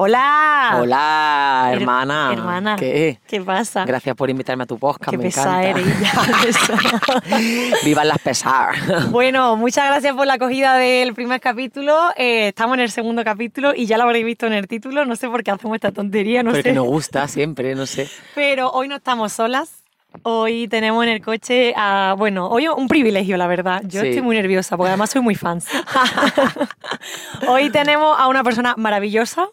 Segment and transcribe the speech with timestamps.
[0.00, 0.76] Hola.
[0.80, 2.76] Hola, Her- hermana.
[2.78, 3.18] ¿Qué?
[3.26, 3.84] ¿Qué pasa?
[3.84, 5.80] Gracias por invitarme a tu podcast, Qué me pesada encanta.
[7.26, 7.82] eres.
[7.84, 9.10] Vivan las pesadas.
[9.10, 12.10] Bueno, muchas gracias por la acogida del primer capítulo.
[12.16, 15.04] Eh, estamos en el segundo capítulo y ya lo habréis visto en el título.
[15.04, 16.72] No sé por qué hacemos esta tontería, no Porque sé.
[16.74, 18.08] nos gusta siempre, no sé.
[18.36, 19.77] Pero hoy no estamos solas.
[20.22, 22.14] Hoy tenemos en el coche a.
[22.18, 23.82] Bueno, hoy un privilegio, la verdad.
[23.84, 24.08] Yo Sí.
[24.08, 25.60] estoy muy nerviosa porque además soy muy fan.
[27.48, 29.46] hoy tenemos a una persona maravillosa.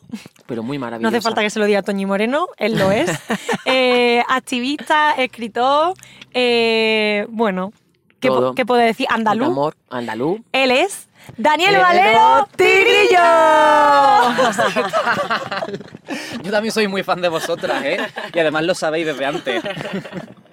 [0.47, 1.15] Pero muy No maravilloso.
[1.17, 3.11] hace falta que se lo diga Toñi Moreno, él lo es.
[3.67, 5.93] Eh, activista, escritor,
[6.33, 7.73] eh, bueno,
[8.19, 9.07] ¿qué, po- qué puedo decir?
[9.09, 9.47] Andaluz.
[9.47, 10.39] Amor, andaluz.
[10.51, 13.19] Él es Daniel Valero Valero Tigrillo.
[16.43, 17.97] Yo también soy muy fan de vosotras, ¿eh?
[18.33, 19.63] Y además lo sabéis desde antes.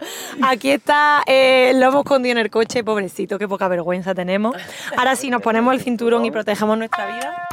[0.42, 4.56] Aquí está, eh, lo hemos escondido en el coche, pobrecito, qué poca vergüenza tenemos.
[4.96, 7.48] Ahora sí, nos ponemos el cinturón y protegemos nuestra vida.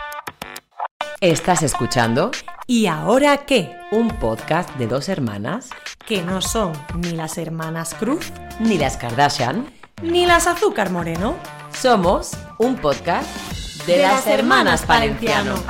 [1.21, 2.31] ¿Estás escuchando?
[2.65, 3.75] ¿Y ahora qué?
[3.91, 5.69] Un podcast de dos hermanas,
[6.05, 9.65] Que no son ni las hermanas Cruz ni las Kardashian.
[10.01, 11.35] ni las Azúcar Moreno.
[11.73, 13.27] Somos un podcast
[13.85, 15.61] de, De las, las hermanas hermanas.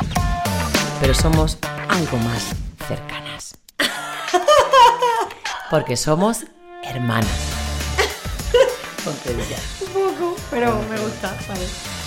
[1.01, 2.55] Pero somos algo más
[2.87, 3.57] cercanas.
[5.71, 6.45] Porque somos
[6.83, 7.29] hermanas.
[9.81, 11.98] Un poco, pero me gusta, vale.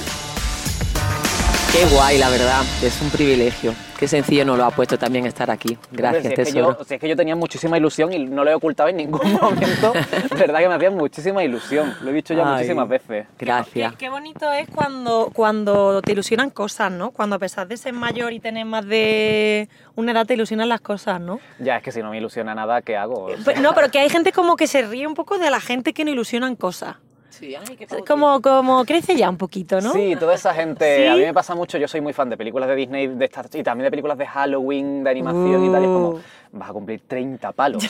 [1.73, 2.63] Qué guay, la verdad.
[2.83, 3.75] Es un privilegio.
[3.99, 5.79] Qué sencillo nos lo ha puesto también estar aquí.
[5.91, 6.79] Gracias, Hombre, si es, que tesoro.
[6.79, 9.33] yo, si es que yo tenía muchísima ilusión y no lo he ocultado en ningún
[9.41, 9.95] momento.
[10.37, 11.95] Verdad que me hacía muchísima ilusión.
[12.03, 13.27] Lo he dicho ya Ay, muchísimas veces.
[13.39, 13.93] Gracias.
[13.93, 17.11] Qué, qué bonito es cuando, cuando te ilusionan cosas, ¿no?
[17.11, 20.83] Cuando a pesar de ser mayor y tener más de una edad te ilusionan las
[20.83, 21.41] cosas, ¿no?
[21.59, 23.25] Ya, es que si no me ilusiona nada, ¿qué hago?
[23.25, 25.61] O sea, No, pero que hay gente como que se ríe un poco de la
[25.61, 26.97] gente que no ilusionan cosas.
[27.33, 29.93] Sí, ay, qué Es Como, como crece ya un poquito, ¿no?
[29.93, 30.99] Sí, toda esa gente.
[30.99, 31.07] ¿Sí?
[31.07, 33.47] A mí me pasa mucho, yo soy muy fan de películas de Disney de estas,
[33.55, 35.83] y también de películas de Halloween, de animación y tal.
[35.83, 35.95] Y es Uh.
[35.95, 36.21] como,
[36.53, 37.85] vas a cumplir 30 palos.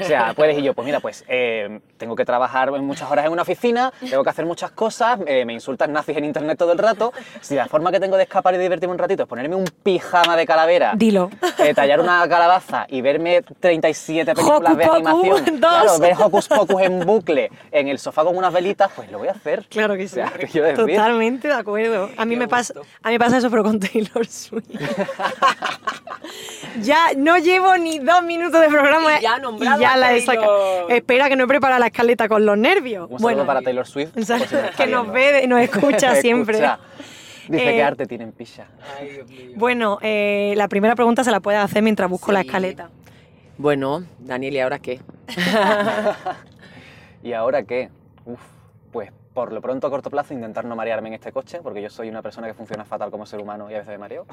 [0.00, 3.32] o sea, puedes y yo, pues mira, pues eh, tengo que trabajar muchas horas en
[3.32, 6.78] una oficina, tengo que hacer muchas cosas, eh, me insultan nazis en internet todo el
[6.78, 7.12] rato.
[7.40, 10.36] Si la forma que tengo de escapar y divertirme un ratito es ponerme un pijama
[10.36, 10.92] de calavera.
[10.96, 11.30] Dilo.
[11.58, 15.82] eh, tallar una calabaza y verme 37 películas de animación, dos.
[15.82, 19.28] claro, ver Hocus Pocus en bucle en el sofá con unas velitas, pues lo voy
[19.28, 19.66] a hacer.
[19.68, 20.14] Claro que O sí.
[20.14, 20.86] sea, ¿qué quiero decir?
[20.96, 22.10] Totalmente de acuerdo.
[22.16, 24.64] A mí, me pasa, a mí me pasa eso, pero con Taylor Swift.
[26.82, 30.12] ya no llevo ni dos minutos de programa Y ya ha nombrado y ya la
[30.14, 30.34] he Taylor.
[30.44, 30.88] sacado.
[30.88, 33.08] Espera que no he preparado la escaleta con los nervios.
[33.10, 34.16] Un saludo para Taylor Swift.
[34.18, 36.54] o sea, si que nos ve y nos escucha siempre.
[36.58, 36.78] Escucha.
[37.48, 38.66] Dice Eh, que arte tiene en picha.
[38.98, 39.50] Ay, Dios mío.
[39.56, 42.88] Bueno, eh, la primera pregunta se la puedes hacer mientras busco la escaleta.
[43.58, 45.00] Bueno, Daniel, ¿y ahora qué?
[47.22, 47.90] ¿Y ahora qué?
[48.24, 48.40] Uf,
[48.92, 51.90] pues por lo pronto a corto plazo intentar no marearme en este coche, porque yo
[51.90, 54.26] soy una persona que funciona fatal como ser humano y a veces me mareo.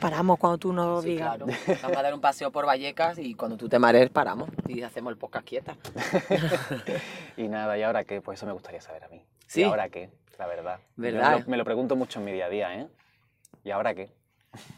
[0.00, 1.36] Paramos cuando tú nos Sí, digas.
[1.36, 1.46] claro.
[1.82, 5.10] Vamos a dar un paseo por Vallecas y cuando tú te marees paramos y hacemos
[5.12, 5.76] el podcast quieta.
[7.36, 8.20] Y nada, ¿y ahora qué?
[8.20, 9.22] Pues eso me gustaría saber a mí.
[9.46, 9.62] Sí.
[9.62, 10.10] ¿Y ahora qué?
[10.38, 10.78] La verdad.
[10.96, 11.32] ¿Verdad?
[11.32, 12.86] Me lo, me lo pregunto mucho en mi día a día, ¿eh?
[13.64, 14.10] ¿Y ahora qué?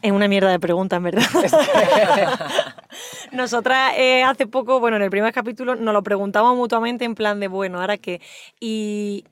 [0.01, 1.21] Es una mierda de pregunta, en verdad.
[3.31, 7.39] Nosotras eh, hace poco, bueno, en el primer capítulo nos lo preguntamos mutuamente en plan
[7.39, 8.21] de, bueno, ¿ahora qué?
[8.59, 9.25] Y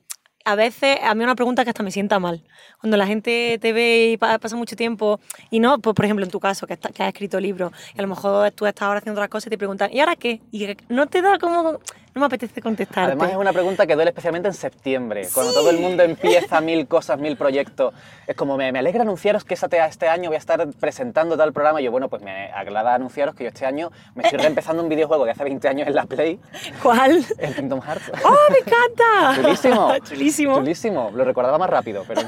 [0.46, 2.42] a veces a mí una pregunta que hasta me sienta mal.
[2.80, 5.20] Cuando la gente te ve y pa- pasa mucho tiempo,
[5.50, 8.02] y no, pues, por ejemplo, en tu caso, que, que has escrito libros, y a
[8.02, 10.40] lo mejor tú estás ahora haciendo otras cosas y te preguntan, ¿y ahora qué?
[10.52, 11.80] Y no te da como,
[12.16, 13.12] no me apetece contestarte.
[13.12, 15.58] Además es una pregunta que duele especialmente en septiembre, cuando Sí.
[15.58, 17.92] todo el mundo empieza mil cosas, mil proyectos.
[18.26, 21.78] Es como, me, me alegra anunciaros que este, año voy a estar presentando tal programa.
[21.82, 24.88] Y yo, bueno, pues me agrada anunciaros que yo este año me estoy reempezando un
[24.88, 26.40] videojuego de hace 20 años en la Play,
[26.82, 27.22] ¿Cuál?
[27.38, 28.10] el Kingdom Hearts.
[28.24, 29.34] ¡Oh, me encanta!
[29.42, 29.92] Chulísimo.
[30.08, 30.54] Chulísimo.
[30.56, 31.10] Chulísimo.
[31.14, 32.22] Lo recordaba más rápido, pero...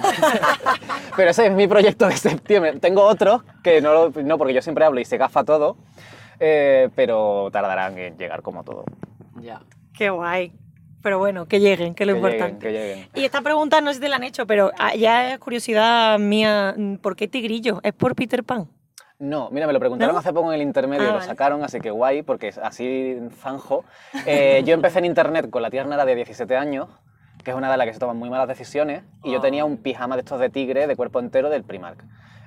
[1.17, 2.79] pero ese es mi proyecto de septiembre.
[2.79, 5.79] Tengo otros que no, lo- no porque yo siempre hablo y se gafa todo,
[6.41, 8.85] eh, pero tardarán en llegar como todo.
[9.41, 9.61] Ya.
[9.99, 10.53] Qué guay.
[11.03, 12.67] Pero bueno, que lleguen, que es lo que lleguen, importante.
[12.67, 13.09] que lleguen.
[13.15, 16.19] Y esta pregunta no sé si te la han hecho, pero ah, ya es curiosidad
[16.21, 17.81] mía, ¿por qué tigrillo?
[17.83, 18.69] ¿Es por Peter Pan?
[19.19, 20.21] No, mira, me lo preguntaron ¿No?
[20.21, 21.27] hace poco en el intermedio, Ah, lo vale.
[21.27, 23.85] sacaron, así que guay, porque así zanjo.
[24.27, 26.89] Eh, yo empecé en internet con la tierna edad de 17 años,
[27.43, 29.43] que es una edad en la que se toman muy malas decisiones, y yo Ah.
[29.43, 32.05] tenía un pijama de estos de tigre de cuerpo entero del Primark.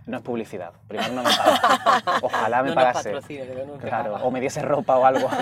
[0.07, 2.01] No es publicidad, Primark no me paga.
[2.23, 3.13] Ojalá me No pagase.
[3.27, 3.43] que
[3.81, 5.29] Claro, o me diese ropa o algo.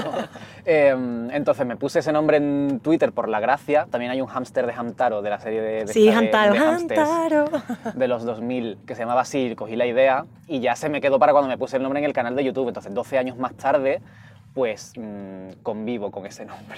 [0.65, 0.89] Eh,
[1.31, 3.87] entonces me puse ese nombre en Twitter por la gracia.
[3.89, 6.59] También hay un hámster de Hamtaro de la serie de, de Sí, de- Hamtaro, de
[6.59, 7.45] hámsters Hamtaro.
[7.95, 11.17] de los 2000 que se llamaba así, cogí la idea y ya se me quedó
[11.17, 12.67] para cuando me puse el nombre en el canal de YouTube.
[12.67, 14.01] Entonces, 12 años más tarde,
[14.53, 16.77] pues mm, convivo con ese nombre.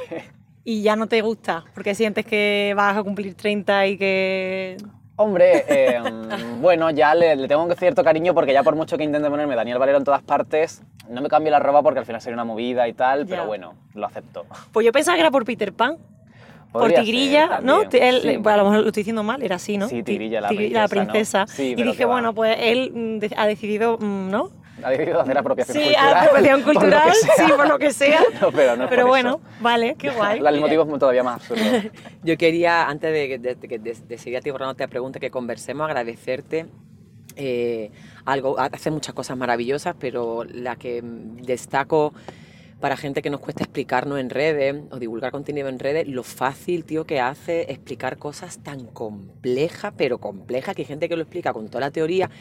[0.64, 4.78] Y ya no te gusta, porque sientes que vas a cumplir 30 y que...
[5.22, 8.98] Hombre, eh, mm, bueno, ya le, le tengo un cierto cariño porque ya por mucho
[8.98, 12.06] que intente ponerme Daniel Valero en todas partes, no me cambio la ropa porque al
[12.06, 14.46] final sería una movida y tal, pero bueno, lo acepto.
[14.72, 15.98] Pues yo pensaba que era por Peter Pan.
[16.72, 17.82] Por Tigrilla, ¿no?
[17.92, 18.30] Él- sí.
[18.46, 19.90] a lo mejor lo estoy diciendo mal, era así, ¿no?
[19.90, 21.46] Sí, Ti- Tigrilla, la la princesa.
[21.48, 24.50] Sí, y dije, bueno, pues él mm, ha decidido, mm, ¿no?
[24.84, 26.18] Ha decidido hacer apropiación Sí, cultural.
[26.18, 27.46] apropiación por lo que cultural, sea.
[27.48, 28.22] sí, por lo que sea.
[28.42, 29.42] No, pero no es Pero por bueno, eso.
[29.60, 30.40] vale, qué guay.
[30.46, 31.64] El motivo es todavía más absurdo.
[32.24, 35.30] Yo quería, antes de, de, de, de- de seguir a ti borrándote la pregunta, que
[35.30, 36.66] conversemos, agradecerte
[37.36, 37.92] eh,
[38.26, 38.60] algo.
[38.60, 42.14] Hace muchas cosas maravillosas, pero la que destaco
[42.80, 46.84] para gente que nos cuesta explicarnos en redes o divulgar contenido en redes, lo fácil,
[46.84, 51.54] tío, que hace explicar cosas tan complejas, pero complejas, que hay gente que lo explica
[51.54, 52.32] con toda la teoría,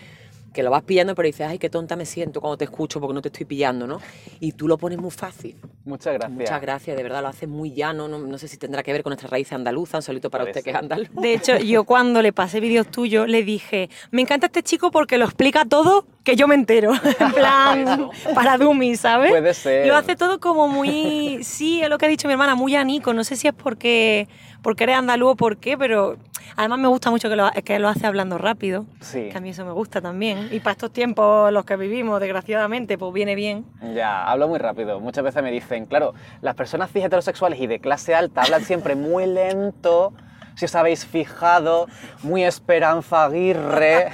[0.52, 3.14] que lo vas pillando, pero dices, ay, qué tonta me siento cuando te escucho porque
[3.14, 4.00] no te estoy pillando, ¿no?
[4.41, 5.56] Y tú lo pones muy fácil.
[5.85, 6.38] Muchas gracias.
[6.38, 8.08] Muchas gracias, de verdad lo hace muy llano.
[8.08, 10.62] No, no sé si tendrá que ver con nuestras raíces andaluzas, un solito para usted
[10.62, 11.08] que es andaluz.
[11.12, 15.19] De hecho, yo cuando le pasé vídeos tuyos, le dije, me encanta este chico porque
[15.19, 16.93] lo explica todo que yo me entero.
[17.20, 19.31] En plan, para Dumi, ¿sabes?
[19.31, 19.87] Puede ser.
[19.87, 23.12] Lo hace todo como muy, sí, es lo que ha dicho mi hermana, muy anico.
[23.12, 24.29] No sé si es porque,
[24.62, 26.16] porque eres andaluz por qué, pero
[26.56, 28.86] además me gusta mucho que lo, que lo hace hablando rápido.
[29.00, 29.28] Sí.
[29.30, 30.48] Que a mí eso me gusta también.
[30.50, 33.64] Y para estos tiempos los que vivimos, desgraciadamente, pues viene bien.
[33.94, 35.00] Ya, hablo muy rápido.
[35.00, 38.94] Muchas veces me dicen, claro, las personas cis heterosexuales y de clase alta hablan siempre
[38.94, 40.12] muy lento.
[40.60, 41.86] Si os habéis fijado,
[42.22, 44.10] muy Esperanza Aguirre,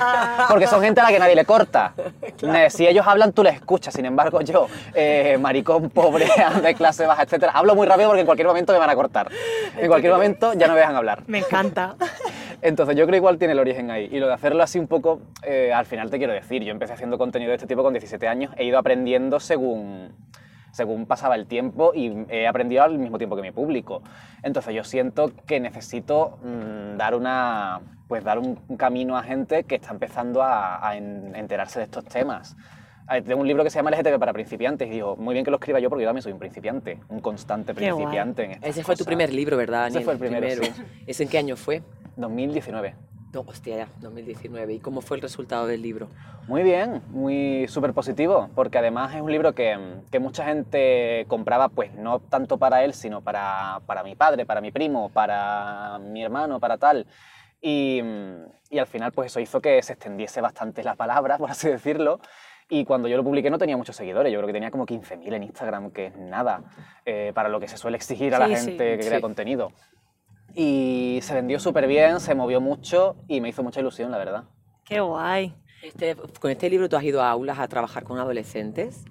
[0.48, 1.92] porque son gente a la que nadie le corta.
[2.68, 3.92] Si ellos hablan, tú les escuchas.
[3.92, 6.28] Sin embargo, yo, eh, maricón pobre,
[6.62, 9.28] de clase baja, etcétera, hablo muy rápido porque en cualquier momento me van a cortar.
[9.76, 11.24] En cualquier momento ya no me dejan hablar.
[11.26, 11.96] Me encanta.
[12.62, 14.08] Entonces yo creo que igual tiene el origen ahí.
[14.12, 16.92] Y lo de hacerlo así un poco, eh, al final te quiero decir, yo empecé
[16.92, 20.12] haciendo contenido de este tipo con 17 años, he ido aprendiendo según,
[20.76, 24.02] según pasaba el tiempo y he aprendido al mismo tiempo que mi público.
[24.42, 29.76] Entonces yo siento que necesito mm, dar una pues dar un, camino a gente que
[29.76, 32.54] está empezando a, a en- enterarse de estos temas.
[33.24, 35.56] Tengo un libro que se llama LGTB para principiantes y digo, muy bien que lo
[35.56, 39.04] escriba yo porque yo también soy un principiante, un constante principiante en Ese fue tu
[39.04, 40.04] primer libro, ¿verdad, Ese Daniel?
[40.04, 40.72] fue el primero, sí.
[41.06, 41.82] ¿Ese en qué año fue?
[42.16, 42.94] 2019.
[43.32, 44.74] No, hostia, ya, 2019.
[44.74, 46.08] ¿Y cómo fue el resultado del libro?
[46.48, 49.76] Muy bien, muy súper positivo, porque además es un libro que,
[50.10, 54.60] que mucha gente compraba, pues no tanto para él, sino para, para mi padre, para
[54.60, 57.06] mi primo, para mi hermano, para tal.
[57.60, 58.00] Y,
[58.70, 62.20] y al final, pues eso hizo que se extendiese bastante la palabra, por así decirlo.
[62.68, 65.34] Y cuando yo lo publiqué no tenía muchos seguidores, yo creo que tenía como 15.000
[65.34, 66.62] en Instagram, que es nada
[67.04, 69.22] eh, para lo que se suele exigir a la Sí, sí, gente que crea sí.
[69.22, 69.72] contenido.
[70.58, 74.44] Y se vendió súper bien, se movió mucho y me hizo mucha ilusión, la verdad.
[74.86, 75.54] Qué guay.
[75.82, 79.04] Este, con este libro tú has ido a aulas a trabajar con adolescentes,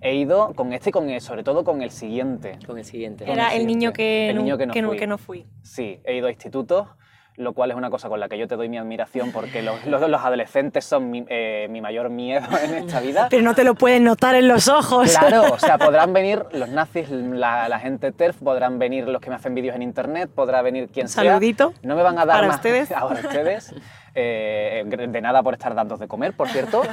[0.00, 2.58] He ido con este y con el, sobre todo con el siguiente.
[2.66, 3.24] con el siguiente.
[3.28, 4.98] Era el el niño que, El niño que no que, no, fui.
[4.98, 5.46] que no fui.
[5.62, 6.88] Sí, he ido a institutos,
[7.36, 9.84] lo cual es una cosa con la que yo te doy mi admiración porque los,
[9.86, 13.26] los, los adolescentes son mi, eh, mi mayor miedo en esta vida.
[13.30, 15.16] Pero no te lo pueden notar en los ojos.
[15.16, 19.30] Claro, o sea, podrán venir los nazis, la, la gente TERF, podrán venir los que
[19.30, 21.24] me hacen vídeos en internet, podrá venir quien sea.
[21.24, 22.92] Saludito No me van a dar para más ustedes.
[22.92, 23.74] Ahora ustedes.
[24.14, 26.82] Eh, de nada por estar dando de comer, por cierto.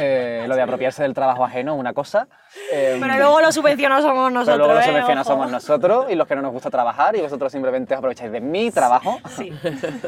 [0.00, 2.28] Eh, lo de apropiarse del trabajo ajeno, una cosa.
[2.72, 4.54] Eh, Pero luego los subvencionados somos nosotros.
[4.54, 4.90] Pero luego los ¿eh?
[4.90, 8.30] subvencionados somos nosotros y los que no nos gusta trabajar y vosotros simplemente os aprovecháis
[8.30, 9.52] de mi trabajo, Sí.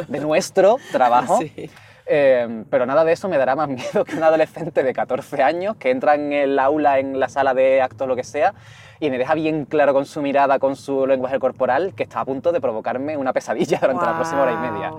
[0.07, 1.41] de nuestro trabajo.
[1.57, 1.69] Sí.
[2.13, 5.77] Eh, pero nada de eso me dará más miedo que un adolescente de 14 años
[5.77, 8.53] que entra en el aula, en la sala de actos, lo que sea,
[8.99, 12.25] y me deja bien claro con su mirada, con su lenguaje corporal, que está a
[12.25, 14.93] punto de provocarme una pesadilla durante la próxima hora y media.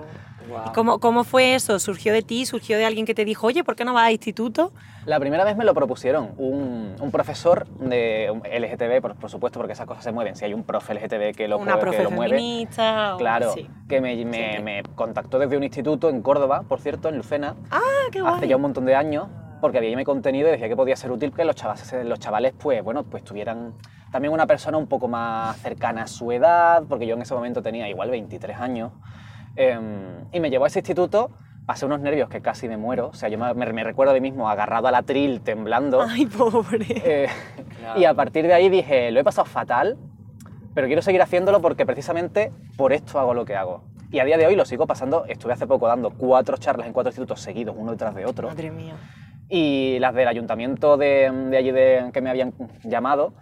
[0.48, 0.72] Guau.
[0.74, 1.78] ¿Cómo, ¿Cómo fue eso?
[1.78, 2.46] ¿Surgió de ti?
[2.46, 4.72] ¿Surgió de alguien que te dijo, oye, ¿por qué no vas a instituto?
[5.06, 9.72] La primera vez me lo propusieron un, un profesor de LGTB, por, por supuesto, porque
[9.72, 10.36] esas cosas se mueven.
[10.36, 13.14] Si hay un profe LGTB que lo, Una que profe lo mueve, feminista.
[13.14, 13.68] o- Claro, Sí.
[13.88, 14.62] que me, me- Siempre.
[14.62, 17.80] me contactó desde un instituto en Córdoba, por cierto, en Lucena, Ah,
[18.12, 18.34] qué guay.
[18.36, 19.26] hace ya un montón de años,
[19.60, 22.52] porque había mi contenido y decía que podía ser útil que los chavales, los chavales
[22.58, 23.74] pues, bueno, pues tuvieran
[24.10, 27.62] también una persona un poco más cercana a su edad, porque yo en ese momento
[27.62, 28.92] tenía igual 23 años,
[29.56, 31.30] em, y me llevó a ese instituto,
[31.66, 34.48] pasé unos nervios que casi me muero, o sea, yo me, recuerdo a mí mismo
[34.48, 36.02] agarrado al atril, temblando.
[36.08, 36.86] Ay, pobre.
[36.88, 37.28] Eh,
[37.96, 39.96] Y a partir de ahí dije, lo he pasado fatal,
[40.74, 43.82] pero quiero seguir haciéndolo porque precisamente por esto hago lo que hago.
[44.10, 46.92] Y a día de hoy lo sigo pasando, estuve hace poco dando cuatro charlas en
[46.92, 48.48] cuatro institutos seguidos, uno detrás de otro.
[48.48, 48.94] Madre mía.
[49.48, 52.52] Y las del ayuntamiento de, de allí de, que me habían
[52.84, 53.34] llamado,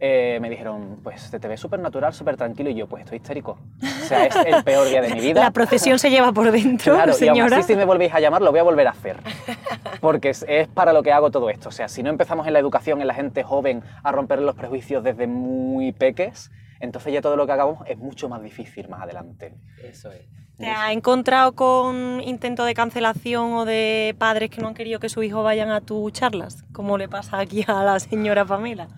[0.00, 2.70] eh, me dijeron, pues te, te ves súper natural, súper tranquilo.
[2.70, 3.58] Y yo, pues estoy histérico.
[3.82, 5.40] O sea, es el peor día de mi vida.
[5.40, 7.56] La procesión se lleva por dentro, Claro, y aún señora.
[7.58, 9.16] así si me volvéis a llamar lo voy a volver a hacer.
[10.00, 11.68] Porque es, es para lo que hago todo esto.
[11.68, 14.54] O sea, si no empezamos en la educación, en la gente joven, a romper los
[14.54, 16.50] prejuicios desde muy peques,
[16.80, 19.54] Entonces ya todo lo que hagamos es mucho más difícil más adelante.
[19.82, 20.22] Eso es.
[20.58, 25.08] ¿Te has encontrado con intentos de cancelación o de padres que no han querido que
[25.08, 26.64] sus hijos vayan a tus charlas?
[26.72, 28.88] Como le pasa aquí a la señora Pamela.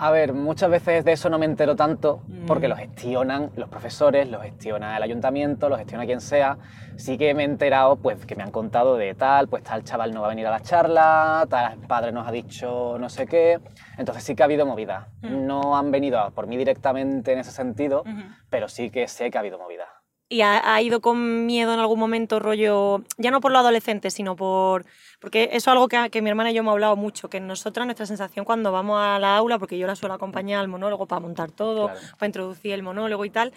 [0.00, 2.70] A ver, muchas veces de eso no me entero tanto porque Mm.
[2.70, 6.56] lo gestionan los profesores, lo gestiona el ayuntamiento, lo gestiona quien sea.
[6.96, 10.12] Sí que me he enterado, pues, que me han contado de tal, pues tal chaval
[10.14, 13.58] no va a venir a la charla, tal padre nos ha dicho no sé qué.
[13.96, 15.08] Entonces sí que ha habido movida.
[15.20, 15.46] Mm.
[15.46, 18.04] No han venido a por mí directamente en ese sentido,
[18.50, 19.86] pero sí que sé que ha habido movida.
[20.30, 24.10] ¿Y ha, ha ido con miedo en algún momento, rollo, ya no por lo adolescente,
[24.10, 24.84] sino por...
[25.20, 27.86] Porque eso es algo que, que mi hermana y yo hemos hablado mucho, que nosotras,
[27.86, 31.20] nuestra sensación cuando vamos a la aula, porque yo la suelo acompañar al monólogo para
[31.20, 32.00] montar todo, Claro.
[32.18, 33.52] para introducir el monólogo y tal,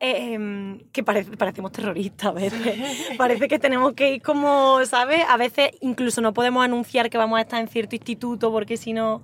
[0.00, 3.16] eh, em, que parece, parecemos terroristas a veces.
[3.18, 5.24] Parece que tenemos que ir como, ¿sabes?
[5.28, 8.92] A veces incluso no podemos anunciar que vamos a estar en cierto instituto porque si
[8.94, 9.22] no...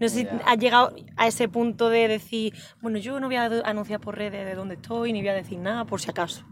[0.00, 3.44] No sé si has llegado a ese punto de decir, bueno, yo no voy a
[3.64, 6.44] anunciar por redes de dónde estoy, ni voy a decir nada, por si acaso.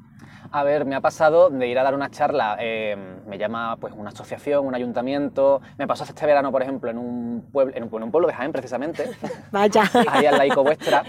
[0.55, 2.95] A ver, me ha pasado de ir a dar una charla, eh,
[3.27, 5.63] me llama pues una asociación, un ayuntamiento.
[5.79, 8.35] Me pasó este verano, por ejemplo, en un pueblo, en un, en un pueblo de
[8.35, 9.11] Jaén, precisamente,
[9.51, 9.85] Vaya.
[10.11, 11.03] ahí al laico vuestra,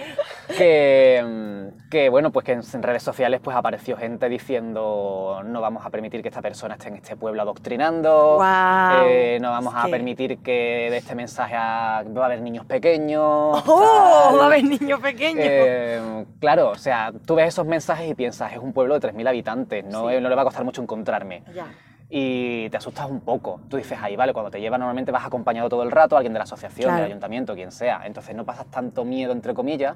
[0.58, 5.86] que, mm, que bueno, pues que en, redes sociales pues apareció gente diciendo no vamos
[5.86, 8.40] a permitir que esta persona esté en este pueblo adoctrinando,
[9.06, 12.42] eh, no vamos Es a que- permitir que de este mensaje a- va a haber
[12.42, 13.22] niños pequeños.
[13.68, 14.28] ¡Oh!
[14.30, 14.40] tal.
[14.40, 15.46] Va a haber niños pequeños.
[15.46, 19.28] Eh, claro, o sea, tú ves esos mensajes y piensas, es un pueblo de 3.000
[19.34, 20.16] habitantes, no, Sí.
[20.22, 21.44] no le va a costar mucho encontrarme.
[21.54, 21.68] ya.
[22.16, 23.60] Y te asustas un poco.
[23.70, 26.38] Tú dices, ahí vale, cuando te llevan normalmente vas acompañado todo el rato, alguien de
[26.40, 26.98] la asociación, Claro.
[27.02, 28.02] del ayuntamiento, quien sea.
[28.06, 29.94] Entonces no pasas tanto miedo, entre comillas.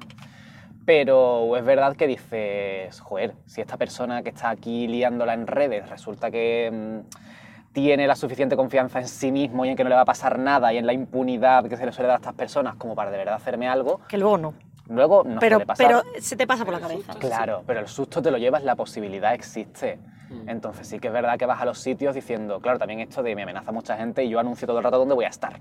[0.84, 5.88] Pero es verdad que dices, joder, si esta persona que está aquí liándola en redes
[5.90, 9.94] resulta que mm, tiene la suficiente confianza en sí mismo y en que no le
[9.96, 12.34] va a pasar nada y en la impunidad que se le suele dar a estas
[12.34, 14.54] personas como para de verdad hacerme algo, Que luego no.
[14.88, 15.86] Luego no pero, suele pasar.
[15.86, 17.14] pero se te pasa por la cabeza.
[17.14, 19.98] Claro, pero el susto te lo llevas, la posibilidad existe.
[20.30, 20.48] Mm.
[20.48, 23.34] Entonces sí que es verdad que vas a los sitios diciendo, claro, también esto de
[23.34, 25.58] me amenaza mucha gente y yo anuncio todo el rato dónde voy a estar.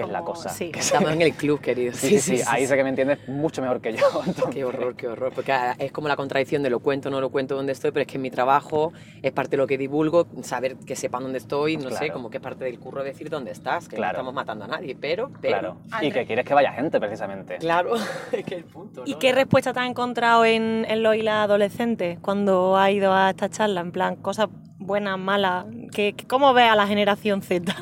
[0.00, 0.48] Que es la cosa.
[0.50, 0.70] sí.
[0.70, 1.92] Que Estamos en el club, querido.
[1.94, 4.04] Sí, sí, sí, ahí sé que me entiendes mucho mejor que yo.
[4.26, 4.44] entonces.
[4.54, 5.32] Qué horror, qué horror.
[5.34, 8.02] Porque ah, es como la contradicción de lo cuento, no lo cuento dónde estoy, pero
[8.02, 8.92] es que mi trabajo
[9.22, 12.38] es parte de lo que divulgo, saber que sepan dónde estoy, no sé, como que
[12.38, 14.12] es parte del curro decir dónde estás, que Claro.
[14.14, 15.76] no estamos matando a nadie, pero, pero Claro.
[16.06, 17.58] Y que quieres que vaya gente, precisamente.
[17.58, 17.94] Claro,
[18.32, 21.44] es que el punto, ¿Y qué respuesta te has encontrado en, en los y las
[21.44, 23.80] adolescentes cuando has ido a esta charla?
[23.80, 25.66] En plan, cosas buenas, malas.
[25.92, 27.72] ¿Qué, qué- ¿Cómo ves a la generación Z?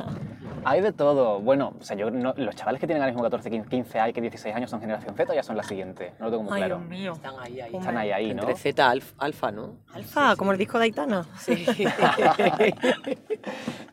[0.70, 1.40] Hay de todo.
[1.40, 4.14] Bueno, o sea, yo no- los chavales que tienen ahora mismo 14, 15, 15 años,
[4.14, 6.12] que 16 años son generación Z o ya son la siguiente.
[6.18, 6.76] No lo tengo muy Ay, claro.
[6.78, 7.12] Dios mío.
[7.14, 7.76] Están ahí, ahí.
[7.76, 8.42] Están ahí, ahí, ¿no?
[8.42, 9.76] Entre Z, alf- alfa, ¿no?
[9.94, 11.24] Alfa, como el disco de Aitana.
[11.38, 11.64] Sí.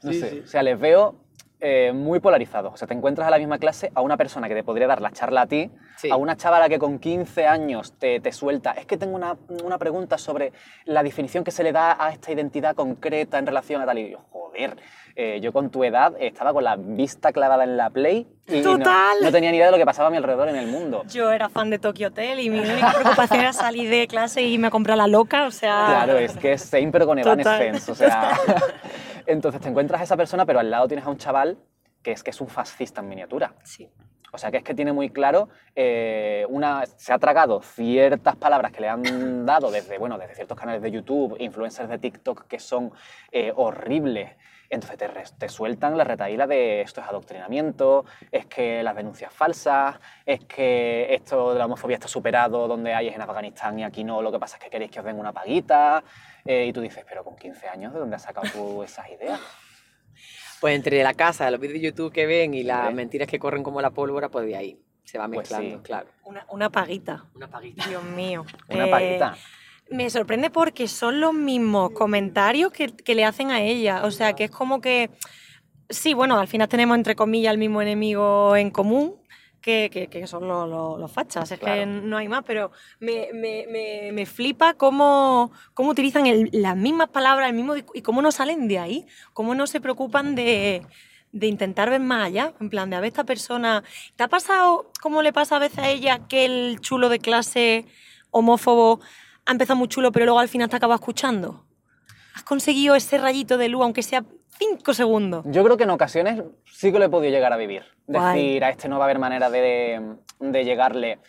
[0.03, 0.39] No Sí, sé, sí.
[0.43, 1.15] o sea, les veo
[1.59, 2.73] eh, muy polarizados.
[2.73, 5.01] O sea, te encuentras a la misma clase a una persona que te podría dar
[5.01, 6.11] la charla a ti, Sí.
[6.11, 9.77] a una chavala que con 15 años te, te suelta, es que tengo una, una
[9.79, 10.51] pregunta sobre
[10.83, 13.97] la definición que se le da a esta identidad concreta en relación a tal.
[13.97, 14.75] Y yo, joder,
[15.15, 18.77] eh, yo con tu edad estaba con la vista clavada en la Play y no-
[18.77, 19.17] Total.
[19.21, 21.03] No, tenía ni idea de lo que pasaba a mi alrededor en el mundo.
[21.09, 24.63] Yo era fan de Tokyo Hotel y mi única preocupación era salir de clase y
[24.63, 25.85] a comprar la loca, o sea...
[25.87, 27.17] Claro, es que es same pero con.
[27.19, 28.31] Evanescence, o sea...
[29.25, 31.57] Entonces te encuentras a esa persona, pero al lado tienes a un chaval
[32.03, 33.53] que es que es un fascista en miniatura.
[33.63, 33.89] Sí.
[34.31, 38.73] O sea, que es que tiene muy claro, eh, una, se ha tragado ciertas palabras
[38.73, 42.59] que le han dado desde, bueno, desde ciertos canales de YouTube, influencers de TikTok que
[42.59, 42.91] son
[43.31, 44.31] eh, horribles.
[44.69, 45.07] Entonces te,
[45.37, 51.13] te sueltan la retaíla de esto es adoctrinamiento, es que las denuncias falsas, es que
[51.13, 54.31] esto de la homofobia está superado, donde hay es en Afganistán y aquí no, lo
[54.31, 56.03] que pasa es que queréis que os den una paguita.
[56.45, 59.39] eh, y tú dices, pero con 15 años, ¿de dónde has sacado tú esas ideas?
[60.61, 63.61] Pues entre la casa, los vídeos de YouTube que ven y las mentiras que corren
[63.63, 65.83] como la pólvora, pues de ahí se va Pues mezclando, sí.
[65.83, 66.07] claro.
[66.23, 67.25] Una, una paguita.
[67.35, 67.87] Una paguita.
[67.87, 68.45] Dios mío.
[68.69, 69.37] Una Eh, paguita.
[69.89, 74.03] Me sorprende porque son los mismos comentarios que, que le hacen a ella.
[74.05, 75.09] O sea, que es como que.
[75.89, 79.17] Sí, bueno, al final tenemos entre comillas el mismo enemigo en común,
[79.61, 81.51] que, que- que son los, los- los fachas.
[81.51, 86.49] Es que no hay más, pero me, me- me- me flipa cómo, cómo utilizan el-
[86.51, 90.33] las mismas palabras, el mismo y cómo no salen de ahí, cómo no se preocupan
[90.33, 90.81] de,
[91.31, 93.83] de intentar ver más allá, en plan de a ver esta persona.
[94.15, 97.85] ¿Te ha pasado, como le pasa a veces a ella, que el chulo de clase
[98.31, 99.01] homófobo
[99.45, 101.65] ha empezado muy chulo, pero luego al final te acaba escuchando?
[102.35, 104.23] ¿Has conseguido ese rayito de luz, aunque sea
[104.57, 105.45] cinco segundos?
[105.47, 107.83] Yo creo que en ocasiones sí que lo he podido llegar a vivir.
[108.07, 108.35] Guay.
[108.35, 111.19] Decir, a este no va a haber manera de, de llegarle.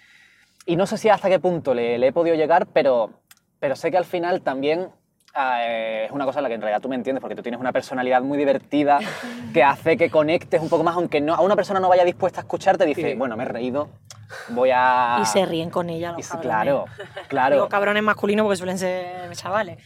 [0.65, 3.13] Y no sé si hasta qué punto le, le he podido llegar, pero,
[3.61, 4.91] pero sé que al final también ah,
[5.39, 7.61] eh, es una cosa en la que en realidad tú me entiendes, porque tú tienes
[7.61, 8.99] una personalidad muy divertida
[9.53, 12.41] que hace que conectes un poco más, aunque no, a una persona no vaya dispuesta
[12.41, 13.15] a escucharte, dice, Sí.
[13.17, 13.89] bueno, me he reído,
[14.49, 15.19] voy a...
[15.23, 16.51] Y se ríen con ella los Y sí, cabrones.
[16.51, 16.85] claro,
[17.29, 17.55] claro.
[17.57, 19.79] Digo cabrones masculinos porque suelen ser chavales.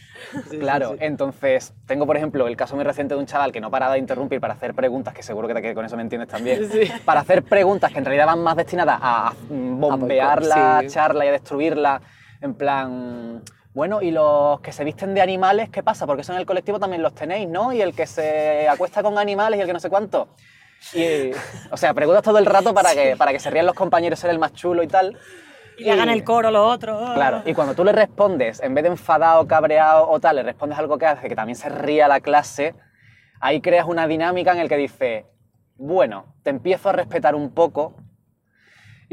[0.59, 3.93] Claro, entonces tengo por ejemplo el caso muy reciente de un chaval que no paraba
[3.93, 6.69] de interrumpir para hacer preguntas, que seguro que, te- que con eso me entiendes también,
[7.05, 10.87] para hacer preguntas que en realidad van más destinadas a, a bombear la sí.
[10.87, 12.01] charla y a destruirla,
[12.41, 13.41] en plan,
[13.73, 16.05] bueno, y los que se visten de animales, ¿qué pasa?
[16.05, 17.71] Porque eso en el colectivo también los tenéis, ¿no?
[17.71, 20.27] Y el que se acuesta con animales y el que no sé cuánto.
[20.93, 21.31] Y,
[21.71, 24.31] o sea, preguntas todo el rato para, que, para que se rían los compañeros, ser
[24.31, 25.17] el más chulo y tal.
[25.77, 27.13] Y le hagan el coro los otros.
[27.13, 30.77] Claro, y cuando tú le respondes, en vez de enfadado, cabreado o tal, le respondes
[30.77, 32.75] algo que hace que también se ría la clase,
[33.39, 35.25] ahí creas una dinámica en el que dice,
[35.75, 37.95] bueno, te empiezo a respetar un poco.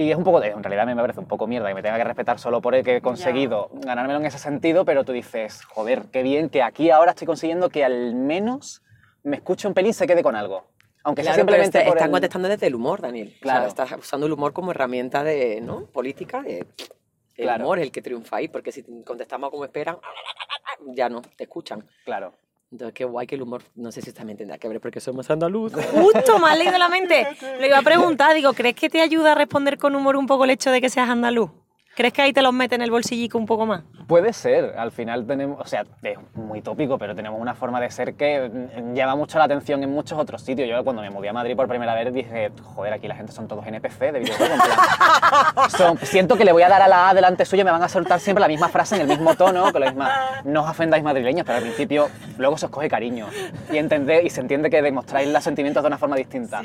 [0.01, 1.75] Y es un poco, de- en realidad a mí me parece un poco mierda que
[1.75, 5.03] me tenga que respetar solo por el que he conseguido ganármelo en ese sentido, pero
[5.05, 8.81] tú dices, joder, qué bien que aquí ahora estoy consiguiendo que al menos
[9.25, 10.69] me escuche un pelín, se quede con algo.
[11.03, 13.37] Aunque sea Claro, pero simplemente está- por están el- contestando desde el humor, Daniel.
[13.41, 13.59] Claro.
[13.67, 15.87] O sea, estás usando el humor como herramienta de, ¿no?
[15.87, 16.59] Política, de...
[17.35, 17.65] El Claro.
[17.65, 19.97] humor es el que triunfa ahí, porque si contestamos como esperan,
[20.95, 21.85] ya no, te escuchan.
[22.05, 22.35] Claro.
[22.71, 25.31] Entonces, qué guay que el humor, no sé si también tendrá que ver porque somos
[25.31, 25.73] andaluz.
[25.93, 27.27] Justo, me has leído la mente.
[27.59, 30.45] Lo iba a preguntar, digo, ¿crees que te ayuda a responder con humor un poco
[30.45, 31.51] el hecho de que seas andaluz?
[31.99, 33.83] ¿Crees que ahí te los mete en el bolsillico un poco más?
[34.07, 37.91] Puede ser, al final tenemos, o sea, es muy tópico, pero tenemos una forma de
[37.91, 38.49] ser que
[38.95, 40.69] llama mucho la atención en muchos otros sitios.
[40.69, 43.49] Yo cuando me mudé a Madrid por primera vez dije, joder, aquí la gente son
[43.49, 44.55] todos NPC de videojuego.
[44.55, 47.65] en plan, son- siento que le voy a dar a la A delante suya y
[47.65, 50.13] me van a soltar siempre la misma frase en el mismo tono, con la misma,
[50.45, 53.27] no os ofendáis madrileños, pero al principio luego se os coge cariño
[53.73, 56.63] y, entender, y se entiende que demostráis los sentimientos de una forma distinta.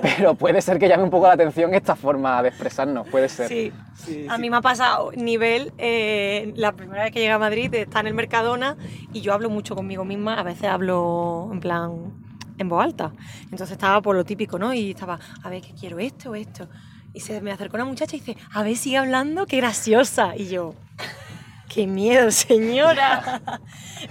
[0.00, 3.48] Pero puede ser que llame un poco la atención esta forma de expresarnos, puede ser.
[3.48, 3.72] Sí.
[4.28, 8.00] A mí me ha pasado nivel, eh, la primera vez que llegué a Madrid, estar
[8.02, 8.76] en el Mercadona
[9.12, 12.12] y yo hablo mucho conmigo misma, a veces hablo en plan
[12.58, 13.12] en voz alta.
[13.44, 14.74] Entonces estaba por lo típico, ¿no?
[14.74, 16.68] Y estaba, a ver, ¿qué quiero esto o esto?
[17.14, 20.36] Y se me acercó una muchacha y dice, a ver, sigue hablando, qué graciosa.
[20.36, 20.74] Y yo,
[21.68, 23.40] qué miedo, señora.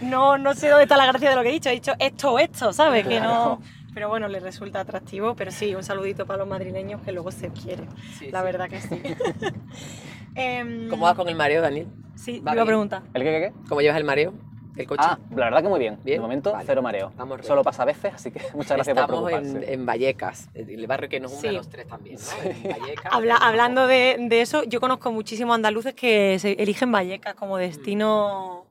[0.02, 1.70] No, no sé dónde está la gracia de lo que he dicho.
[1.70, 3.08] He dicho esto o esto, ¿sabes?
[3.08, 3.62] Que no...
[3.98, 5.36] Pero bueno, le resulta atractivo.
[5.36, 7.88] Pero sí, un saludito para los madrileños que luego se quieren.
[8.20, 8.46] Sí, la sí.
[8.46, 9.02] verdad que sí.
[10.36, 11.88] Em, ¿Cómo vas con el mareo, Daniel?
[12.14, 13.02] Sí, Va iba a preguntar.
[13.16, 13.68] ¿El qué, qué, qué?
[13.68, 14.34] ¿Cómo llevas el mareo?
[14.76, 15.02] ¿El coche?
[15.04, 15.98] Ah, la verdad que muy bien.
[16.04, 16.64] Bien, De momento, vale.
[16.68, 17.12] cero mareo.
[17.18, 17.44] Vamos.
[17.44, 19.74] Solo pasa a veces, así que muchas gracias Estamos por en, preocuparse.
[19.74, 21.48] en Vallecas, el barrio que nos une Sí.
[21.48, 22.50] a los tres también, ¿no?
[22.52, 23.12] En Vallecas.
[23.12, 28.68] Habla- hablando de, de eso, yo conozco muchísimos andaluces que se eligen Vallecas como destino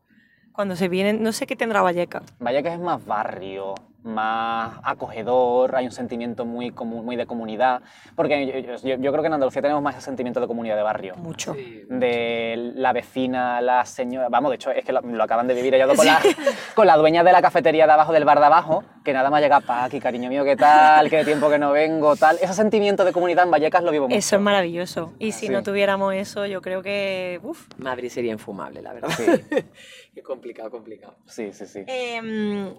[0.53, 1.21] cuando se vienen.
[1.25, 2.23] No sé qué tendrá Vallecas.
[2.39, 3.75] Vallecas es más barrio,
[4.07, 7.83] más acogedor, hay un sentimiento muy, muy de comunidad,
[8.15, 10.83] porque yo, yo- yo creo que en Andalucía tenemos más ese sentimiento de comunidad de
[10.83, 11.15] barrio.
[11.17, 11.55] Mucho.
[11.55, 11.83] Sí.
[11.89, 14.29] De la vecina, la señora.
[14.29, 15.75] Vamos, de hecho, es que lo, lo acaban de vivir.
[15.75, 16.21] Ido con la,
[16.75, 19.43] con la dueña de la cafetería de abajo, del bar de abajo, que nada más
[19.43, 21.11] llega pa' aquí, cariño mío, ¿qué tal?
[21.11, 22.17] ¿Qué tiempo que no vengo?
[22.17, 22.37] Tal.
[22.41, 24.17] Ese sentimiento de comunidad en Vallecas lo vivo mucho.
[24.19, 25.13] Eso es maravilloso.
[25.19, 25.53] Y si Sí.
[25.53, 27.41] no tuviéramos eso, yo creo que.
[27.43, 27.67] Uf.
[27.79, 29.09] Madrid sería infumable, la verdad.
[29.11, 29.25] Sí,
[30.15, 31.17] Qué complicado, complicado.
[31.27, 31.67] sí, sí.
[31.67, 31.85] sí.
[31.87, 32.73] Em,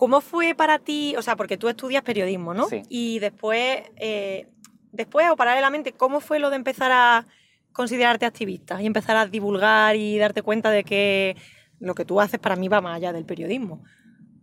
[0.00, 1.14] ¿Cómo fue para ti?
[1.18, 2.70] O sea, porque tú estudias periodismo, ¿no?
[2.70, 2.80] Sí.
[2.88, 4.48] Y después, eh,
[4.92, 7.26] después o paralelamente, ¿cómo fue lo de empezar a
[7.74, 11.36] considerarte activista y empezar a divulgar y darte cuenta de que
[11.80, 13.84] lo que tú haces para mí va más allá del periodismo?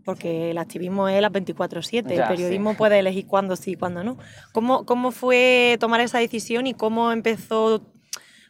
[0.05, 2.77] Porque el activismo es las 24-7, el periodismo sí.
[2.77, 4.19] puede elegir cuándo sí y cuándo no.
[4.51, 7.81] ¿Cómo, ¿Cómo fue tomar esa decisión y cómo empezó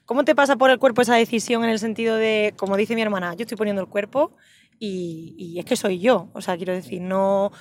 [0.04, 3.02] ¿Cómo te pasa por el cuerpo esa decisión en el sentido de, como dice mi
[3.02, 4.32] hermana, yo estoy poniendo el cuerpo
[4.80, 6.30] y, y es que soy yo?
[6.34, 7.52] O sea, quiero decir, no,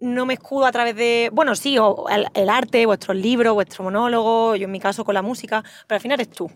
[0.00, 3.84] no me escudo a través de, bueno, sí, o el, el arte, vuestros libros, vuestro
[3.84, 6.50] monólogo, yo en mi caso con la música, pero al final eres tú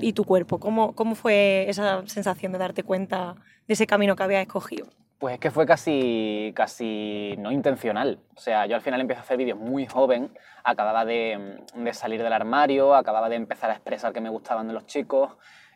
[0.00, 0.58] y tu cuerpo.
[0.58, 3.34] ¿Cómo, cómo fue esa sensación de darte cuenta
[3.66, 4.86] de ese camino que habías escogido?
[5.18, 8.18] Pues es que fue casi, casi no intencional.
[8.34, 10.32] O sea, yo al final empecé a hacer vídeos muy joven,
[10.64, 14.74] acababa de, de salir del armario, acababa de empezar a expresar que me gustaban de
[14.74, 15.32] los chicos.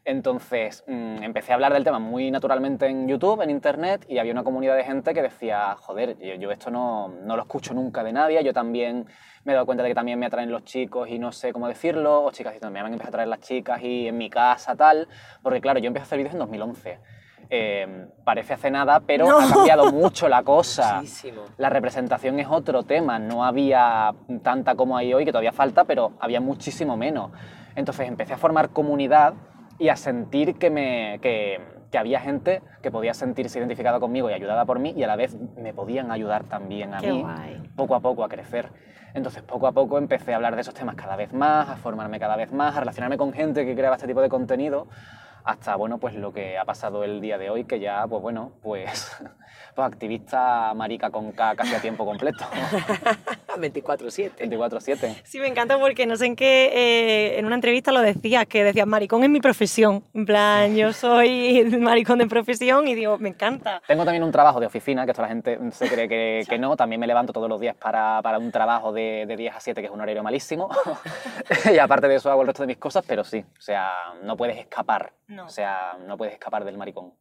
[0.06, 4.30] Entonces mm, empecé a hablar del tema muy naturalmente en YouTube, en Internet, y había
[4.32, 8.04] una comunidad de gente que decía, joder, yo, yo esto no, no lo escucho nunca
[8.04, 9.04] de nadie, yo también
[9.42, 11.66] me he dado cuenta de que también me atraen los chicos y no sé cómo
[11.66, 14.76] decirlo, o chicas y también me empiezan a atraer las chicas y en mi casa
[14.76, 15.08] tal,
[15.42, 17.00] porque claro, yo empecé a hacer vídeos en 2011.
[17.50, 19.38] Eh, parece hace nada, pero No.
[19.40, 20.96] ha cambiado mucho la cosa.
[20.96, 21.42] Muchísimo.
[21.58, 24.14] La representación es otro tema, no había
[24.44, 27.32] tanta como hay hoy, que todavía falta, pero había muchísimo menos.
[27.74, 29.34] Entonces empecé a formar comunidad
[29.78, 31.60] y a sentir que, me, que,
[31.90, 35.16] que había gente que podía sentirse identificada conmigo y ayudada por mí y a la
[35.16, 37.62] vez me podían ayudar también a Qué mí guay.
[37.76, 38.70] poco a poco a crecer.
[39.14, 42.18] Entonces poco a poco empecé a hablar de esos temas cada vez más, a formarme
[42.20, 44.88] cada vez más, a relacionarme con gente que creaba este tipo de contenido,
[45.44, 48.52] hasta, bueno, pues lo que ha pasado el día de hoy, que ya, pues bueno,
[48.62, 49.16] pues,
[49.76, 52.44] pues activista marica con K casi a tiempo completo.
[53.56, 54.32] 24-7.
[54.38, 55.22] 24-7.
[55.24, 58.64] Sí, me encanta porque no sé en qué, eh, en una entrevista lo decías, que
[58.64, 60.02] decías, maricón es mi profesión.
[60.14, 63.82] En plan, yo soy maricón de profesión y digo, me encanta.
[63.86, 66.76] Tengo también un trabajo de oficina, que esto la gente se cree que, que no.
[66.76, 69.80] También me levanto todos los días para, para un trabajo de, de 10 a 7,
[69.80, 70.70] que es un horario malísimo.
[71.72, 74.36] y aparte de eso hago el resto de mis cosas, pero sí, o sea, no
[74.36, 75.12] puedes escapar.
[75.28, 75.44] No.
[75.44, 77.12] O sea, no puedes escapar del maricón.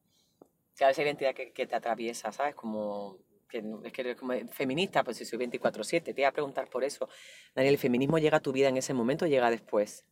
[0.77, 2.55] Cada esa identidad que, que te atraviesa, ¿sabes?
[2.55, 6.33] Como que no- es que eres como feminista, pues si soy 24-7, te iba a
[6.33, 7.07] preguntar por eso.
[7.53, 10.05] Daniel, ¿el feminismo llega a tu vida en ese momento o llega después?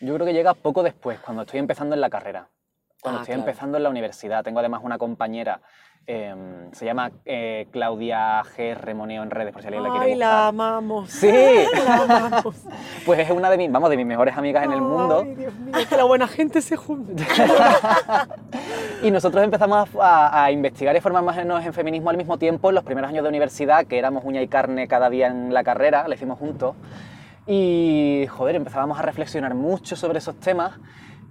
[0.00, 2.50] Yo creo que llega poco después, cuando estoy empezando en la carrera.
[3.00, 3.50] Cuando Ah, estoy claro.
[3.50, 4.44] empezando en la universidad.
[4.44, 5.60] Tengo además una compañera,
[6.06, 6.34] eh,
[6.72, 8.74] se llama eh, Claudia G.
[8.74, 10.46] Remoneo en redes, por si alguien la quiere buscar.
[10.48, 11.10] amamos.
[11.10, 11.30] Sí,
[11.86, 12.56] La amamos.
[13.06, 15.22] pues es una de mis, vamos, de mis mejores amigas en el mundo.
[15.24, 17.22] Ay, Dios mío, que la buena gente se junta.
[19.02, 22.84] Y nosotros empezamos a, a investigar y formarnos en feminismo al mismo tiempo en los
[22.84, 26.14] primeros años de universidad, que éramos uña y carne cada día en la carrera, la
[26.14, 26.76] hicimos juntos.
[27.48, 30.74] Y, joder, empezábamos a reflexionar mucho sobre esos temas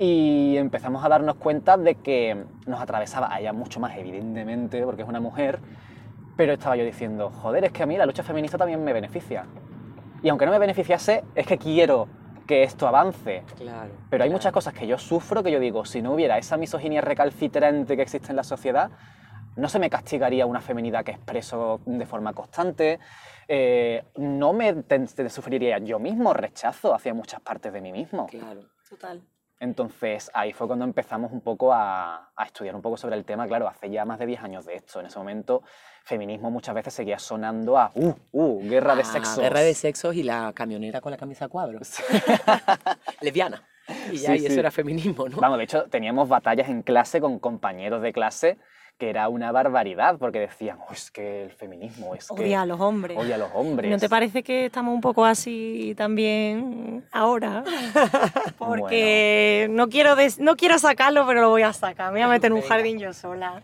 [0.03, 5.03] y empezamos a darnos cuenta de que nos atravesaba a ella mucho más, evidentemente, porque
[5.03, 5.59] es una mujer,
[6.35, 9.45] pero estaba yo diciendo, joder, es que a mí la lucha feminista también me beneficia.
[10.23, 12.07] Y aunque no me beneficiase, es que quiero
[12.47, 13.43] que esto avance.
[13.57, 13.91] Claro.
[14.09, 14.39] Pero hay claro.
[14.39, 18.01] muchas cosas que yo sufro que yo digo, si no hubiera esa misoginia recalcitrante que
[18.01, 18.89] existe en la sociedad,
[19.55, 22.97] no se me castigaría una feminidad que expreso de forma constante,
[23.47, 28.25] eh, no me ten- te- sufriría yo mismo rechazo hacia muchas partes de mí mismo.
[28.25, 28.61] Claro.
[28.89, 29.21] Total.
[29.61, 33.47] Entonces ahí fue cuando empezamos un poco a, a estudiar un poco sobre el tema,
[33.47, 34.99] claro, hace ya más de 10 años de esto.
[34.99, 35.61] En ese momento
[36.03, 39.37] feminismo muchas veces seguía sonando a, uh, uh, guerra de Ah, sexos.
[39.37, 41.93] Guerra de sexos y la camionera con la camisa a cuadros.
[43.21, 43.63] Lesbiana.
[44.11, 44.59] Y ya, Sí, y eso sí.
[44.59, 45.37] era feminismo, ¿no?
[45.37, 48.57] Vamos, de hecho, teníamos batallas en clase con compañeros de clase
[49.01, 52.65] que era una barbaridad, porque decían, "Oh, es que el feminismo es que Odia a
[52.67, 53.17] los hombres.
[53.17, 53.89] odia a los hombres.
[53.89, 57.63] ¿No te parece que estamos un poco así también ahora?
[58.59, 62.11] Porque no, quiero des- no quiero sacarlo, pero lo voy a sacar.
[62.11, 63.63] Me voy a meter en un jardín yo sola.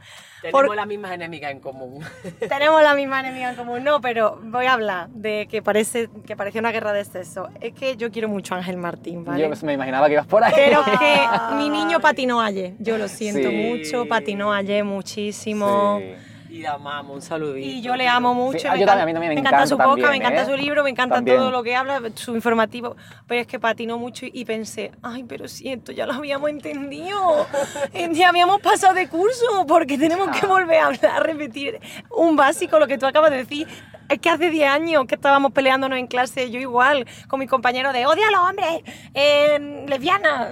[0.51, 2.03] Tenemos por- las mismas enemigas en común.
[2.49, 3.83] Tenemos la misma enemiga en común.
[3.83, 7.49] No, pero voy a hablar de que parece que parecía una guerra de sexo.
[7.61, 9.41] Es que yo quiero mucho a Ángel Martín, ¿vale?
[9.49, 10.53] Yo me imaginaba que ibas por ahí.
[10.55, 12.73] Pero que mi niño patinó ayer.
[12.79, 13.55] Yo lo siento Sí.
[13.55, 15.99] mucho, patinó ayer muchísimo.
[15.99, 16.13] Sí.
[16.57, 17.67] Y la amamos, un saludito.
[17.67, 18.57] Y yo le amo mucho.
[18.57, 20.15] Sí, ah, me yo encanta- también, a mí también me encanta, encanta su también, me
[20.17, 20.45] encanta ¿eh?
[20.45, 21.37] su libro, me encanta También.
[21.37, 22.95] todo lo que habla, su informativo.
[23.27, 27.45] Pero es que patinó mucho y, y pensé, ay, pero siento, ya lo habíamos entendido.
[27.93, 32.79] Eh, ya habíamos pasado de curso, porque tenemos que volver a hablar, repetir un básico,
[32.79, 33.67] lo que tú acabas de decir.
[34.09, 37.93] Es que hace 10 años que estábamos peleándonos en clase, yo igual, con mis compañeros
[37.93, 38.81] de odia a los hombres,
[39.13, 40.49] eh, lesbiana.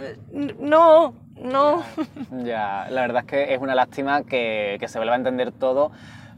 [0.60, 1.84] No, no.
[2.44, 5.92] Ya, la verdad es que es una lástima que, que se vuelva a entender todo.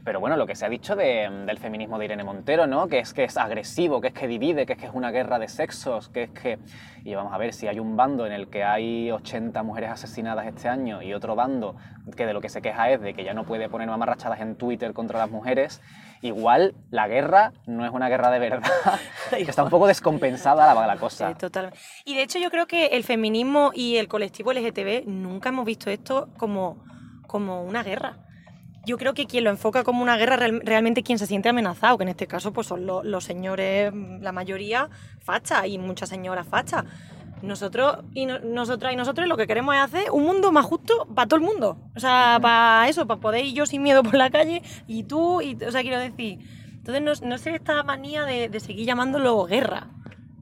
[0.03, 2.87] Pero bueno, lo que se ha dicho de- del feminismo de Irene Montero, ¿no?
[2.87, 5.37] Que es que es agresivo, que es que divide, que es que es una guerra
[5.37, 6.59] de sexos, que es que...
[7.03, 10.45] Y vamos a ver, si hay un bando en el que hay 80 mujeres asesinadas
[10.47, 11.75] este año y otro bando
[12.15, 14.55] que de lo que se queja es de que ya no puede poner mamarrachadas en
[14.55, 15.81] Twitter contra las mujeres,
[16.21, 18.71] igual la guerra no es una guerra de verdad.
[19.37, 21.29] Está un poco descompensada la, la cosa.
[21.29, 21.77] Sí, totalmente.
[22.05, 25.89] Y de hecho yo creo que el feminismo y el colectivo LGTB nunca hemos visto
[25.89, 26.83] esto como,
[27.27, 28.17] como una guerra.
[28.85, 31.97] Yo creo que quien lo enfoca como una guerra real- realmente quien se siente amenazado,
[31.97, 36.47] que en este caso pues son lo- los señores, la mayoría fachas y muchas señoras
[36.47, 36.85] fachas.
[37.41, 41.07] Nosotros y no- nosotras y nosotros lo que queremos es hacer un mundo más justo
[41.13, 41.77] para todo el mundo.
[41.95, 45.41] O sea, para eso, para poder ir yo sin miedo por la calle y tú,
[45.41, 46.39] y, o sea, quiero decir.
[46.77, 49.87] Entonces no, no sé esta manía de, de seguir llamándolo guerra.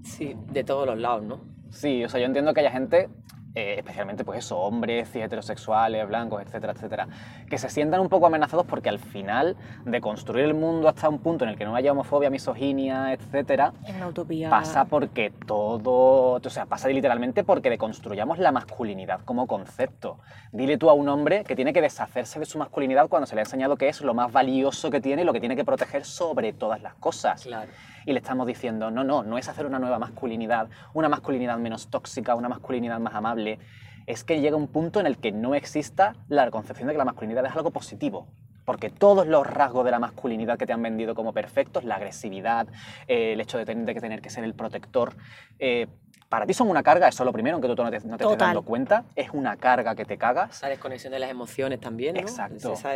[0.03, 1.41] Sí, de todos los lados, ¿no?
[1.71, 3.09] Sí, o sea, yo entiendo que haya gente,
[3.55, 7.07] eh, especialmente pues eso, hombres, heterosexuales, blancos, etcétera, etcétera,
[7.49, 11.19] que se sientan un poco amenazados porque al final de construir el mundo hasta un
[11.19, 14.49] punto en el que no haya homofobia, misoginia, etcétera, Es una utopía.
[14.49, 20.19] pasa porque todo, o sea, pasa literalmente porque deconstruyamos la masculinidad como concepto.
[20.51, 23.41] Dile tú a un hombre que tiene que deshacerse de su masculinidad cuando se le
[23.41, 26.05] ha enseñado que es lo más valioso que tiene y lo que tiene que proteger
[26.05, 27.71] sobre todas las cosas Claro.
[28.05, 31.89] Y le estamos diciendo, no, no, no es hacer una nueva masculinidad, una masculinidad menos
[31.89, 33.59] tóxica, una masculinidad más amable,
[34.05, 37.05] es que llega un punto en el que no exista la concepción de que la
[37.05, 38.27] masculinidad es algo positivo.
[38.63, 42.67] Porque todos los rasgos de la masculinidad que te han vendido como perfectos, la agresividad,
[43.07, 45.13] eh, el hecho de tener, de que tener que ser el protector,
[45.59, 45.85] eh,
[46.29, 48.23] para ti son una carga, eso es lo primero, aunque tú no te, no te
[48.23, 50.57] estés dando cuenta, es una carga que te cagas.
[50.57, 52.21] Esa desconexión de las emociones también, ¿no?
[52.21, 52.73] Exacto.
[52.73, 52.93] Esa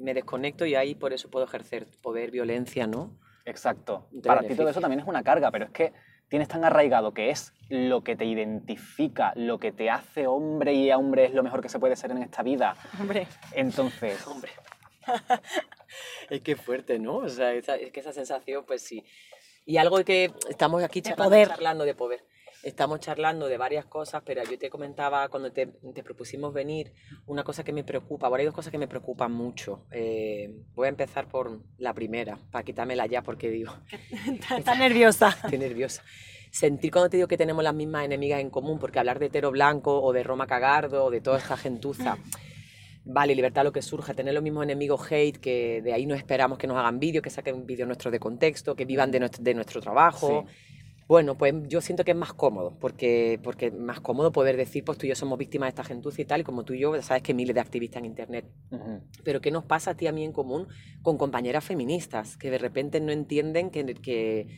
[0.00, 3.10] me desconecto y ahí por eso puedo ejercer poder, violencia, ¿no?
[3.48, 4.06] Exacto.
[4.24, 5.92] Para ti todo eso también es una carga, pero es que
[6.28, 10.90] tienes tan arraigado que es lo que te identifica, lo que te hace hombre y
[10.92, 12.76] hombre es lo mejor que se puede ser en esta vida.
[13.00, 14.50] Hombre, Entonces, Hombre.
[16.30, 17.16] es que fuerte, ¿no?
[17.16, 19.04] O sea, esa- es que esa sensación, pues sí.
[19.64, 21.48] Y algo que estamos aquí De charlando, poder.
[21.48, 22.24] charlando de poder.
[22.68, 26.92] Estamos charlando de varias cosas, pero yo te comentaba cuando te, te propusimos venir,
[27.26, 29.86] una cosa que me preocupa, ahora hay dos cosas que me preocupan mucho.
[29.90, 33.72] Eh, voy a empezar por la primera, para quitármela ya, porque digo,
[34.58, 35.30] está, nerviosa.
[35.30, 36.04] Estoy nerviosa.
[36.50, 39.50] Sentir cuando te digo que tenemos las mismas enemigas en común, porque hablar de Tero
[39.50, 42.18] Blanco o de Roma Cagardo o de toda esta gentuza,
[43.06, 46.58] vale, libertad lo que surja, tener los mismos enemigos hate, que de ahí no esperamos
[46.58, 49.54] que nos hagan vídeos, que saquen vídeos nuestros de contexto, que vivan de nuestro, de
[49.54, 50.44] nuestro trabajo.
[51.08, 54.84] Bueno, pues yo siento que es más cómodo, porque, porque es más cómodo poder decir,
[54.84, 56.80] pues tú y yo somos víctimas de esta gentuza y tal, y como tú y
[56.80, 58.44] yo, sabes que miles de activistas en Internet.
[59.24, 60.68] Pero ¿qué nos pasa a ti a mí en común
[61.00, 64.48] con compañeras feministas que de repente no entienden que, que,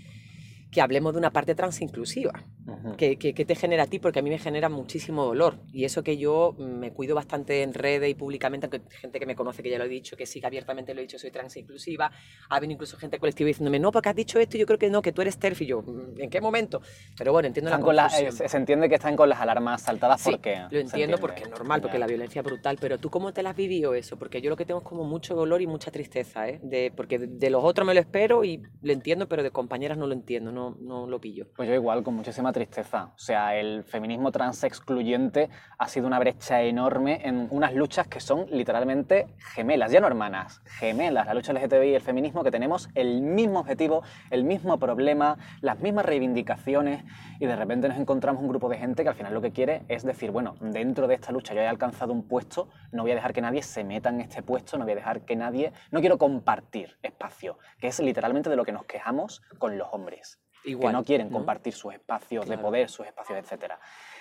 [0.70, 2.32] que hablemos de una parte trans inclusiva?
[2.66, 2.96] ujú.
[2.96, 3.98] ¿Qué, qué, qué te genera a ti?
[3.98, 5.58] Porque a mí me genera muchísimo dolor.
[5.72, 9.26] Y eso que yo mm, me cuido bastante en redes y públicamente, aunque gente que
[9.26, 11.30] me conoce que ya lo he dicho, que sí que abiertamente lo he dicho, soy
[11.30, 12.10] trans inclusiva.
[12.50, 15.02] Ha venido incluso gente colectiva diciéndome, no, porque has dicho esto, yo creo que no,
[15.02, 15.62] que tú eres TERF.
[15.62, 16.80] Y yo, "Mm, ¿en qué momento?
[17.18, 19.82] Pero bueno, entiendo Están la con la- eh, se entiende que están con las alarmas
[19.82, 20.60] saltadas Sí, porque...
[20.70, 23.50] lo entiendo porque es normal, porque la violencia es brutal, pero tú cómo te la
[23.50, 26.48] has vivido eso, porque yo lo que tengo es como mucho dolor y mucha tristeza,
[26.48, 26.60] ¿eh?
[26.62, 29.96] De, porque de, de los otros me lo espero y lo entiendo, pero de compañeras
[29.96, 31.46] no lo entiendo, no, no lo pillo.
[31.56, 33.12] Pues yo igual, con muchísima tristeza.
[33.14, 38.20] O sea, el feminismo trans excluyente ha sido una brecha enorme en unas luchas que
[38.20, 41.26] son literalmente gemelas, ya no hermanas, gemelas.
[41.26, 45.80] La lucha LGTBI y el feminismo que tenemos el mismo objetivo, el mismo problema, las
[45.80, 47.04] mismas reivindicaciones
[47.38, 49.82] y de repente nos encontramos un grupo de gente que al final lo que quiere
[49.88, 53.14] es decir, bueno, dentro de esta lucha yo he alcanzado un puesto, no voy a
[53.14, 56.00] dejar que nadie se meta en este puesto, no voy a dejar que nadie, no
[56.00, 60.92] quiero compartir espacio, que es literalmente de lo que nos quejamos con los hombres Igual.
[60.92, 61.38] que no quieren ¿no?
[61.38, 63.74] compartir sus espacios de poder, sus espacios, etc.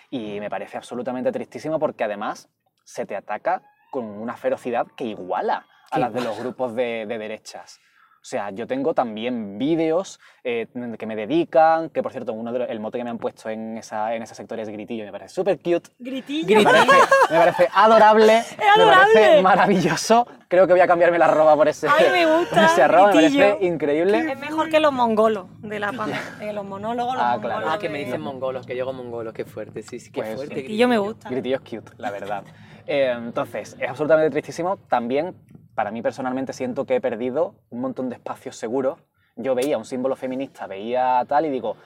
[0.10, 2.50] Y me parece absolutamente tristísimo porque además
[2.84, 7.18] se te ataca con una ferocidad que iguala a las de los grupos de, de
[7.18, 7.80] derechas.
[8.22, 12.60] O sea, yo tengo también vídeos eh, que me dedican, que por cierto, uno de
[12.60, 15.12] los- el mote que me han puesto en, esa, en ese sector es gritillo, me
[15.12, 15.90] parece súper cute.
[16.00, 16.58] Gritillo.
[16.58, 16.86] Me parece,
[17.32, 19.14] me parece adorable, me adorable!
[19.14, 20.28] parece maravilloso.
[20.50, 23.08] Creo que voy a cambiarme la arroba por ese, Ay, me gusta, por ese arroba,
[23.14, 23.46] me gritillo.
[23.48, 24.32] parece increíble.
[24.32, 26.10] Es mejor que los mongolos de la paz.
[26.40, 27.58] De los monólogos, los Ah, mongolos.
[27.58, 27.72] claro.
[27.74, 30.36] Ah, que me dicen mongolos, que yo hago mongolos, qué fuerte, sí, sí, qué Pues,
[30.36, 30.56] fuerte.
[30.56, 31.30] Gritillo me gusta.
[31.30, 32.44] Gritillo es cute, la verdad.
[32.86, 34.78] Eh, entonces, es absolutamente tristísimo.
[34.90, 35.36] También,
[35.80, 39.00] para mí personalmente, siento que he perdido un montón de espacios seguros.
[39.38, 41.78] Yo veía un símbolo feminista, veía tal y digo,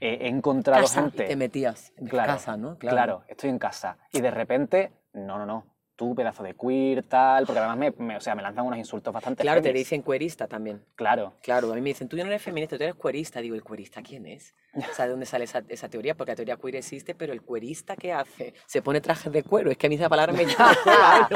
[0.00, 1.02] eh, he encontrado Casa.
[1.02, 1.24] gente...
[1.24, 2.78] Te metías en Claro, casa, ¿no?
[2.78, 3.24] Claro.
[3.28, 3.98] estoy en casa.
[4.10, 5.66] Y de repente, no, no, no.
[5.96, 9.12] Tú, pedazo de queer, tal, porque además me, me- o sea, me lanzan unos insultos
[9.12, 10.82] bastante Claro, te dicen cuerista también.
[10.94, 11.34] Claro.
[11.42, 13.42] Claro, a mí me dicen, tú no eres feminista, tú eres cuerista.
[13.42, 14.54] Digo, ¿el cuerista quién es?
[14.74, 16.14] O sea, ¿de dónde sale esa, esa teoría?
[16.16, 18.54] Porque la teoría queer existe, pero ¿el cuerista qué hace?
[18.66, 19.70] Se pone trajes de cuero.
[19.70, 20.74] Es que a mí esa palabra me llama.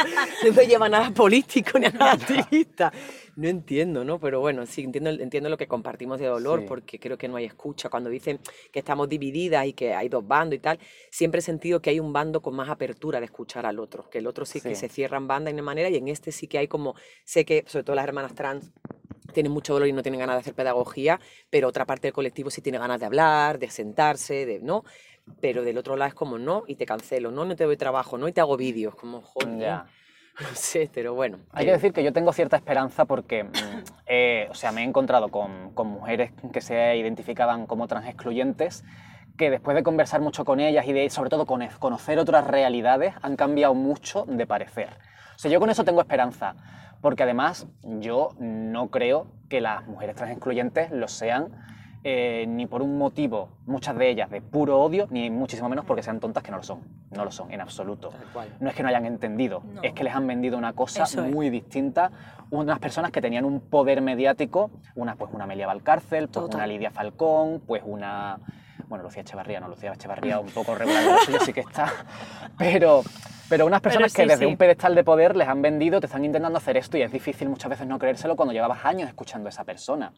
[0.47, 2.91] no me lleva nada político ni a nada activista.
[3.37, 4.19] No entiendo, ¿no?
[4.19, 6.67] Pero bueno, sí, entiendo, entiendo lo que compartimos de dolor, Sí.
[6.67, 7.91] porque creo que no hay escucha.
[7.91, 8.41] Cuando dicen
[8.73, 10.79] que estamos divididas y que hay dos bandos y tal,
[11.11, 14.09] siempre he sentido que hay un bando con más apertura de escuchar al otro.
[14.09, 16.33] Que el otro sí, que se cierra en banda de una manera y en este
[16.33, 16.95] sí que hay como,
[17.27, 18.73] sé que sobre todo las hermanas trans
[19.37, 21.21] tienen mucho dolor y no tienen ganas de hacer pedagogía,
[21.51, 24.83] pero otra parte del colectivo sí tiene ganas de hablar, de sentarse, de no.
[25.43, 28.17] Pero del otro lado es como no y te cancelo, no, no te doy trabajo,
[28.17, 29.59] no y te hago vídeos, como joder.
[29.59, 29.87] Ya.
[30.39, 31.39] No sé, pero bueno.
[31.51, 33.49] Hay eh, que decir que yo tengo cierta esperanza porque, mm,
[34.05, 38.85] eh, o sea, me he encontrado con, con mujeres que se identificaban como trans excluyentes
[39.39, 43.15] que después de conversar mucho con ellas y de, sobre todo, con conocer otras realidades,
[43.23, 44.91] han cambiado mucho de parecer.
[45.37, 46.55] O sea, yo con eso tengo esperanza,
[47.07, 51.51] porque además yo no creo que las mujeres trans excluyentes lo sean
[52.03, 56.03] eh, ni por un motivo, muchas de ellas, de puro odio, ni muchísimo menos porque
[56.03, 56.81] sean tontas que no lo son.
[57.13, 58.11] No lo son, en absoluto.
[58.59, 59.83] No es que no hayan entendido, No.
[59.85, 61.33] es que les han vendido una cosa Eso es.
[61.33, 62.11] muy distinta.
[62.51, 66.57] Unas personas que tenían un poder mediático, una pues una Amelia Valcárcel, pues Total.
[66.57, 68.41] una Lidia Falcón, pues una...
[68.89, 71.93] Bueno, Lucía Echevarría, no, Lucía Echevarría un poco regular, sí que está.
[72.59, 73.03] Pero,
[73.49, 74.47] pero unas personas sí, que desde sí.
[74.47, 77.49] un pedestal de poder les han vendido, te están intentando hacer esto y es difícil
[77.49, 80.13] muchas veces no creérselo cuando llevabas años escuchando a esa persona.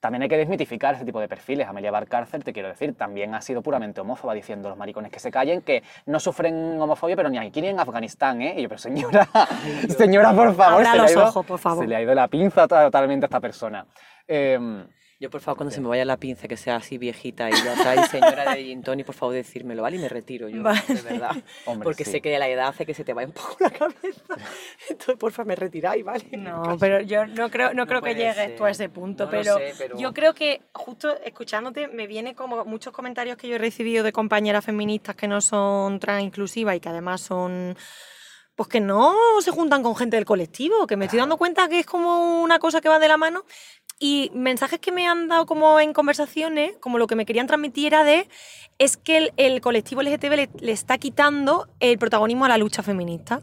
[0.00, 1.68] También hay que desmitificar ese tipo de perfiles.
[1.68, 5.30] Amelia Barcárcel, te quiero decir, también ha sido puramente homófoba, diciendo los maricones que se
[5.30, 8.54] callen, que no sufren homofobia, pero ni aquí ni en Afganistán, ¿eh?
[8.58, 9.28] Y yo, pero señora,
[9.96, 11.84] señora, por favor, Abra se le, los ha ido, ojos, por favor.
[11.84, 13.86] se le ha ido la pinza totalmente a esta persona.
[14.26, 14.58] Eh,
[15.22, 17.74] Yo, por favor, cuando se me vaya la pinza, que sea así viejita y ya
[17.74, 19.96] está, y señora de Gin Tonic, por favor, decírmelo, ¿vale?
[19.96, 20.82] Y me retiro yo, Vale.
[20.88, 21.30] de verdad.
[21.66, 22.10] Hombre, Porque sí.
[22.10, 24.22] sé que la edad hace que se te vaya un poco la cabeza.
[24.90, 26.24] Entonces, por favor, me retiráis, ¿vale?
[26.36, 28.56] No, pero yo no creo, no No creo que llegues ser.
[28.56, 32.08] tú a ese punto, No lo pero, sé, pero- yo creo que justo escuchándote me
[32.08, 36.24] viene como muchos comentarios que yo he recibido de compañeras feministas que no son trans
[36.24, 37.76] inclusivas y que además son
[38.54, 41.80] pues que no se juntan con gente del colectivo, que me estoy dando cuenta que
[41.80, 43.44] es como una cosa que va de la mano
[43.98, 47.86] y mensajes que me han dado como en conversaciones, como lo que me querían transmitir
[47.86, 48.28] era de,
[48.78, 52.82] es que el, el colectivo LGTB le, le está quitando el protagonismo a la lucha
[52.82, 53.40] feminista.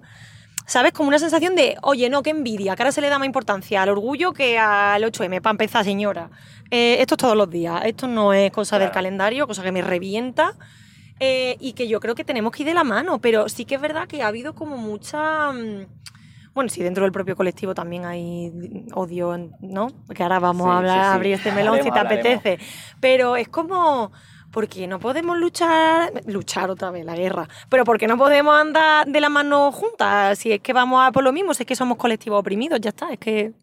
[0.68, 0.92] ¿Sabes?
[0.92, 3.82] Como una sensación de, oye, no, qué envidia, que ahora se le da más importancia
[3.82, 6.30] al orgullo que al 8M, para empezar, señora.
[6.70, 8.94] Eh, esto es todos los días, esto no es cosa del Claro.
[8.94, 10.56] calendario, cosa que me revienta.
[11.20, 13.76] Eh, y que yo creo que tenemos que ir de la mano, pero sí que
[13.76, 15.52] es verdad que ha habido como mucha...
[15.52, 15.86] mm,
[16.54, 18.52] Bueno, sí, dentro del propio colectivo también hay
[18.94, 19.88] odio, ¿no?
[20.16, 21.16] Que ahora vamos Sí, a hablar, sí, sí.
[21.16, 22.26] abrir este melón si te hablaremos.
[22.38, 22.60] apetece.
[23.00, 24.12] Pero es como,
[24.52, 29.22] porque no podemos luchar, luchar otra vez, la guerra, pero porque no podemos andar de
[29.22, 31.98] la mano juntas, si es que vamos a por lo mismo, si es que somos
[31.98, 33.54] colectivos oprimidos, ya está, es que,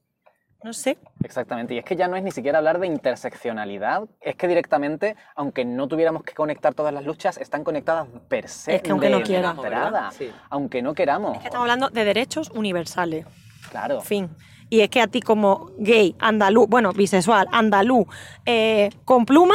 [0.63, 0.99] no sé.
[1.23, 5.17] Exactamente, y es que ya no es ni siquiera hablar de interseccionalidad, es que directamente,
[5.35, 8.77] aunque no tuviéramos que conectar todas las luchas, están conectadas per se.
[8.77, 10.31] Es que aunque de no entrada, Sí.
[10.51, 11.35] Aunque no queramos.
[11.35, 13.27] Es que estamos hablando de derechos universales,
[13.71, 14.01] Claro.
[14.01, 14.31] fin.
[14.69, 18.07] Y es que a ti como gay, andaluz, bueno, bisexual, andaluz,
[18.45, 19.55] eh, con pluma,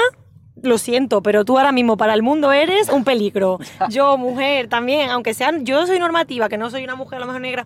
[0.62, 3.58] lo siento, pero tú ahora mismo para el mundo eres un peligro.
[3.90, 7.26] Yo, mujer, también, aunque sean, yo soy normativa, que no soy una mujer a lo
[7.26, 7.66] mejor negra,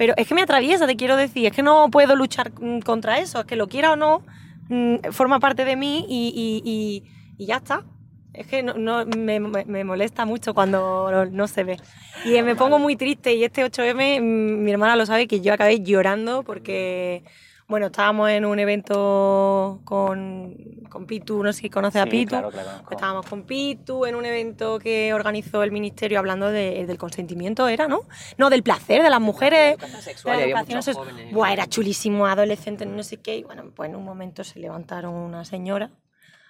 [0.00, 3.18] pero es que me atraviesa, te quiero decir, es que no puedo luchar mm, contra
[3.18, 4.22] eso, es que lo quiera o no,
[4.70, 7.02] mm, forma parte de mí y, y- y-
[7.36, 7.84] y ya está.
[8.32, 11.76] Es que no, no- me, molesta mucho cuando no, no se ve.
[12.24, 15.52] Y me pongo muy triste y este 8M, mm, mi hermana lo sabe, que yo
[15.52, 17.22] acabé llorando porque,
[17.70, 20.54] bueno, estábamos en un evento con,
[20.90, 22.30] con Pitu, no sé si conoces a Sí, Pitu.
[22.30, 22.70] claro, claro.
[22.90, 27.88] Estábamos con Pitu en un evento que organizó el ministerio hablando de- del consentimiento, ¿era,
[27.88, 28.00] no?
[28.36, 29.78] No, del placer de las mujeres.
[29.78, 31.08] de sexual, la había educación muchos sexual.
[31.10, 31.32] jóvenes.
[31.34, 33.36] Buah, era chulísimo, adolescente, no sé qué.
[33.38, 35.90] Y bueno, pues en un momento se levantaron una señora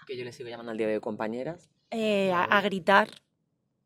[0.06, 1.70] Que yo le sigo llamando al día de compañeras.
[1.90, 3.08] eh, a, a gritar.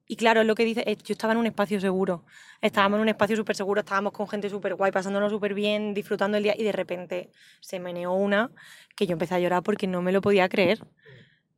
[0.06, 2.24] Y claro, es lo que dice, eh, yo estaba en un espacio seguro.
[2.60, 6.36] Estábamos en un espacio súper seguro, estábamos con gente súper guay, pasándonos súper bien, disfrutando
[6.36, 8.50] el día, y de repente se meneó una
[8.96, 10.80] que yo empecé a llorar porque no me lo podía creer.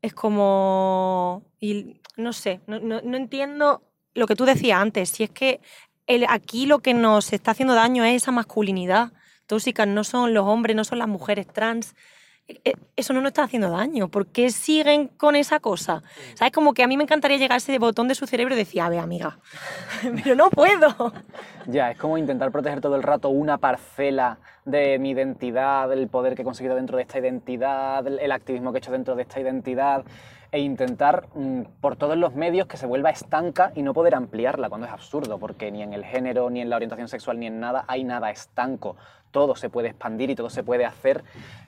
[0.02, 1.44] Es como.
[1.60, 3.82] Y no sé, no, no- no entiendo
[4.14, 5.60] lo que tú decías antes, si es que
[6.06, 9.12] el, aquí lo que nos está haciendo daño es esa masculinidad
[9.46, 11.94] tóxica, no son los hombres, no son las mujeres trans.
[12.48, 14.08] E- e- Eso no nos está haciendo daño.
[14.08, 16.02] ¿Por qué siguen con esa cosa?
[16.34, 16.52] ¿Sabes?
[16.52, 18.80] Como que a mí me encantaría llegar a ese botón de su cerebro y decir,
[18.80, 19.38] a ver, amiga,
[20.22, 21.12] pero no puedo.
[21.66, 26.34] Ya, es como intentar proteger todo el rato una parcela de mi identidad, el poder
[26.34, 29.22] que he conseguido dentro de esta identidad, el el activismo que he hecho dentro de
[29.22, 30.04] esta identidad,
[30.52, 34.68] e intentar mm, por todos los medios que se vuelva estanca y no poder ampliarla,
[34.68, 37.60] cuando es absurdo, porque ni en el género, ni en la orientación sexual, ni en
[37.60, 38.96] nada hay nada estanco.
[39.32, 41.22] Todo se puede expandir y todo se puede hacer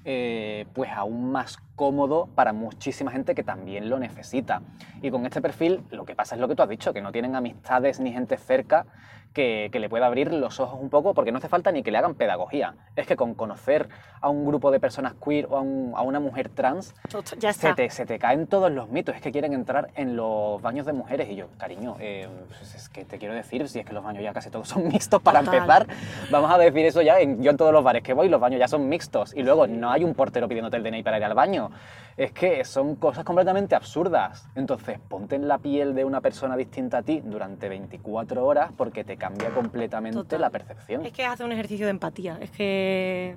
[0.04, 4.62] eh, pues aún más cómodo para muchísima gente que también lo necesita.
[5.02, 7.12] Y con este perfil lo que pasa es lo que tú has dicho, que no
[7.12, 8.86] tienen amistades ni gente cerca
[9.34, 11.90] que, que le pueda abrir los ojos un poco, porque no hace falta ni que
[11.92, 12.74] le hagan pedagogía.
[12.96, 13.88] Es que con conocer
[14.20, 16.94] a un grupo de personas queer o a, un- a una mujer trans,
[17.38, 19.14] Ya se te, se te caen todos los mitos.
[19.14, 21.28] Es que quieren entrar en los baños de mujeres.
[21.30, 24.24] Y yo, cariño, eh, pues es que te quiero decir, si es que los baños
[24.24, 25.54] ya casi todos son mixtos para Total.
[25.54, 25.86] empezar,
[26.32, 27.20] vamos a decir eso ya.
[27.20, 29.34] En, yo en todos los bares que voy, los baños ya son mixtos.
[29.36, 31.70] Y luego no hay un portero pidiéndote el DNI para ir al baño.
[32.16, 34.48] Es que son cosas completamente absurdas.
[34.54, 39.04] Entonces, ponte en la piel de una persona distinta a ti durante 24 horas porque
[39.04, 40.40] te cambia completamente Total.
[40.40, 41.06] la percepción.
[41.06, 43.36] Es que hace un ejercicio de empatía, es que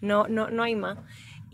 [0.00, 0.98] no, no, no hay más.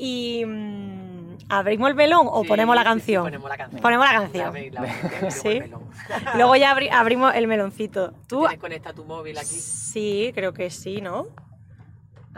[0.01, 3.25] Y mm, abrimos el melón o Sí, ponemos la sí, sí, canción.
[3.25, 3.83] ponemos la canción.
[3.83, 4.55] Ponemos la canción.
[4.73, 5.61] la Sí.
[6.37, 8.13] Luego ya abri- abrimos el meloncito.
[8.29, 9.47] Tú ¿Tienes conecta tu móvil aquí?
[9.47, 11.27] sí, creo que sí, ¿no?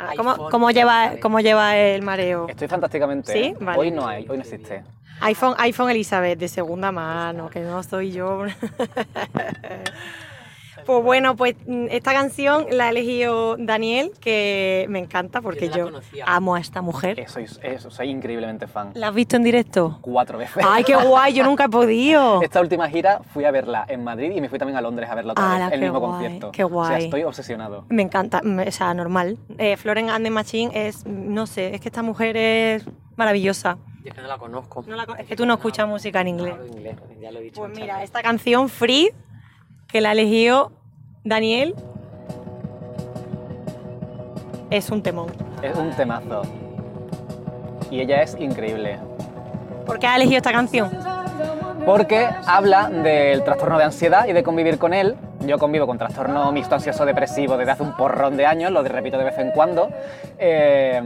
[0.00, 1.12] Ah, ¿Cómo, cómo lleva.
[1.20, 2.48] ¿Cómo lleva el mareo?
[2.48, 3.32] Estoy fantásticamente.
[3.32, 3.38] ¿Sí?
[3.38, 3.56] ¿eh?
[3.60, 3.78] Vale.
[3.78, 4.82] Hoy no hay, hoy no existe.
[5.20, 8.44] iPhone, iPhone Elizabeth de segunda mano, que no soy yo.
[10.86, 15.76] Pues bueno, pues mm, esta canción la ha elegido Daniel, que me encanta porque no
[15.76, 15.90] yo
[16.26, 17.24] amo a esta mujer.
[17.28, 18.90] Soy, eh, soy increíblemente fan.
[18.94, 19.98] ¿La has visto en directo?
[20.00, 20.64] Cuatro veces.
[20.66, 21.32] ¡Ay, qué guay!
[21.34, 22.40] Yo nunca he podido.
[22.42, 25.14] Esta última gira fui a verla en Madrid y me fui también a Londres a
[25.14, 26.52] verla otra ¡Hala, vez, el mismo guay, concierto.
[26.52, 27.04] qué O sea, guay!
[27.04, 27.84] estoy obsesionado.
[27.88, 29.38] Me encanta, mm, o sea, normal.
[29.58, 32.84] Eh, Florence and the Machine es, no sé, es que esta mujer es
[33.16, 33.78] maravillosa.
[34.02, 34.82] Yo es que no la conozco.
[34.86, 36.54] No la con- es que tú no escuchas música en inglés.
[37.20, 37.60] Ya lo he dicho.
[37.60, 38.04] Pues mira, veces.
[38.04, 39.10] esta canción Free,
[39.90, 40.72] que la ha elegido
[41.24, 41.74] Daniel,
[44.70, 45.32] es un temón.
[45.62, 46.42] Es un temazo.
[47.90, 48.98] y ella es increíble.
[49.84, 50.90] ¿Por qué has elegido esta canción?
[51.84, 55.16] Porque habla del trastorno de ansiedad y de convivir con él.
[55.40, 59.16] Yo convivo con trastorno mixto ansioso depresivo desde hace un porrón de años, lo repito
[59.18, 59.88] de vez en cuando.
[60.38, 61.02] eh,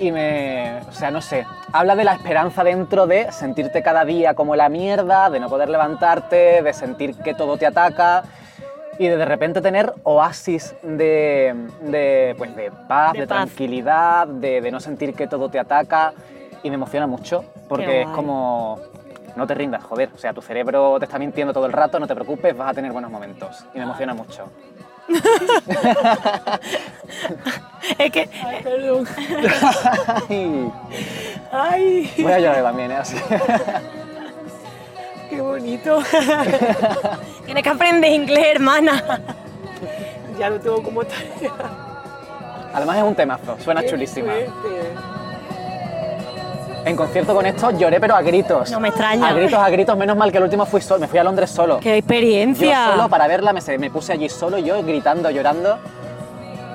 [0.00, 0.80] y me.
[0.88, 1.46] O sea, no sé.
[1.72, 5.68] Habla de la esperanza dentro de sentirte cada día como la mierda, de no poder
[5.68, 8.24] levantarte, de sentir que todo te ataca
[8.98, 13.46] y de de repente tener oasis de, de, pues de paz, De de, paz.
[13.46, 16.12] tranquilidad, de, no sentir que todo te ataca.
[16.64, 18.78] Y me emociona mucho porque es como.
[19.36, 20.10] No te rindas, joder.
[20.14, 22.74] O sea, tu cerebro te está mintiendo todo el rato, no te preocupes, vas a
[22.74, 23.64] tener buenos momentos.
[23.74, 24.48] Y me emociona mucho.
[27.98, 28.22] Es que.
[30.28, 30.72] Ay,
[31.52, 32.12] ¡Ay!
[32.18, 32.96] voy a llorar también, ¿eh?
[32.96, 33.16] Así.
[35.30, 36.02] ¡Qué bonito!
[37.44, 39.20] Tienes que aprender inglés, hermana.
[40.38, 41.52] Ya lo tengo como tarea.
[42.72, 44.32] Además es un temazo, suena chulísima.
[46.84, 48.70] En concierto con esto lloré, pero a gritos.
[48.70, 49.28] No me extraña.
[49.28, 49.96] A gritos, a gritos.
[49.96, 51.80] Menos mal que el último fui solo, me fui a Londres solo.
[51.80, 52.90] ¡Qué Yo experiencia!
[52.92, 55.78] solo para verla me, me puse allí solo, yo gritando, llorando.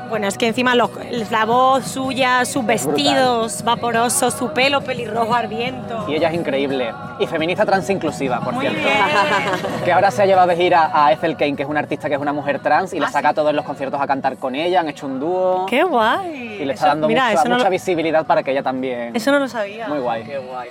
[0.10, 0.90] Bueno, es que encima los-
[1.32, 2.68] la voz suya, sus brutal.
[2.68, 6.06] vestidos vaporosos, su pelo pelirrojo al viento.
[6.08, 6.92] Y ella es increíble.
[7.20, 8.80] Y feminista trans inclusiva, por Muy cierto.
[8.82, 8.98] bien.
[9.86, 12.16] Que ahora se ha llevado de gira a Ethel Kane, que es una artista que
[12.16, 14.56] es una mujer trans, y Ah, la saca a todos los conciertos a cantar con
[14.56, 15.66] ella, han hecho un dúo.
[15.68, 16.58] ¡Qué guay!
[16.62, 19.16] Y le está Eso- dando mira, mucha, no mucha lo, visibilidad para que ella también.
[19.16, 19.88] eso no lo sabía.
[19.88, 20.24] Muy guay.
[20.24, 20.70] Qué guay.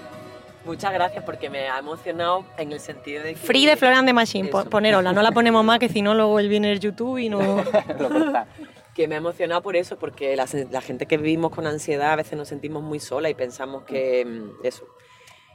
[0.64, 3.36] Muchas gracias porque me ha emocionado en el sentido de que...
[3.39, 4.68] Free de Florian de Machine, po- Eso.
[4.70, 7.39] ponerosla, no la ponemos más que si no luego él viene el YouTube y no...
[7.99, 8.45] Lo corta.
[8.99, 12.16] Que me ha emocionado por eso, porque la, la gente que vivimos con ansiedad a
[12.16, 14.88] veces nos sentimos muy sola y pensamos que mm, eso.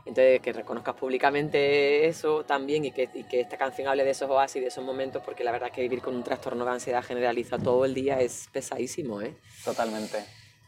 [0.05, 4.29] Entonces, que reconozcas públicamente eso también y que, y que esta canción hable de esos
[4.29, 7.03] oasis, de esos momentos, porque la verdad es que vivir con un trastorno de ansiedad
[7.03, 9.35] generalizado todo el día es pesadísimo, ¿eh?
[9.65, 10.19] Totalmente.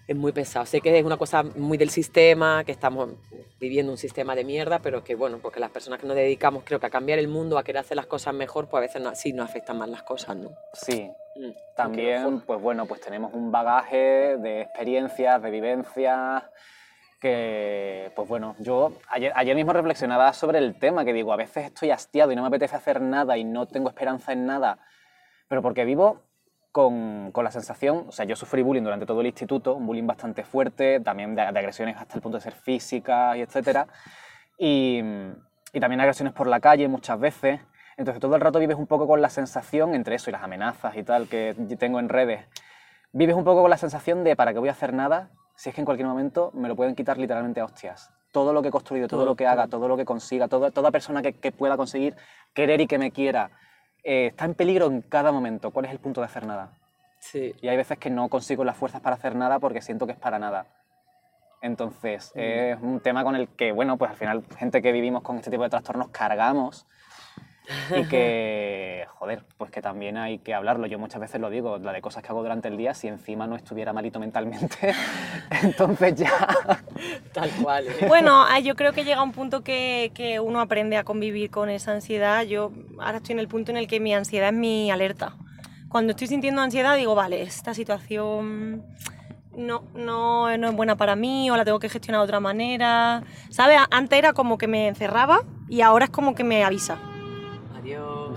[0.06, 0.66] Es muy pesado.
[0.66, 3.12] Sé que es una cosa muy del sistema, que estamos
[3.58, 6.82] viviendo un sistema de mierda, pero que bueno, porque las personas que nos dedicamos creo
[6.82, 9.16] que a cambiar el mundo, a querer hacer las cosas mejor, pues a veces no,
[9.16, 10.52] sí nos afectan más las cosas, ¿no?
[10.74, 11.10] Sí.
[11.36, 16.44] Mm, También, pues bueno, pues tenemos un bagaje de experiencias, de vivencias,
[17.20, 21.66] que, pues bueno, yo ayer, ayer mismo reflexionaba sobre el tema, que digo, a veces
[21.66, 24.78] estoy hastiado y no me apetece hacer nada y no tengo esperanza en nada,
[25.48, 26.22] pero porque vivo
[26.72, 30.08] con, con la sensación, o sea, yo sufrí bullying durante todo el instituto, un bullying
[30.08, 33.88] bastante fuerte, también de, de agresiones hasta el punto de ser físicas y etcétera,
[34.58, 35.02] y,
[35.74, 37.60] y también agresiones por la calle muchas veces.
[37.98, 40.96] Entonces todo el rato vives un poco con la sensación, entre eso y las amenazas
[40.98, 42.46] y tal que tengo en redes,
[43.14, 45.30] vives un poco con la sensación de ¿para qué voy a hacer nada?
[45.56, 48.12] Si es que en cualquier momento me lo pueden quitar literalmente a hostias.
[48.34, 50.92] Todo lo que he construido, todo, Todo, lo que haga, todo lo que consiga, toda
[50.92, 52.16] persona que, que pueda conseguir
[52.54, 53.52] querer y que me quiera,
[54.04, 55.72] eh, está en peligro en cada momento.
[55.72, 56.78] ¿Cuál es el punto de hacer nada?
[57.20, 57.56] Sí.
[57.62, 60.20] Y hay veces que no consigo las fuerzas para hacer nada porque siento que es
[60.20, 60.68] para nada.
[61.62, 65.38] Entonces, es un tema con el que, bueno, pues al final, gente que vivimos con
[65.38, 66.86] este tipo de trastornos cargamos
[67.96, 70.88] y que, joder, pues que también hay que hablarlo.
[70.88, 73.48] Yo muchas veces lo digo, la de cosas que hago durante el día, si encima
[73.48, 74.94] no estuviera malito mentalmente,
[75.64, 76.48] entonces ya.
[77.34, 77.88] Tal cual.
[77.88, 78.06] ¿eh?
[78.08, 81.70] Bueno, ah, yo creo que llega un punto que, que uno aprende a convivir con
[81.70, 82.44] esa ansiedad.
[82.44, 85.34] Yo ahora estoy en el punto en el que mi ansiedad es mi alerta.
[85.90, 88.84] Cuando estoy sintiendo ansiedad digo, vale, esta situación
[89.56, 93.24] no, no, no es buena para mí o la tengo que gestionar de otra manera.
[93.50, 93.80] ¿Sabes?
[93.92, 96.98] Antes era como que me encerraba y ahora es como que me avisa.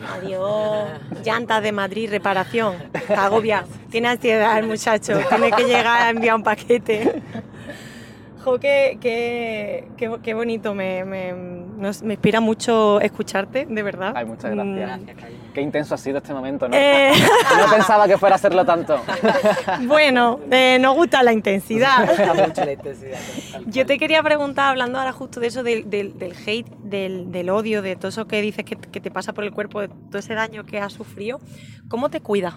[0.07, 0.89] Adiós.
[1.25, 2.77] Llantas de Madrid, reparación.
[2.93, 3.31] Está.
[3.91, 5.19] Tiene ansiedad el muchacho.
[5.29, 7.23] Tiene que llegar a enviar un paquete.
[8.45, 10.75] Jo, qué, qué, qué, qué bonito.
[10.75, 11.05] Me,
[11.79, 14.13] nos- me inspira mucho escucharte, de verdad.
[14.15, 14.67] Ay, muchas gracias.
[14.67, 15.17] Mm, Gracias.
[15.55, 16.77] Qué intenso ha sido este momento, ¿no?
[16.77, 17.13] eh,
[17.65, 19.01] No pensaba que fuera a hacerlo tanto.
[19.87, 22.01] bueno, eh, nos gusta la intensidad.
[22.01, 23.19] Me gusta mucho la intensidad.
[23.67, 27.51] Yo te quería preguntar, hablando ahora justo de eso, del, del, del hate, del, del
[27.51, 30.19] odio, de todo eso que dices que, que te pasa por el cuerpo, de todo
[30.19, 31.41] ese daño que has sufrido,
[31.89, 32.55] ¿cómo te cuidas?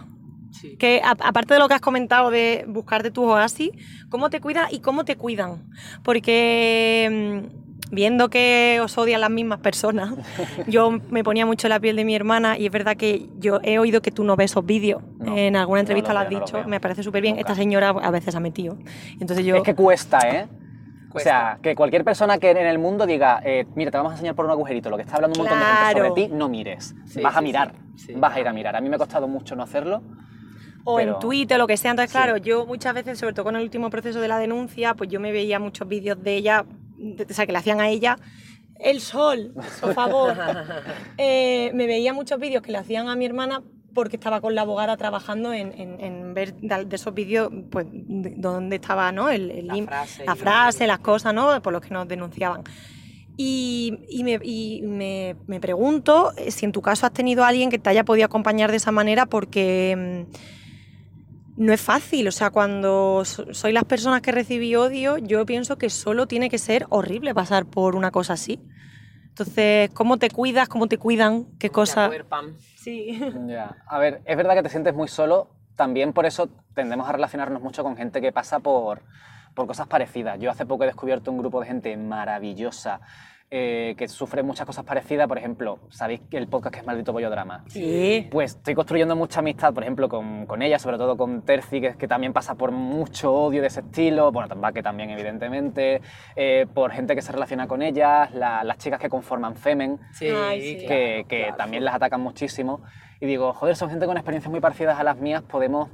[0.52, 0.76] Sí.
[0.78, 3.70] Que a- aparte de lo que has comentado de buscarte tus oasis,
[4.10, 5.64] ¿cómo te cuidas y cómo te cuidan?
[6.04, 7.10] Porque
[7.50, 7.61] mm,
[7.92, 10.14] viendo que os odian las mismas personas,
[10.68, 13.78] yo me ponía mucho la piel de mi hermana y es verdad que yo he
[13.80, 15.04] oído que tú no ves esos vídeos.
[15.20, 17.38] No, en alguna entrevista lo has veo, dicho, me parece súper bien.
[17.38, 18.78] Esta señora a veces ha metido.
[19.20, 19.58] Entonces yo...
[19.58, 20.48] Es que cuesta, ¿eh?
[21.14, 24.16] O sea, que cualquier persona que en el mundo diga, eh, mira, te vamos a
[24.16, 26.48] enseñar por un agujerito lo que está hablando un montón de gente sobre ti, no
[26.48, 26.96] mires.
[27.06, 28.14] Sí, vas a sí, mirar, sí.
[28.16, 28.78] Vas a ir a mirar.
[28.78, 30.02] A mí me ha costado mucho no hacerlo.
[30.86, 31.92] o pero- en Twitter lo que sea.
[31.92, 35.10] Entonces, claro, yo muchas veces, sobre todo con el último proceso de la denuncia, pues
[35.10, 36.64] yo me veía muchos vídeos de ella,
[37.30, 38.18] o sea, que le hacían a ella
[38.80, 40.36] el sol, por favor.
[41.18, 43.62] Eh, me veía muchos vídeos que le hacían a mi hermana
[43.94, 48.34] porque estaba con la abogada trabajando en, en- en ver de, esos vídeos pues, de-
[48.38, 49.30] donde estaba ¿no?
[49.30, 51.62] el, el La frase la las cosas ¿no?
[51.62, 52.64] por los que nos denunciaban.
[53.38, 57.50] Y, y me, y me- me pregunto eh, si en tu caso has tenido a
[57.50, 60.34] alguien que te haya podido acompañar de esa manera porque mm,
[61.62, 62.28] no es fácil.
[62.28, 66.50] O sea, cuando so- soy las personas que recibí odio, yo pienso que solo tiene
[66.50, 68.60] que ser horrible pasar por una cosa así.
[69.30, 70.68] Entonces, ¿cómo te cuidas?
[70.68, 71.46] ¿Cómo te cuidan?
[71.60, 72.08] ¿Qué cosa?
[72.76, 73.20] Sí.
[73.48, 73.78] Ya.
[73.88, 77.62] A ver, es verdad que te sientes muy solo, también por eso tendemos a relacionarnos
[77.62, 79.04] mucho con gente que pasa por,
[79.54, 80.40] por cosas parecidas.
[80.40, 83.02] Yo hace poco he descubierto un grupo de gente maravillosa
[83.54, 85.28] eh, que sufre muchas cosas parecidas.
[85.28, 87.66] Por ejemplo, ¿sabéis que el podcast que es Maldito Bollo Drama?
[87.68, 88.28] Sí.
[88.32, 91.96] Pues estoy construyendo mucha amistad, por ejemplo, con, con ella, sobre todo con Terci, que,
[91.98, 96.02] que también pasa por mucho odio de ese estilo, bueno, que también, evidentemente,
[96.38, 100.28] eh, por gente que se relaciona con ellas, la- las chicas que conforman Femen, sí.
[100.28, 100.32] que,
[100.88, 101.56] claro, que claro.
[101.58, 102.82] también las atacan muchísimo.
[103.20, 105.90] Y digo, joder, son gente con experiencias muy parecidas a las mías, podemos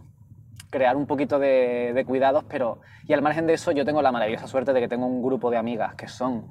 [0.70, 2.82] crear un poquito de, de cuidados, pero...
[3.08, 5.50] Y al margen de eso, yo tengo la maravillosa suerte de que tengo un grupo
[5.50, 6.50] de amigas que son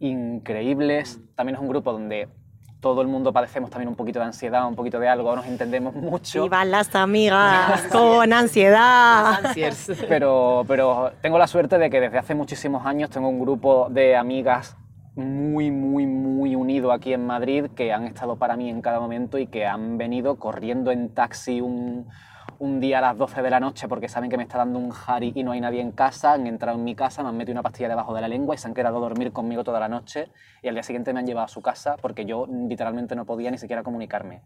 [0.00, 1.20] increíbles.
[1.34, 2.28] También es un grupo donde
[2.84, 5.94] todo el mundo padecemos también un poquito de ansiedad, un poquito de algo, nos entendemos
[5.94, 6.42] mucho.
[6.42, 9.40] Vivan las amigas con ansiedad.
[10.08, 14.16] Pero, pero tengo la suerte de que desde hace muchísimos años tengo un grupo de
[14.16, 14.76] amigas
[15.14, 19.38] muy, muy, muy unido aquí en Madrid que han estado para mí en cada momento
[19.38, 22.06] y que han venido corriendo en taxi un,
[22.58, 24.90] un día a las 12 de la noche porque saben que me está dando un
[24.90, 27.54] jari y no hay nadie en casa, han entrado en mi casa, me han metido
[27.54, 29.88] una pastilla debajo de la lengua y se han quedado a dormir conmigo toda la
[29.88, 30.28] noche
[30.62, 33.50] y al día siguiente me han llevado a su casa porque yo literalmente no podía
[33.50, 34.42] ni siquiera comunicarme.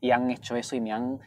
[0.00, 1.20] Y han hecho eso y me han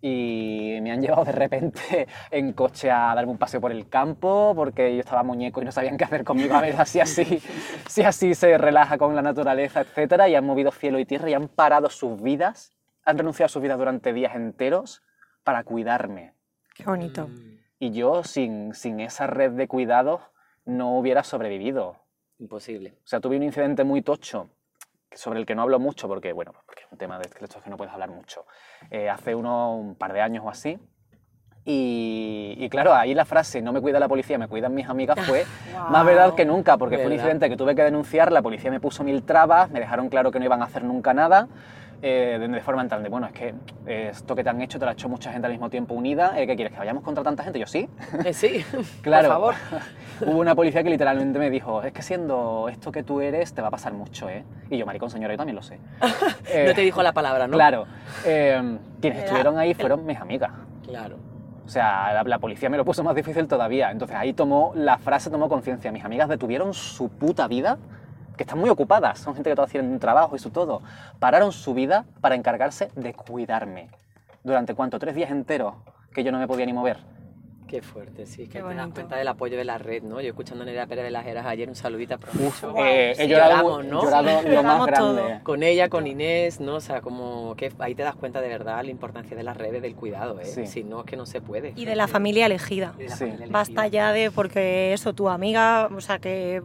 [0.00, 4.52] y me han llevado de repente en coche a darme un paseo por el campo
[4.54, 7.42] porque yo estaba muñeco y no sabían qué hacer conmigo, a ver si así,
[7.88, 11.34] si así se relaja con la naturaleza, etcétera, y han movido cielo y tierra y
[11.34, 12.72] han parado sus vidas,
[13.04, 15.02] han renunciado a sus vidas durante días enteros
[15.46, 16.32] para cuidarme.
[16.74, 17.28] Qué bonito.
[17.28, 20.20] Mm, Y yo sin, sin esa red de cuidados
[20.64, 21.98] no hubiera sobrevivido.
[22.40, 22.96] Imposible.
[23.04, 24.50] O sea, tuve un incidente muy tocho
[25.12, 27.70] sobre el que no hablo mucho porque, bueno, porque es un tema de estos que
[27.70, 28.44] no puedes hablar mucho.
[28.90, 30.80] Eh, hace uno, un par de años o así.
[31.64, 35.18] Y, y claro, ahí la frase no me cuida la policía, me cuidan mis amigas
[35.26, 35.44] fue
[35.90, 38.80] más verdad que nunca, porque fue un incidente que tuve que denunciar, la policía me
[38.80, 41.48] puso mil trabas, me dejaron claro que no iban a hacer nunca nada,
[42.02, 43.54] eh, de, forma en tal de, bueno, es que
[43.86, 46.38] esto que te han hecho te lo ha hecho mucha gente al mismo tiempo unida,
[46.38, 46.72] eh, ¿qué quieres?
[46.72, 47.58] ¿Que vayamos contra tanta gente?
[47.58, 47.88] Yo sí.
[48.24, 48.64] Eh, sí,
[49.02, 49.28] Claro.
[49.28, 49.54] por favor.
[50.26, 53.60] Hubo una policía que literalmente me dijo, es que siendo esto que tú eres, te
[53.62, 54.44] va a pasar mucho, ¿eh?
[54.70, 55.78] Y yo, maricón, señora, yo también lo sé.
[56.52, 57.54] Eh, No te dijo la palabra, ¿no?
[57.56, 57.86] Claro.
[58.24, 60.52] Eh, quienes estuvieron ahí fueron mis amigas.
[60.86, 61.16] Claro.
[61.64, 63.90] O sea, la, la policía me lo puso más difícil todavía.
[63.90, 65.90] Entonces ahí tomó, la frase tomó conciencia.
[65.90, 67.78] Mis amigas detuvieron su puta vida,
[68.36, 70.82] que están muy ocupadas, son gente que todavía tienen un trabajo y su todo.
[71.18, 73.88] Pararon su vida para encargarse de cuidarme.
[74.44, 74.98] ¿Durante cuánto?
[74.98, 75.74] ¿Tres días enteros?
[76.12, 76.98] Que yo no me podía ni mover.
[77.66, 80.20] Qué fuerte, sí, que te das cuenta del apoyo de la red, ¿no?
[80.20, 82.72] Yo escuchando a Nerea Pérez de las Heras ayer, un saludito a Promicho.
[82.76, 84.02] Eh, Sí, he llorado, lloramos, ¿no?
[84.04, 84.96] llorado Sí, lo más grande.
[85.22, 85.28] todo.
[85.42, 86.76] Con ella, con Inés, ¿no?
[86.76, 89.82] O sea, como que ahí te das cuenta de verdad la importancia de las redes,
[89.82, 90.44] del cuidado, ¿eh?
[90.44, 90.68] Sí.
[90.68, 91.72] Si no, es que no se puede.
[91.74, 92.94] Y de la familia elegida.
[92.96, 93.24] De la Sí.
[93.24, 93.88] familia Basta elegida.
[93.88, 96.62] ya de porque eso, tu amiga, o sea, que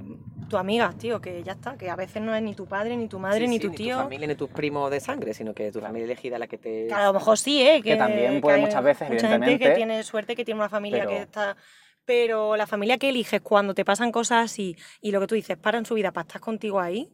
[0.52, 3.08] tu amiga, tío, que ya está, que a veces no es ni tu padre, ni
[3.08, 3.96] tu madre, Sí, ni sí, tu Ni tío.
[3.96, 6.88] tu familia, ni tus primos de sangre, sino que tu familia elegida la que te...
[6.88, 7.82] Que a lo mejor sí, ¿eh?
[7.82, 10.70] Que también puede hay muchas veces, mucha gente que evidentemente, tiene suerte, que tiene una
[10.70, 11.56] familia pero- que está...
[12.04, 15.56] Pero la familia que eliges cuando te pasan cosas así y lo que tú dices,
[15.58, 17.10] paran su vida para estar contigo ahí,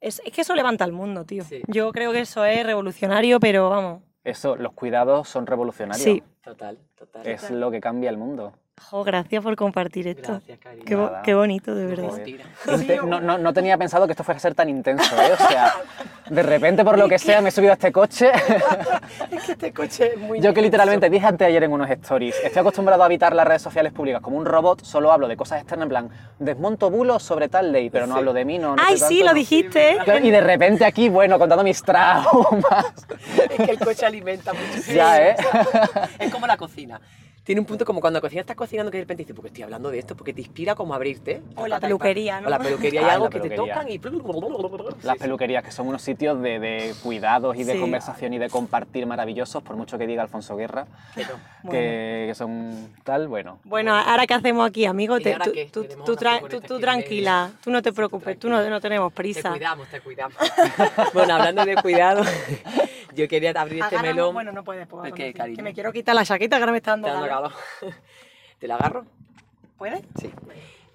[0.00, 1.44] es, es que eso levanta el mundo, tío.
[1.44, 1.62] Sí.
[1.68, 6.02] Yo creo que eso es revolucionario, pero vamos, Eso, los cuidados son revolucionarios.
[6.04, 6.22] Sí.
[6.42, 7.26] Total, total.
[7.26, 8.54] Es lo que cambia el mundo.
[8.80, 10.32] Jo, gracias por compartir esto.
[10.32, 10.84] Gracias, cariño.
[10.84, 12.10] Qué, bo- qué bonito, de verdad.
[13.04, 15.32] No, no- no tenía pensado que esto fuera a ser tan intenso, ¿eh?
[15.32, 15.74] O sea,
[16.28, 18.30] de repente, por lo que sea, me he subido a este coche.
[19.30, 22.36] Es que este coche es muy Yo que literalmente dije antes ayer en unos stories,
[22.44, 25.60] estoy acostumbrado a habitar las redes sociales públicas como un robot, solo hablo de cosas
[25.60, 28.18] externas en plan, desmonto bulos sobre tal ley, pero no Sí.
[28.18, 29.34] hablo de mí, no, no Ay, sé sí, tanto, lo no.
[29.34, 29.98] dijiste.
[30.22, 32.86] Y de repente aquí, bueno, contando mis traumas.
[33.50, 34.92] Es que el coche alimenta mucho.
[34.92, 35.36] Ya, ¿eh?
[36.18, 37.00] Es como la cocina.
[37.46, 39.62] Tiene un punto como cuando la cocina estás cocinando que de repente dices, porque estoy
[39.62, 41.42] hablando de esto, porque te inspira como a abrirte.
[41.54, 42.48] O la peluquería, ¿no?
[42.48, 44.00] O la peluquería, hay Ah, algo que te tocan y...
[45.04, 47.78] Las peluquerías, que son unos sitios de, de cuidados y de Sí.
[47.80, 50.86] conversación y de compartir maravillosos, por mucho que diga Alfonso Guerra,
[51.70, 53.60] que, que son tal, bueno.
[53.62, 55.36] Bueno, ahora qué hacemos aquí, amigo, ¿Y Te-
[55.70, 59.50] tú, tú- tú tra- tranquila, tú no te preocupes, tú no, no tenemos Te prisa.
[59.50, 60.36] cuidamos, te cuidamos.
[61.14, 62.22] bueno, hablando de cuidado,
[63.14, 64.34] yo quería abrir este melón.
[64.34, 65.56] Bueno, no puedes, pues, ¿El qué, conducir, cariño?
[65.56, 67.52] que me quiero quitar la chaqueta que ahora me está dando Te dando calor.
[67.80, 67.94] calor.
[68.58, 69.06] ¿Te la agarro?
[69.76, 70.00] ¿Puedes?
[70.20, 70.30] Sí.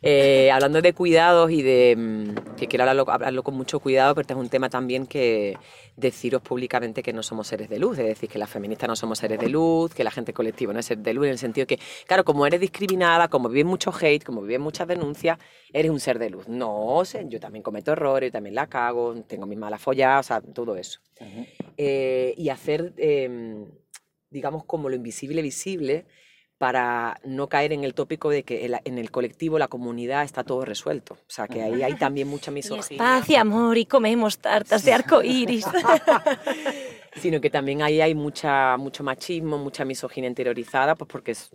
[0.04, 4.22] Eh, hablando de cuidados y de mm, que quiero hablarlo, hablarlo con mucho cuidado, pero
[4.22, 5.56] este es un tema también que
[5.96, 9.20] deciros públicamente que no somos seres de luz, es decir, que las feministas no somos
[9.20, 11.68] seres de luz, que la gente colectiva no es ser de luz, en el sentido
[11.68, 15.38] que, claro, como eres discriminada, como vives mucho hate, como vives muchas denuncias,
[15.72, 16.48] eres un ser de luz.
[16.48, 20.28] No, sé, yo también cometo errores, yo también la cago, tengo mis malas folladas, o
[20.28, 21.00] sea, todo eso.
[21.78, 23.68] Eh, y hacer, em,
[24.32, 26.08] digamos, como lo invisible visible
[26.62, 30.44] para no caer en el tópico de que el- en el colectivo, la comunidad, está
[30.44, 31.16] todo resuelto.
[31.16, 32.82] O sea, que ahí hay también mucha Y misoginia.
[33.18, 35.66] espacio, amor, y comemos tartas de arco iris.
[37.16, 41.50] sino que también ahí hay mucha, mucho machismo, mucha misoginia interiorizada, pues porque es-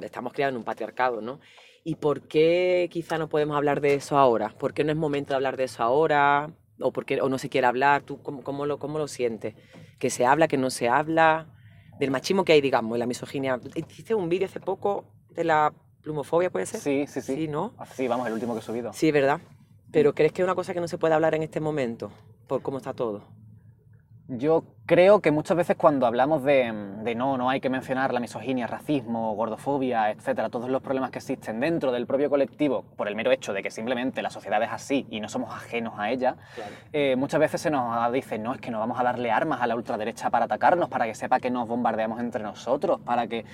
[0.00, 1.40] estamos criados en un patriarcado, ¿no?
[1.82, 4.50] ¿Y por qué quizá no podemos hablar de eso ahora?
[4.56, 6.52] ¿Por qué no es momento de hablar de eso ahora?
[6.78, 8.02] ¿O, por qué, o no se quiere hablar?
[8.02, 9.56] ¿Tú cómo, cómo lo, cómo lo sientes?
[9.98, 11.48] ¿Que se habla, que no se habla?
[11.98, 13.60] Del machismo que hay, digamos, de la misoginia.
[13.74, 15.72] Hiciste un vídeo hace poco de la
[16.02, 16.80] plumofobia, ¿puede ser?
[16.80, 17.34] Sí, sí, sí.
[17.34, 17.72] Sí, ¿no?
[17.94, 18.92] Sí, vamos, el último que he subido.
[18.92, 19.40] Sí, ¿verdad?
[19.92, 22.10] Pero ¿crees que es una cosa que no se puede hablar en este momento?
[22.48, 23.22] Por cómo está todo.
[24.38, 26.72] Yo creo que muchas veces cuando hablamos de,
[27.02, 31.18] de no, no hay que mencionar la misoginia, racismo, gordofobia, etcétera, todos los problemas que
[31.18, 34.70] existen dentro del propio colectivo, por el mero hecho de que simplemente la sociedad es
[34.72, 36.36] así y no somos ajenos a ella,
[36.94, 39.66] eh, muchas veces se nos dice, no, es que no vamos a darle armas a
[39.66, 43.44] la ultraderecha para atacarnos, para que sepa que nos bombardeamos entre nosotros, para que...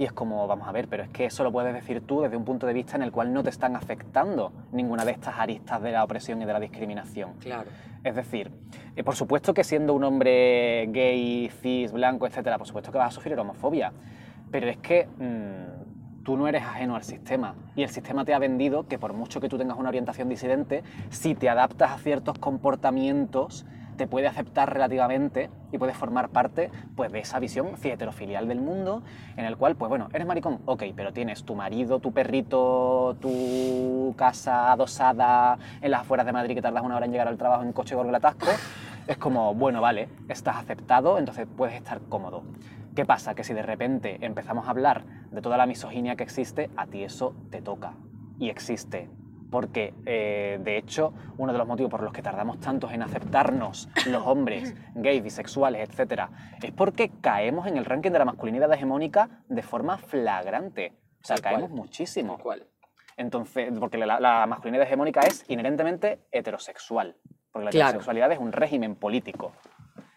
[0.00, 2.34] Y es como, vamos a ver, pero es que eso lo puedes decir tú desde
[2.34, 5.82] un punto de vista en el cual no te están afectando ninguna de estas aristas
[5.82, 7.34] de la opresión y de la discriminación.
[7.34, 7.68] Claro.
[8.02, 8.50] Es decir,
[8.96, 13.08] eh, por supuesto que siendo un hombre gay, cis, blanco, etcétera, por supuesto que vas
[13.08, 13.92] a sufrir homofobia.
[14.50, 17.54] Pero es que mm, tú no eres ajeno al sistema.
[17.76, 20.82] Y el sistema te ha vendido que por mucho que tú tengas una orientación disidente,
[21.10, 23.66] si te adaptas a ciertos comportamientos,
[24.00, 29.02] te puede aceptar relativamente y puedes formar parte pues, de esa visión heterofilial del mundo
[29.36, 34.14] en el cual, pues bueno, eres maricón, ok, pero tienes tu marido, tu perrito, tu
[34.16, 37.62] casa adosada en las afueras de Madrid que tardas una hora en llegar al trabajo
[37.62, 38.46] en coche con el atasco,
[39.06, 42.44] es como, bueno, vale, estás aceptado, entonces puedes estar cómodo.
[42.96, 43.34] ¿Qué pasa?
[43.34, 47.04] Que si de repente empezamos a hablar de toda la misoginia que existe, a ti
[47.04, 47.92] eso te toca
[48.38, 49.10] y existe.
[49.50, 53.88] Porque, eh, de hecho, uno de los motivos por los que tardamos tanto en aceptarnos
[54.06, 56.22] los hombres, gays, bisexuales, etc.,
[56.62, 60.92] es porque caemos en el ranking de la masculinidad hegemónica de forma flagrante.
[61.22, 61.42] O sea, cual.
[61.54, 62.38] caemos muchísimo.
[62.38, 62.66] ¿Cuál?
[63.16, 67.16] Entonces, porque la, la masculinidad hegemónica es inherentemente heterosexual.
[67.52, 67.88] Porque la Claro.
[67.90, 69.52] heterosexualidad es un régimen político.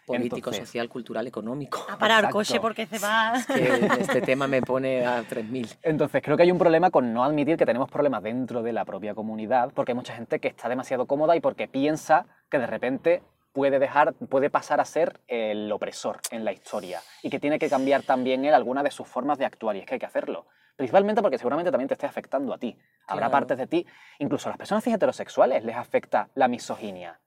[0.06, 1.86] Político, Entonces- social, cultural, económico.
[1.88, 2.36] A parar Exacto.
[2.38, 3.32] coche porque se va.
[3.46, 3.62] Que
[4.00, 5.78] este tema me pone a 3.000.
[5.82, 8.84] Entonces creo que hay un problema con no admitir que tenemos problemas dentro de la
[8.84, 12.66] propia comunidad, porque hay mucha gente que está demasiado cómoda y porque piensa que de
[12.66, 17.58] repente puede dejar, puede pasar a ser el opresor en la historia y que tiene
[17.58, 20.06] que cambiar también él alguna de sus formas de actuar y es que hay que
[20.06, 20.46] hacerlo.
[20.76, 22.76] Principalmente porque seguramente también te esté afectando a ti.
[23.06, 23.30] Habrá Claro.
[23.30, 23.86] partes de ti,
[24.18, 27.20] incluso a las personas cis heterosexuales les afecta la misoginia.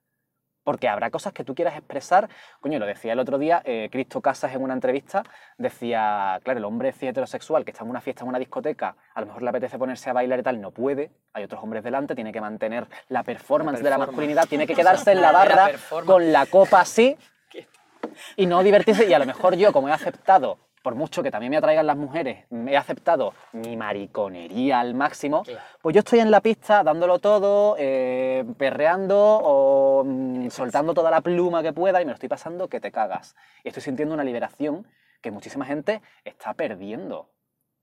[0.64, 2.28] Porque habrá cosas que tú quieras expresar.
[2.60, 5.22] Coño, lo decía el otro día, eh, Cristo Casas en una entrevista,
[5.56, 9.20] decía, claro, el hombre cis heterosexual que está en una fiesta, en una discoteca, a
[9.20, 11.10] lo mejor le apetece ponerse a bailar y tal, no puede.
[11.32, 15.12] Hay otros hombres delante, tiene que mantener la performance, de la masculinidad, tiene que quedarse
[15.12, 15.70] en la barra
[16.04, 17.16] con la copa así
[18.36, 19.08] y no divertirse.
[19.08, 21.96] Y a lo mejor yo, como he aceptado, por mucho que también me atraigan las
[21.96, 25.60] mujeres, he aceptado mi mariconería al máximo, Claro.
[25.82, 31.20] pues yo estoy en la pista dándolo todo, eh, perreando o mm, soltando toda la
[31.20, 33.36] pluma que pueda y me lo estoy pasando que te cagas.
[33.64, 34.86] Y estoy sintiendo una liberación
[35.20, 37.30] que muchísima gente está perdiendo.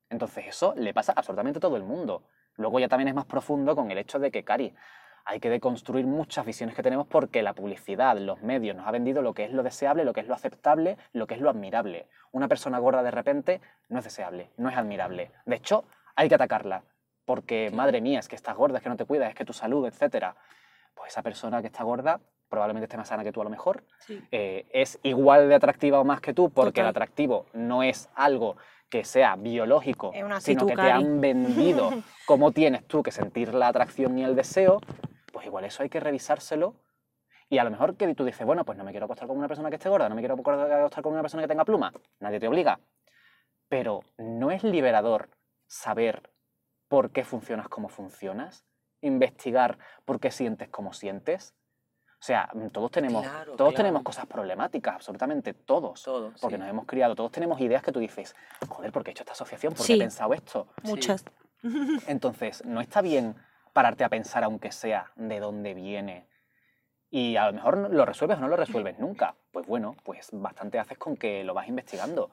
[0.10, 2.24] Entonces eso le pasa a absolutamente todo el mundo.
[2.58, 4.74] Luego ya también es más profundo con el hecho de que, Cari,
[5.26, 9.22] hay que deconstruir muchas visiones que tenemos porque la publicidad, los medios nos ha vendido
[9.24, 12.08] lo que es lo deseable, lo que es lo aceptable, lo que es lo admirable.
[12.32, 13.60] Una persona gorda de repente
[13.90, 15.32] no es deseable, no es admirable.
[15.46, 16.84] De hecho, hay que atacarla
[17.26, 19.54] porque, madre mía, es que estás gorda, es que no te cuidas, es que tu
[19.54, 20.36] salud, etc.
[20.94, 23.84] Pues esa persona que está gorda probablemente esté más sana que tú a lo mejor,
[23.98, 24.22] Sí.
[24.32, 28.56] eh, es igual de atractiva o más que tú, porque el atractivo no es algo
[28.88, 31.90] que sea biológico, sino que te han vendido
[32.28, 34.80] cómo tienes tú que sentir la atracción y el deseo,
[35.36, 36.76] pues igual eso hay que revisárselo.
[37.50, 39.50] Y a lo mejor que tú dices, bueno, pues no me quiero acostar con una
[39.50, 42.40] persona que esté gorda, no me quiero acostar con una persona que tenga pluma, nadie
[42.40, 42.80] te obliga.
[43.68, 45.30] Pero ¿no es liberador
[45.68, 46.32] saber
[46.88, 48.64] por qué funcionas como funcionas?
[49.02, 51.54] Investigar por qué sientes como sientes.
[52.14, 53.76] O sea, todos tenemos, Claro, todos claro.
[53.84, 56.02] tenemos cosas problemáticas, absolutamente todos.
[56.02, 56.60] Todos, Porque sí.
[56.62, 58.34] nos hemos criado, todos tenemos ideas que tú dices,
[58.70, 59.74] joder, ¿por qué he hecho esta asociación?
[59.74, 59.94] ¿Por qué Sí.
[59.96, 60.68] he pensado esto?
[60.84, 61.26] Muchas.
[62.08, 63.36] Entonces, no está bien
[63.76, 66.30] pararte a pensar, aunque sea, de dónde viene.
[67.10, 69.36] Y a lo mejor lo resuelves o no lo resuelves nunca.
[69.52, 72.32] Pues bueno, pues bastante haces con que lo vas investigando.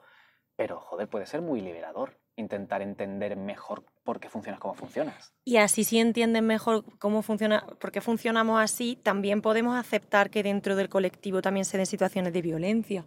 [0.55, 2.17] Pero, joder, puede ser muy liberador.
[2.35, 5.33] intentar entender mejor por qué funcionas como funcionas.
[5.43, 10.43] Y así si entienden mejor cómo funciona, por qué funcionamos así, también podemos aceptar que
[10.43, 13.05] dentro del colectivo también se den situaciones de violencia.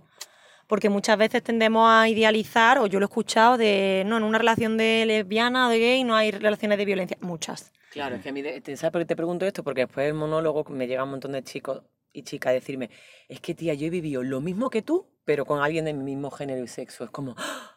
[0.67, 4.39] Porque muchas veces tendemos a idealizar, o yo lo he escuchado, de no, en una
[4.39, 7.17] relación de lesbiana o de gay no hay relaciones de violencia.
[7.21, 7.73] Muchas.
[7.91, 9.63] Claro, es que a mí, de- ¿sabes por qué te pregunto esto?
[9.63, 12.91] Porque después del monólogo me llega un montón de chicos y chicas a decirme,
[13.29, 16.31] es que tía, yo he vivido lo mismo que tú, pero con alguien del mismo
[16.31, 17.05] género y sexo.
[17.05, 17.71] Es como, ¡ah!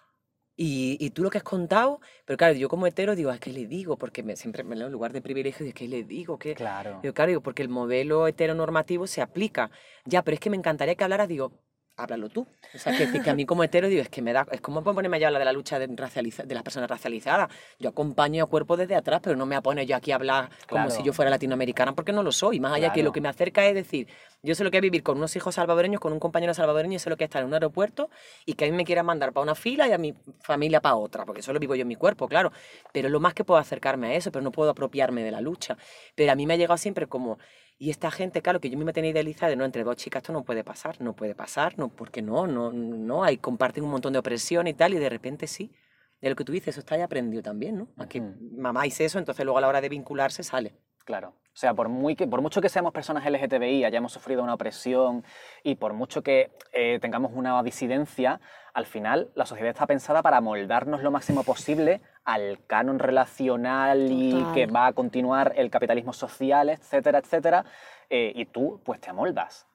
[0.56, 3.52] y, y tú lo que has contado, pero claro, yo como hetero digo, ¿a qué
[3.54, 3.98] le digo?
[3.98, 6.38] Porque me, siempre me en lugar de privilegio, digo, ¿qué le digo?
[6.40, 6.54] ¿Qué?
[6.56, 7.00] Claro.
[7.02, 9.72] Digo, claro, digo, porque el modelo heteronormativo se aplica.
[10.06, 11.54] Ya, pero es que me encantaría que hablaras, digo,
[12.00, 12.48] háblalo tú.
[12.74, 14.84] O sea, que, que a mí como hetero, digo, es que me da, es como
[14.84, 17.50] ponerme yo a hablar de la lucha de, de las personas racializadas.
[17.80, 20.86] Yo acompaño a cuerpo desde atrás, pero no me pone yo aquí a hablar como
[20.86, 20.90] Claro.
[20.92, 22.60] si yo fuera latinoamericana, porque no lo soy.
[22.60, 24.08] Más allá que lo que me acerca es decir,
[24.42, 27.00] yo sé lo que es vivir con unos hijos salvadoreños, con un compañero salvadoreño, y
[27.00, 28.10] sé lo que es estar en un aeropuerto
[28.46, 30.96] y que a mí me quieran mandar para una fila y a mi familia para
[30.96, 32.52] otra, porque eso lo vivo yo en mi cuerpo, claro.
[32.94, 35.78] Pero lo más que puedo acercarme a eso, pero no puedo apropiarme de la lucha.
[36.16, 37.38] Pero a mí me ha llegado siempre como,
[37.82, 40.34] y esta gente, claro, que yo misma tenía idealizada de no, entre dos chicas esto
[40.34, 44.12] no puede pasar, no puede pasar, no, porque no, no, no, hay, comparten un montón
[44.12, 45.72] de opresión y tal, y de repente sí.
[46.20, 47.88] De lo que tú dices, eso está ya aprendido también, ¿no?
[47.96, 48.36] A que Ujú.
[48.58, 50.76] mamá hice eso, entonces luego a la hora de vincularse sale.
[51.06, 51.30] Claro.
[51.30, 55.24] O sea, por, muy que, por mucho que seamos personas LGTBI, hayamos sufrido una opresión
[55.64, 58.42] y por mucho que eh, tengamos una disidencia,
[58.80, 64.32] al final la sociedad está pensada para moldarnos lo máximo posible al canon relacional y
[64.32, 64.54] Total.
[64.54, 67.66] que va a continuar el capitalismo social, etcétera, etcétera.
[68.10, 69.68] eh, y tú, pues, te amoldas.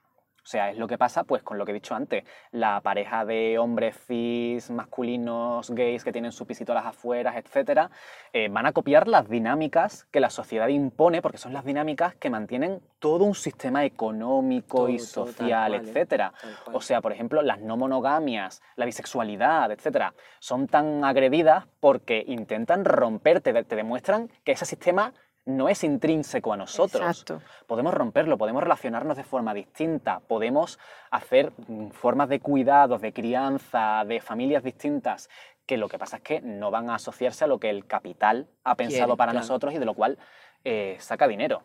[0.44, 3.24] O sea, es lo que pasa pues con lo que he dicho antes, la pareja
[3.24, 7.90] de hombres cis, masculinos, gays que tienen su pisito a las afueras, etcétera,
[8.32, 12.28] eh, van a copiar las dinámicas que la sociedad impone, porque son las dinámicas que
[12.28, 15.88] mantienen todo un sistema económico y Todo, social, cual, ¿eh?
[15.88, 16.32] etcétera.
[16.72, 22.84] O sea, por ejemplo, las no monogamias, la bisexualidad, etcétera, son tan agredidas porque intentan
[22.84, 25.14] romperte, te- te demuestran que ese sistema
[25.46, 27.42] no es intrínseco a nosotros Exacto.
[27.66, 30.78] podemos romperlo, podemos relacionarnos de forma distinta, podemos
[31.10, 35.28] hacer mm, formas de cuidados, de crianza, de familias distintas,
[35.66, 38.48] que lo que pasa es que no van a asociarse a lo que el capital
[38.64, 39.44] ha pensado Quiere, para claro.
[39.44, 40.18] nosotros y de lo cual
[40.64, 41.62] eh, saca dinero.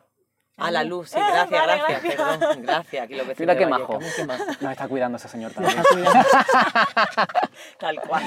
[0.57, 2.15] A la luz, sí, Eh, gracias, vale, gracias, gracias.
[2.37, 3.03] perdón, gracias.
[3.05, 3.97] Aquí lo vecinos Mira qué majo.
[4.59, 5.77] Nos está cuidando ese señor también.
[7.79, 8.23] Tal cual.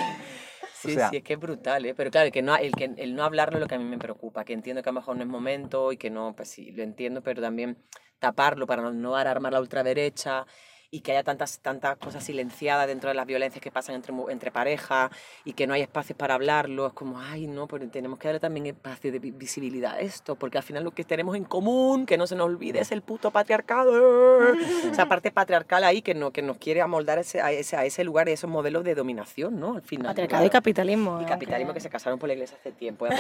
[0.83, 1.95] Sí, O sea- sí, es que es brutal, ¿eh?
[1.95, 3.85] Pero claro, el que, no, el, que, el no hablarlo es lo que a mí
[3.85, 6.49] me preocupa, que entiendo que a lo mejor no es momento y que no, pues
[6.49, 7.79] sí, lo entiendo, pero también
[8.19, 10.47] taparlo para no, no armar la ultraderecha
[10.95, 14.29] y que haya tantas, tantas cosas silenciadas dentro de las violencias que pasan entre, mu-
[14.29, 15.11] entre parejas
[15.43, 16.87] y que no hay espacios para hablarlo.
[16.87, 20.35] Es como, ay, no, pero tenemos que darle también espacio de vi- visibilidad a esto,
[20.37, 23.01] porque al final lo que tenemos en común, que no se nos olvide, es el
[23.01, 24.53] puto patriarcado.
[24.93, 28.05] Esa parte patriarcal ahí que, no, que nos quiere amoldar ese, a, ese, a ese
[28.05, 29.77] lugar y esos modelos de dominación, ¿no?
[29.77, 30.09] Al final.
[30.09, 31.21] Patriarcado y capitalismo.
[31.23, 31.27] Y ¿eh?
[31.27, 33.07] capitalismo que se casaron por la iglesia hace tiempo.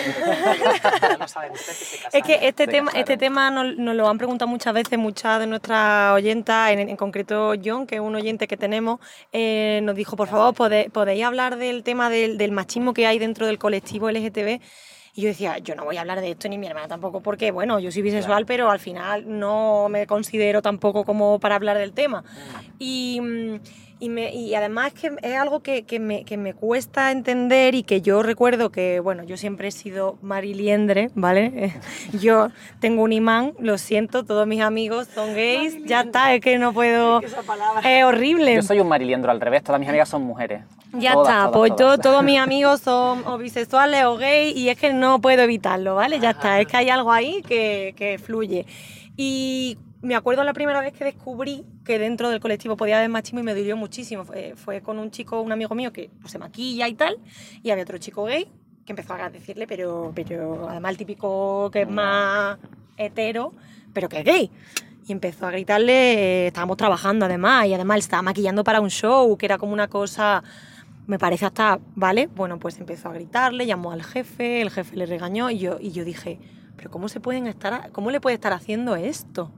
[1.56, 5.40] se Es que este tema, este tema nos, nos lo han preguntado muchas veces muchas
[5.40, 9.00] de nuestras oyentas, en, en concreto John, que es un oyente que tenemos,
[9.32, 13.18] eh, nos dijo, por favor, ¿pode- ¿podéis hablar del tema del, del machismo que hay
[13.18, 14.60] dentro del colectivo LGTB?
[15.14, 17.50] Y yo decía, yo no voy a hablar de esto ni mi hermana tampoco, porque
[17.50, 21.92] bueno, yo soy bisexual, pero al final no me considero tampoco como para hablar del
[21.92, 22.24] tema.
[22.78, 23.60] Y, mm, y,
[24.08, 28.00] me- y además que es algo que, que me, que me cuesta entender y que
[28.02, 31.72] yo recuerdo que, bueno, yo siempre he sido mariliendre, ¿vale?
[32.20, 32.48] Yo
[32.80, 36.72] tengo un imán, lo siento, todos mis amigos son gays, ya está, es que no
[36.72, 37.20] puedo...
[37.84, 38.54] Es horrible.
[38.54, 40.62] Yo soy un mariliendro al revés, todas mis amigas son mujeres.
[40.94, 41.96] Ya Todas, está, todas, pues todas.
[41.98, 45.94] yo- todos mis amigos son o bisexuales o gays y es que no puedo evitarlo,
[45.94, 46.18] ¿vale?
[46.20, 48.66] Ya está, es que hay algo ahí que, que fluye.
[49.16, 53.40] Y me acuerdo la primera vez que descubrí que dentro del colectivo podía haber machismo
[53.40, 54.24] y me dolió muchísimo.
[54.24, 57.18] Fue, fue con un chico, un amigo mío que pues, se maquilla y tal,
[57.62, 58.48] y había otro chico gay
[58.84, 62.58] que empezó a decirle, pero, pero además el típico que es más
[62.96, 63.52] hetero,
[63.92, 64.50] pero que es gay.
[65.06, 68.90] Y empezó a gritarle, eh, estábamos trabajando además, y además él estaba maquillando para un
[68.90, 70.42] show, que era como una cosa,
[71.06, 72.26] me parece hasta, ¿vale?
[72.26, 75.92] Bueno, pues empezó a gritarle, llamó al jefe, el jefe le regañó, y yo, y
[75.92, 76.38] yo dije,
[76.76, 79.52] pero ¿cómo se pueden estar, cómo le puede estar haciendo esto?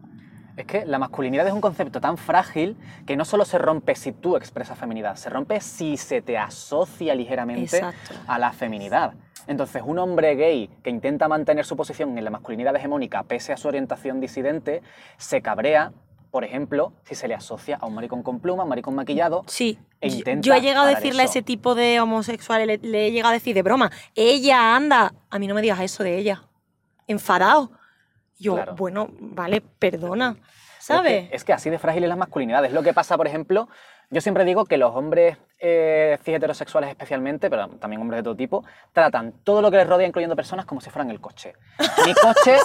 [0.56, 2.76] Es que la masculinidad es un concepto tan frágil
[3.06, 7.14] que no solo se rompe si tú expresas feminidad, se rompe si se te asocia
[7.14, 8.14] ligeramente Exacto.
[8.28, 9.14] a la feminidad.
[9.46, 13.56] Entonces, un hombre gay que intenta mantener su posición en la masculinidad hegemónica pese a
[13.56, 14.80] su orientación disidente,
[15.18, 15.92] se cabrea,
[16.30, 19.42] por ejemplo, si se le asocia a un maricón con pluma, un maricón maquillado.
[19.46, 19.78] Sí.
[20.00, 23.06] E yo- intenta yo he llegado a decirle a ese tipo de homosexuales, le, le
[23.08, 26.16] he llegado a decir de broma, ella anda, a mí no me digas eso de
[26.16, 26.44] ella,
[27.06, 27.70] enfadado.
[28.38, 28.74] Yo, Claro.
[28.74, 30.46] bueno, vale, perdona, Pero
[30.78, 31.28] es ¿sabes?
[31.28, 32.64] que- Es que, así de frágil es la masculinidad.
[32.64, 33.68] Es lo que pasa, por ejemplo,
[34.10, 38.36] Yo siempre digo que los hombres eh, cis heterosexuales especialmente, pero también hombres de todo
[38.36, 41.54] tipo, tratan todo lo que les rodea, incluyendo personas, como si fueran el coche.
[42.04, 42.56] Mi coche,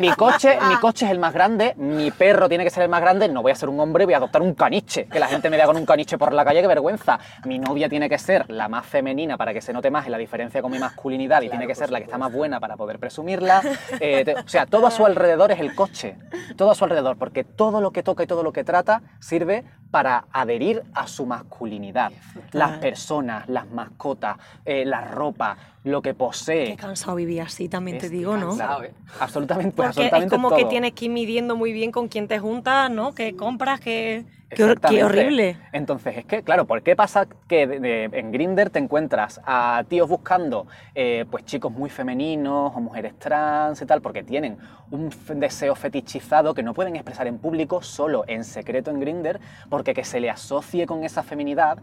[0.00, 3.00] mi coche, mi coche es el más grande, mi perro tiene que ser el más
[3.00, 5.48] grande, no voy a ser un hombre, voy a adoptar un caniche, que la gente
[5.50, 7.18] me vea con un caniche por la calle, qué vergüenza.
[7.44, 10.18] Mi novia tiene que ser la más femenina para que se note más en la
[10.18, 12.98] diferencia con mi masculinidad y tiene que ser la que está más buena para poder
[12.98, 13.62] presumirla.
[14.00, 16.16] Eh, te- o sea, todo a su alrededor es el coche,
[16.56, 19.64] todo a su alrededor, porque todo lo que toca y todo lo que trata sirve
[19.92, 22.12] para adherir a su masculinidad.
[22.52, 26.66] Las personas, las mascotas, eh, la ropa, lo que posee.
[26.66, 28.54] Qué cansado vivir así, también te digo, ¿no?
[28.82, 28.94] ¿eh?
[29.20, 32.90] Absolutamente, Porque es como que tienes que ir midiendo muy bien con quién te juntas,
[32.90, 33.14] ¿no?
[33.14, 33.80] ¿Qué compras?
[33.80, 34.24] ¿Qué,
[34.56, 35.56] qué, qué horrible?
[35.72, 39.84] Entonces, es que, claro, ¿por qué pasa que de- de- en Grinder te encuentras a
[39.88, 44.00] tíos buscando eh, pues chicos muy femeninos o mujeres trans y tal?
[44.00, 44.56] Porque tienen
[44.90, 49.38] un deseo fetichizado que no pueden expresar en público, solo en secreto en Grinder,
[49.68, 51.78] porque que se le asocie con esa feminidad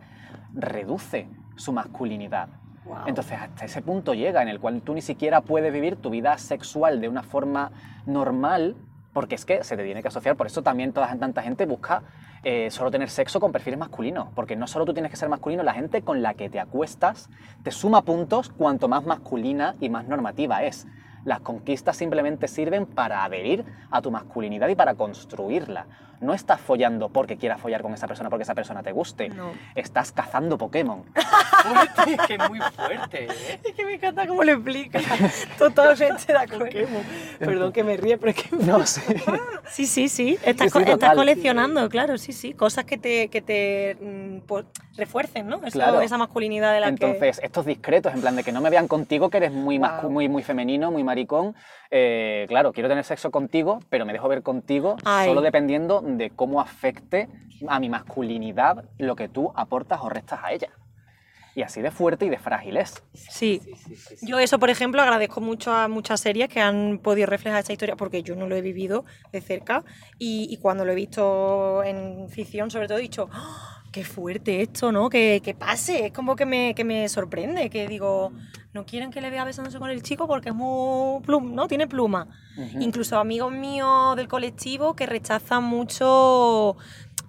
[0.53, 2.49] reduce su masculinidad.
[3.07, 6.38] Entonces, hasta ese punto llega en el cual tú ni siquiera puedes vivir tu vida
[6.38, 7.72] sexual de una forma
[8.05, 8.76] normal,
[9.11, 10.36] porque es que se te tiene que asociar.
[10.36, 12.03] Por eso también toda tanta gente busca
[12.48, 15.64] eh, solo tener sexo con perfiles masculinos, porque no solo tú tienes que ser masculino,
[15.64, 17.28] la gente con la que te acuestas
[17.64, 20.86] te suma puntos cuanto más masculina y más normativa es.
[21.24, 25.88] Las conquistas simplemente sirven para adherir a tu masculinidad y para construirla.
[26.22, 29.30] No estás follando porque quieras follar con esa persona porque esa persona te guste.
[29.30, 29.51] No.
[29.76, 31.03] Estás cazando Pokémon.
[31.66, 33.59] Fuerte, que muy fuerte, ¿eh?
[33.63, 34.99] Es que me encanta cómo lo explica.
[35.57, 36.88] Totalmente de acuerdo.
[37.39, 38.55] Perdón que me ríe, pero es que...
[38.55, 39.01] No sé.
[39.70, 40.38] Sí, sí, sí.
[40.43, 42.53] Estás, Sí, co- sí, estás coleccionando, claro, sí, sí.
[42.53, 45.57] Cosas que te, que te mm, pues, refuercen, ¿no?
[45.57, 46.01] Eso- Claro.
[46.01, 47.05] Esa masculinidad de la que...
[47.05, 50.09] Entonces, estos discretos, en plan de que no me vean contigo, que eres muy, mascu-
[50.09, 51.55] muy, muy femenino, muy maricón.
[51.91, 55.28] eh, claro, quiero tener sexo contigo, pero me dejo ver contigo Ay.
[55.30, 57.28] solo dependiendo de cómo afecte
[57.68, 60.70] a mi masculinidad lo que tú aportas o restas a ella.
[61.56, 63.01] Y así de fuerte y de frágil es.
[63.14, 63.62] Sí.
[64.22, 67.95] Yo eso, por ejemplo, agradezco mucho a muchas series que han podido reflejar esta historia,
[67.95, 69.86] porque yo no lo he vivido de cerca
[70.20, 73.85] y, y cuando lo he visto en ficción, sobre todo, he dicho, ¡Ah!
[73.96, 75.10] Qué fuerte esto, ¿no?
[75.10, 78.34] Que, que pase, es como que me, que me sorprende, que digo,
[78.74, 81.70] no quieren que le vea besándose con el chico porque es muy plum, ¿no?
[81.70, 82.28] Tiene pluma.
[82.82, 86.76] Incluso amigos míos del colectivo que rechazan mucho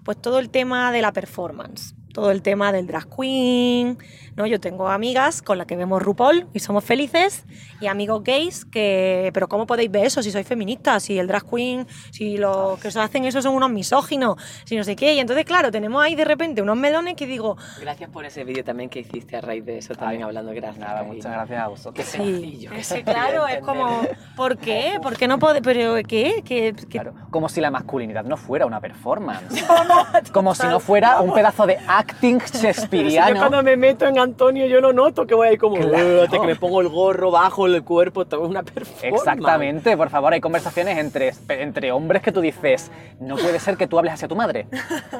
[0.03, 3.99] pues todo el tema de la performance, todo el tema del drag queen,
[4.37, 4.47] ¿no?
[4.47, 7.45] Yo tengo amigas con las que vemos RuPaul y somos felices
[7.79, 11.03] y amigos gays que, pero ¿cómo podéis ver eso si sois feministas?
[11.03, 14.85] Si el drag queen, si los que os hacen eso son unos misóginos, si no
[14.85, 15.12] sé qué.
[15.12, 18.64] Y entonces, claro, tenemos ahí de repente unos melones que digo, Gracias por ese vídeo
[18.64, 20.53] también que hiciste a raíz de eso, también Ay, hablando.
[20.53, 20.79] Gracias.
[20.79, 21.14] Nada, cariño.
[21.17, 21.95] muchas gracias a vosotros.
[21.95, 24.01] Qué sí, sencillo, que claro, es como.
[24.37, 24.99] ¿por qué?
[25.03, 25.61] ¿Por qué no puede?
[25.61, 26.43] ¿Pero qué?
[26.47, 29.62] ¿Qué, qué- Claro, como si la masculinidad no fuera una performance.
[30.33, 31.79] como si no fuera un pedazo de
[32.09, 33.63] acting shakespeariano.
[33.63, 36.27] me meto en Antonio yo lo noto que voy ahí como Claro.
[36.31, 39.05] Que me pongo el gorro bajo el cuerpo, todo una performance.
[39.05, 42.91] Exactamente, por favor, hay conversaciones entre, entre hombres que tú dices,
[43.21, 44.67] no puede ser que tú hables hacia tu madre.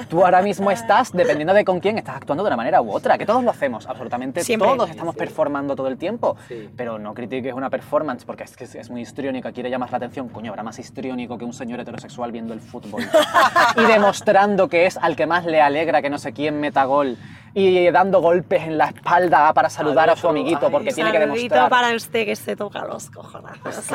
[0.09, 3.19] Tú ahora mismo estás, dependiendo de con quién, estás actuando de una manera u otra,
[3.19, 4.69] que todos lo hacemos, absolutamente Siempre.
[4.69, 6.69] todos estamos performando todo el tiempo, Sí.
[6.77, 10.29] pero no critiques una performance porque es que es, muy histriónica, quiere llamar la atención,
[10.29, 13.03] coño, habrá más histriónico que un señor heterosexual viendo el fútbol
[13.77, 17.17] y demostrando que es al que más le alegra que no sé quién meta gol
[17.59, 21.21] y dando golpes en la espalda para saludar a su amiguito ay, porque tiene que
[21.21, 21.71] demostrar.
[21.71, 23.51] para usted que se toca los cojones.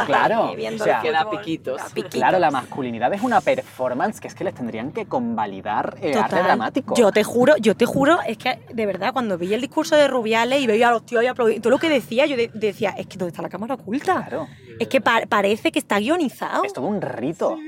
[0.07, 1.37] claro, viendo o sea, el Que da fútbol.
[1.41, 1.81] piquitos.
[2.09, 6.23] Claro, la masculinidad es una performance que es que les tendrían que convalidar eh, arte
[6.29, 6.43] Total.
[6.43, 6.95] dramático.
[6.95, 10.07] Yo te juro, yo te juro, es que de verdad, cuando veía el discurso de
[10.07, 13.05] Rubiales y veía a los tíos aplaudiendo, todo lo que decía, yo de- decía, es
[13.05, 14.25] que ¿dónde está la cámara oculta?
[14.27, 14.47] Claro.
[14.79, 16.63] Es que pa- parece que está guionizado.
[16.63, 17.59] Es todo un rito.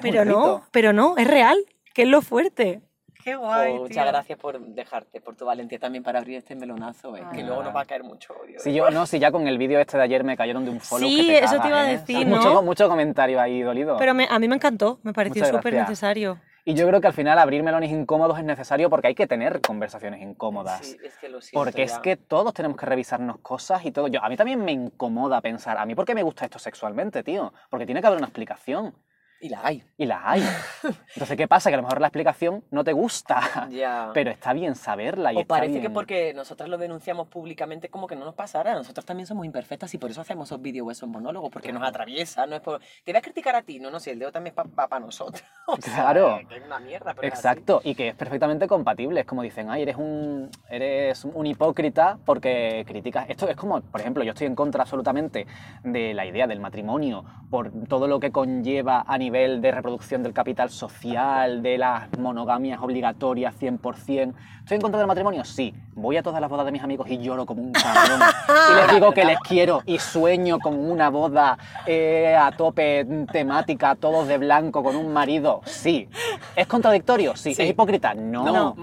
[0.00, 0.62] Pero no, rito.
[0.70, 1.58] pero no, es real,
[1.92, 2.82] que es lo fuerte.
[3.24, 3.72] Qué guay.
[3.72, 7.42] Oh, muchas gracias por dejarte, por tu valentía también para abrir este melonazo, eh, que
[7.42, 8.58] luego nos va a caer mucho odio.
[8.60, 10.80] Si yo, no, si ya con el vídeo este de ayer me cayeron de un
[10.80, 11.98] follow Sí, que te eso te iba a ¿eh?
[11.98, 12.62] decir, mucho, ¿no?
[12.62, 13.96] mucho comentario ahí dolido.
[13.98, 16.38] Pero me- a mí me encantó, me pareció súper necesario.
[16.64, 19.60] Y yo creo que al final abrir melones incómodos es necesario porque hay que tener
[19.62, 20.86] conversaciones incómodas.
[20.86, 24.08] Sí, es que lo siento Porque es que todos tenemos que revisarnos cosas y todo.
[24.08, 27.22] Yo, a mí también me incomoda pensar, ¿a mí por qué me gusta esto sexualmente,
[27.22, 27.52] tío?
[27.70, 28.94] Porque tiene que haber una explicación.
[29.42, 29.82] Y la hay.
[29.96, 30.42] Y la hay.
[31.14, 31.70] Entonces, ¿qué pasa?
[31.70, 33.68] Que a lo mejor la explicación no te gusta.
[33.70, 34.10] Ya.
[34.12, 37.88] Pero está bien saberla y O está parece que bien- porque nosotras lo denunciamos públicamente
[37.88, 38.74] como que no nos pasara.
[38.74, 41.82] Nosotros también somos imperfectas y por eso hacemos esos vídeos o esos monólogos, porque nos
[41.82, 42.80] atraviesa, no es por...
[43.04, 45.42] Te voy a criticar a ti, no, no, si el dedo también es para nosotros.
[45.66, 46.40] O sea, Claro.
[46.48, 47.28] que es una mierda, pero.
[47.28, 49.20] Exacto, y que es perfectamente compatible.
[49.20, 53.26] Es como dicen, ay, eres un, eres un hipócrita porque criticas.
[53.30, 55.46] Esto es como, por ejemplo, yo estoy en contra absolutamente
[55.84, 60.32] de la idea del matrimonio por todo lo que conlleva a nivel de reproducción del
[60.32, 64.34] capital social, de las monogamias obligatorias 100%.
[64.60, 65.44] ¿Estoy en contra del matrimonio?
[65.44, 65.74] Sí.
[65.94, 68.20] Voy a todas las bodas de mis amigos y lloro como un cabrón.
[68.70, 73.94] y les digo que les quiero y sueño con una boda eh, a tope temática,
[73.96, 75.60] todos de blanco, con un marido.
[75.64, 76.08] Sí.
[76.56, 77.36] ¿Es contradictorio?
[77.36, 77.50] Sí.
[77.50, 78.14] ¿Es hipócrita?
[78.14, 78.76] No.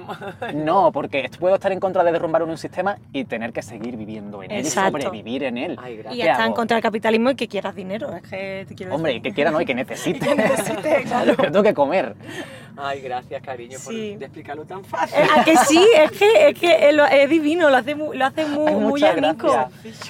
[0.53, 4.43] No, porque puedo estar en contra de derrumbar un sistema y tener que seguir viviendo
[4.43, 4.97] en él Exacto.
[4.97, 5.79] y sobrevivir en él.
[5.81, 6.01] Ay.
[6.11, 8.13] Y ¿Qué está en contra del capitalismo y que quieras dinero.
[8.13, 9.23] Es que te quiero Hombre, decir.
[9.23, 10.35] que quiera no y que necesite.
[11.07, 11.33] claro.
[11.37, 12.15] Pero tengo que comer.
[12.79, 14.15] Ay, gracias, cariño, por Sí.
[14.17, 15.17] de explicarlo tan fácil.
[15.17, 15.83] Eh, ¿A que sí?
[15.95, 16.89] Es que es, que
[17.23, 19.35] es divino, lo hace muy, lo hace muy, Ay, muy gracias.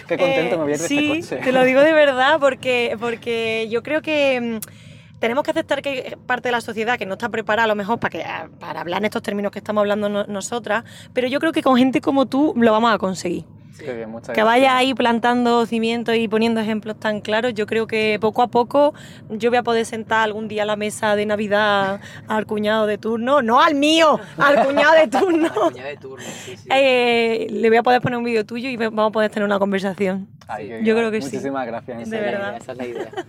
[0.06, 1.46] Qué contento Eh, me voy a ir de sí, este coche.
[1.46, 6.18] te lo digo de verdad, porque, porque yo creo que mm, tenemos que aceptar que
[6.26, 8.82] parte de la sociedad que no está preparada a lo mejor para, que, ah, para
[8.82, 12.02] hablar en estos términos que estamos hablando no- nosotras, pero yo creo que con gente
[12.02, 13.46] como tú lo vamos a conseguir.
[13.86, 14.46] Qué bien, muchas Que gracias.
[14.46, 18.94] vayas ahí plantando cimientos y poniendo ejemplos tan claros, yo creo que poco a poco
[19.30, 22.98] yo voy a poder sentar algún día a la mesa de Navidad al cuñado de
[22.98, 25.52] turno, no al mío, al cuñado de turno.
[25.78, 26.68] De turno, sí, sí.
[26.72, 29.60] Eh, le voy a poder poner un vídeo tuyo y vamos a poder tener una
[29.60, 30.28] conversación.
[30.48, 31.28] Ay, yo creo que sí.
[31.28, 31.98] Muchísimas gracias.
[31.98, 32.32] en De serio.
[32.40, 32.58] verdad.
[32.58, 33.12] Esa es la idea.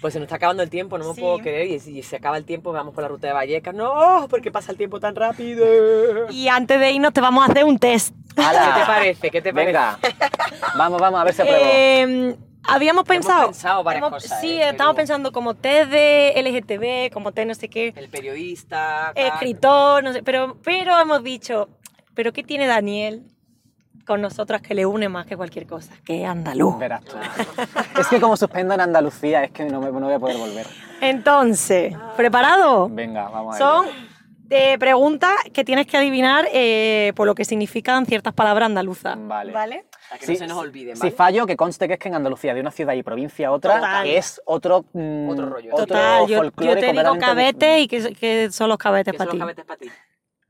[0.00, 1.20] Pues se nos está acabando el tiempo, no me Sí.
[1.20, 1.68] puedo creer.
[1.68, 3.74] Y si se acaba el tiempo, vamos por la ruta de Vallecas.
[3.74, 4.26] ¡No!
[4.30, 5.64] porque pasa el tiempo tan rápido?
[6.30, 8.14] Y antes de irnos te vamos a hacer un test.
[8.34, 9.30] ¿Qué te parece?
[9.30, 9.66] ¿Qué te parece?
[9.72, 9.98] Venga,
[10.76, 11.64] vamos, vamos, a ver si apruebo.
[11.64, 13.46] Eh, habíamos pensado...
[13.46, 17.48] pensado varias hemos- cosas, Sí, eh, estamos pero- pensando como test de LGTB, como test
[17.48, 17.92] no sé qué.
[17.96, 19.12] El periodista.
[19.16, 21.68] escritor, no sé, pero, pero hemos dicho,
[22.14, 23.22] ¿pero qué tiene Daniel
[24.06, 25.92] con nosotras que le une más que cualquier cosa?
[26.04, 26.78] Que es andaluz.
[26.78, 27.16] Verás tú.
[28.00, 30.66] es que como suspendo en Andalucía, es que no, me, no voy a poder volver.
[31.00, 32.88] Entonces, ¿preparado?
[32.88, 33.94] Venga, vamos a Son ello.
[34.50, 39.16] eh, preguntas que tienes que adivinar eh, por lo que significan ciertas palabras andaluzas.
[39.18, 39.52] Vale.
[39.52, 39.84] ¿Vale?
[40.08, 41.12] Para que Sí, no se nos olviden, Si ¿vale?
[41.12, 43.74] fallo, que conste que es que en Andalucía, de una ciudad y provincia a otra,
[43.76, 44.06] Total.
[44.08, 44.84] es otro.
[44.92, 45.74] mm, Otro rollo.
[45.74, 49.30] Total, yo, yo folclore te digo cabete y que, que son los cabetes ¿Qué para
[49.30, 49.38] son ti.
[49.38, 49.90] los cabetes para ti?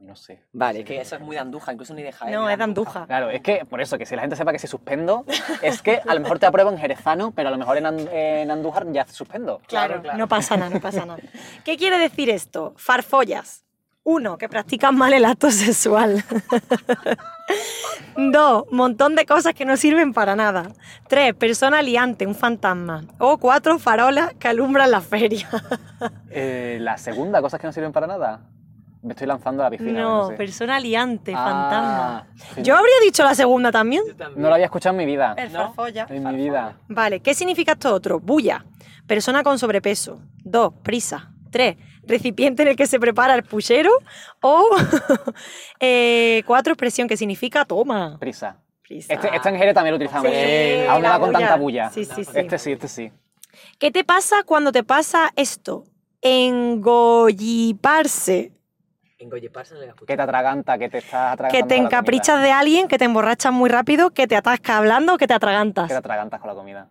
[0.02, 0.42] No sé.
[0.52, 2.34] Vale, es que eso es muy de Andújar, incluso ni de Jaén.
[2.34, 3.06] No, es de Andújar.
[3.06, 5.24] Claro, es que por eso, que si la gente sepa que si suspendo,
[5.62, 8.08] es que a lo mejor te apruebo en jerezano, pero a lo mejor en, And-
[8.12, 9.60] en Andújar ya suspendo.
[9.68, 10.18] Claro, claro.
[10.18, 11.20] No pasa nada, no pasa nada.
[11.64, 12.74] ¿Qué quiere decir esto?
[12.76, 13.64] Farfollas.
[14.04, 16.24] Uno, que practican mal el acto sexual.
[18.16, 20.72] Dos, montón de cosas que no sirven para nada.
[21.08, 23.04] Tres, persona liante, un fantasma.
[23.18, 25.48] O cuatro, farolas que alumbran la feria.
[26.34, 28.40] Eh, la segunda, cosas que no sirven para nada.
[29.02, 30.00] Me estoy lanzando a la piscina.
[30.00, 30.34] No, sé.
[30.34, 32.26] persona liante, Ah, fantasma.
[32.54, 32.62] sí.
[32.62, 34.02] Yo habría dicho la segunda también.
[34.36, 35.34] No lo había escuchado en mi vida.
[35.36, 35.58] El ¿No?
[35.74, 36.06] farfolla.
[36.08, 36.76] En mi vida.
[36.88, 38.20] Vale, ¿qué significa esto otro?
[38.20, 38.64] Bulla,
[39.06, 40.20] persona con sobrepeso.
[40.44, 41.32] Dos, prisa.
[41.50, 43.90] Tres, recipiente en el que se prepara el puchero.
[44.40, 44.68] O
[45.80, 48.18] eh, cuatro, expresión que significa toma.
[48.20, 48.58] Prisa.
[48.82, 49.12] Prisa.
[49.14, 50.28] Este, este en Jerez también lo utilizamos.
[50.30, 51.38] Sí, Eh, Aún no va con bulla.
[51.40, 51.90] tanta bulla.
[51.90, 52.30] Sí, sí, sí.
[52.34, 53.12] Este sí, este sí.
[53.80, 55.84] ¿Qué te pasa cuando te pasa esto?
[57.22, 58.52] Engolliparse.
[59.22, 60.06] En Goyeparse no le escuché.
[60.06, 61.50] Que te atraganta, que te estás atragantando.
[61.68, 65.16] Que te la encaprichas de alguien, que te emborrachas muy rápido, que te atascas hablando,
[65.16, 65.86] que te atragantas.
[65.86, 66.88] Que te atragantas con la comida.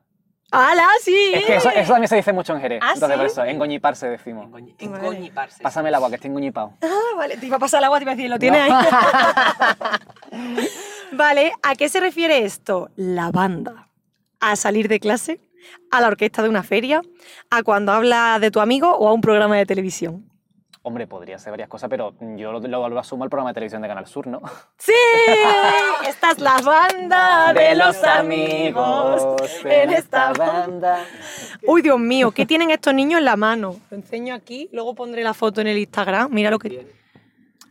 [0.54, 1.32] ¡Hala, sí!
[1.34, 2.80] Es que eso, eso también se dice mucho en Jerez.
[2.84, 4.48] ¿Ah, Entonces, por eso, engoñiparse decimos.
[4.48, 4.98] Engoñi- Vale.
[5.08, 5.62] Engoñiparse.
[5.64, 6.74] Pásame el agua, que estoy engoñipado.
[6.82, 8.78] Ah, vale, te iba a pasar el agua, te iba a decir, lo tienes No.
[8.80, 8.86] ahí.
[11.14, 12.90] vale, ¿a qué se refiere esto?
[12.96, 13.90] La banda.
[14.40, 15.40] ¿A salir de clase?
[15.92, 17.02] ¿A la orquesta de una feria?
[17.50, 20.31] ¿A cuando hablas de tu amigo o a un programa de televisión?
[20.84, 23.84] Hombre, podría ser varias cosas, pero yo lo, lo, lo asumo al programa de televisión
[23.84, 24.42] de Canal Sur, ¿no?
[24.80, 24.92] ¡Sí!
[26.08, 30.54] Esta es la banda de los amigos en esta banda.
[30.54, 31.06] banda.
[31.68, 33.76] Uy, Dios mío, ¿qué tienen estos niños en la mano?
[33.92, 36.32] Lo enseño aquí, luego pondré la foto en el Instagram.
[36.32, 37.01] Mira lo que...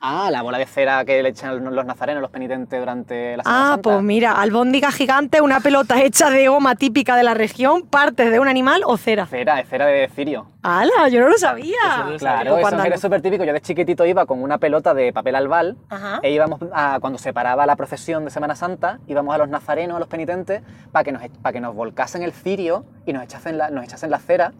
[0.02, 3.60] Ah, la bola de cera que le echan los nazarenos, los penitentes durante la Semana
[3.64, 3.82] Ah, Santa.
[3.82, 8.40] pues mira, albóndiga gigante, una pelota hecha de goma típica de la región, partes de
[8.40, 9.26] un animal o cera.
[9.26, 10.46] Cera, es cera de cirio.
[10.62, 11.08] ¡Hala!
[11.10, 11.76] Yo no lo sabía.
[12.08, 13.44] Eso Claro, eso algo- es súper típico.
[13.44, 16.20] Yo de chiquitito iba con una pelota de papel albal Ajá.
[16.22, 19.96] e íbamos a, cuando se paraba la procesión de Semana Santa, íbamos a los nazarenos,
[19.96, 23.58] a los penitentes, para que nos, para que nos volcasen el cirio y nos echasen
[23.58, 24.52] la, nos echasen la cera.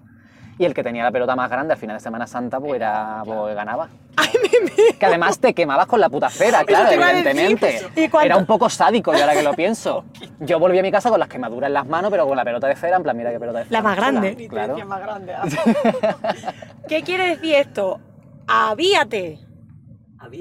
[0.59, 3.23] Y el que tenía la pelota más grande al final de Semana Santa, pues, era,
[3.25, 3.89] pues ganaba.
[4.99, 7.27] Que además te quemabas con la puta cera, claro, te iba a decir.
[7.29, 8.09] evidentemente.
[8.25, 10.05] Era un poco sádico, yo ahora que lo pienso.
[10.41, 12.67] Yo volví a mi casa con las quemaduras en las manos, pero con la pelota
[12.67, 13.79] de cera, en plan, mira qué pelota de cera.
[13.79, 14.49] La más grande.
[14.49, 14.77] Claro.
[16.89, 18.01] ¿Qué quiere decir esto?
[18.47, 19.39] Avíate.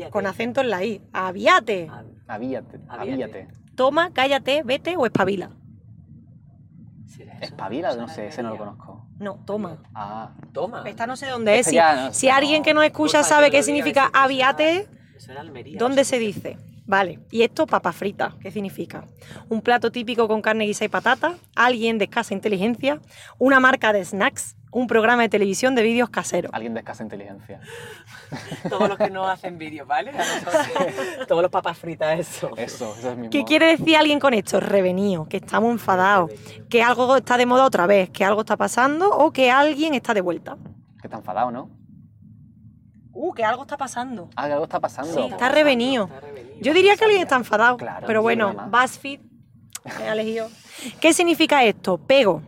[0.09, 1.01] Con que- acento en la I.
[1.13, 1.87] Avíate.
[1.89, 3.47] Ah, Avíate, Avíate.
[3.75, 5.51] Toma, cállate, vete o espabila.
[7.07, 7.43] ¿será eso?
[7.45, 8.88] Espabila, no sé, ese no lo conozco.
[9.19, 9.77] No, toma.
[9.93, 10.83] Ah, Toma.
[10.85, 11.67] Esta no sé dónde es.
[11.67, 15.39] Si, no alguien que nos escucha sabe qué significa eso me suena- avíate, me suena
[15.39, 16.57] a Almería, ¿dónde se dice?
[16.85, 19.05] Vale, y esto papa frita, ¿qué significa?
[19.49, 22.99] Un plato típico con carne guisa y patata, alguien de escasa inteligencia,
[23.37, 26.51] una marca de snacks, un programa de televisión de vídeos caseros.
[26.53, 27.59] Alguien de escasa inteligencia.
[28.69, 30.11] Todos los que no hacen vídeos, ¿vale?
[30.11, 32.51] Nosotros, Todos los papas fritas, eso.
[32.55, 34.59] Eso, eso es mi ¿Qué quiere decir alguien con esto?
[34.59, 36.31] Revenido, que estamos enfadados,
[36.69, 40.13] que algo está de moda otra vez, que algo está pasando o que alguien está
[40.13, 40.57] de vuelta.
[41.01, 41.69] Que está enfadado, ¿no?
[43.11, 44.29] Uh, que algo está pasando.
[44.35, 45.13] Ah, que algo está pasando.
[45.13, 46.09] Sí, está revenido.
[46.61, 48.53] Yo diría que alguien está enfadado, Claro, pero bueno.
[48.69, 49.19] BuzzFeed
[49.99, 50.49] me ha elegido.
[51.01, 51.97] ¿Qué significa esto?
[51.97, 52.41] Pego,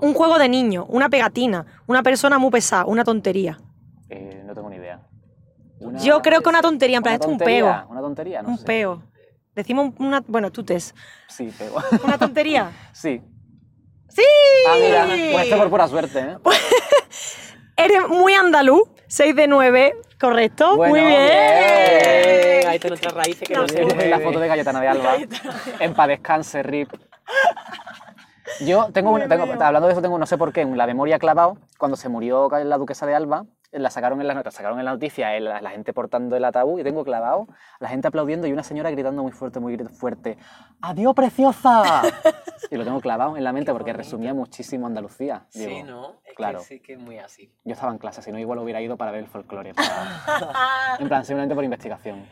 [0.00, 3.58] Un juego de niños, una pegatina, una persona muy pesada, una tontería.
[4.10, 5.00] Eh, no tengo ni idea.
[5.80, 7.68] Una- Yo creo que una tontería, en plan, esto es un pego.
[7.88, 8.64] Una tontería, no un sé.
[8.64, 9.02] pego.
[9.54, 10.22] Decimos una.
[10.26, 10.96] Bueno, tú test.
[11.28, 11.82] Sí, pego.
[12.04, 12.70] ¿Una tontería?
[12.92, 13.20] sí.
[14.08, 14.22] ¡Sí!
[14.68, 16.36] Ah, mira, pues esto por pura suerte, ¿eh?
[17.76, 20.76] Eres muy andaluz, 6 de 9, ¿correcto?
[20.76, 21.20] Bueno, muy bien.
[21.28, 24.08] Bien, ahí están nuestras raíces que No no sé.
[24.08, 25.16] la foto de Cayetana de Alba.
[25.78, 26.90] en paz descanse, Rip.
[28.60, 31.18] Yo tengo, un- tengo hablando de eso, tengo no sé por qué, en la memoria
[31.18, 34.84] clavado, cuando se murió la duquesa de Alba, la sacaron en la, la sacaron en
[34.86, 37.48] la noticia, el- la, gente portando el ataúd, y tengo clavado,
[37.80, 40.38] la gente aplaudiendo y una señora gritando muy fuerte, muy fuerte,
[40.80, 42.02] ¡Adiós, preciosa!
[42.70, 45.44] y lo tengo clavado en la mente porque resumía muchísimo Andalucía.
[45.50, 46.20] Sí, Digo, ¿no?
[46.24, 46.60] Es claro.
[46.60, 47.52] que sí que es muy así.
[47.64, 49.74] Yo estaba en clase, si no igual hubiera ido para ver el folclore.
[49.74, 52.24] para- en plan, simplemente por investigación.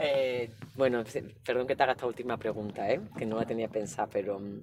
[0.00, 1.02] Eh, bueno,
[1.44, 3.00] perdón que te haga esta última pregunta, ¿eh?
[3.16, 4.60] que no la tenía pensada, pero mm,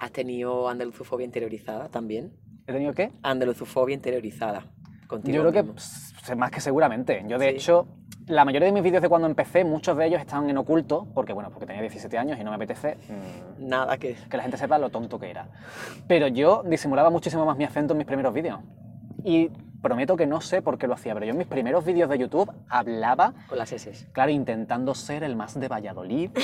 [0.00, 2.32] ¿has tenido andaluzofobia interiorizada también?
[2.66, 3.12] ¿He tenido qué?
[3.22, 4.64] Andaluzofobia interiorizada.
[5.10, 5.74] Yo creo que mismo.
[5.74, 7.24] pues, más que seguramente.
[7.28, 7.56] Yo, de Sí.
[7.56, 7.86] hecho,
[8.26, 11.32] la mayoría de mis vídeos de cuando empecé, muchos de ellos están en oculto, porque,
[11.32, 14.14] bueno, porque tenía 17 años y no me apetece mm, Nada que...
[14.30, 15.48] que la gente sepa lo tonto que era.
[16.06, 18.60] Pero yo disimulaba muchísimo más mi acento en mis primeros vídeos.
[19.24, 22.08] Y prometo que no sé por qué lo hacía, pero yo en mis primeros vídeos
[22.10, 24.06] de YouTube hablaba, Con las S.
[24.12, 26.30] claro, intentando ser el más de Valladolid.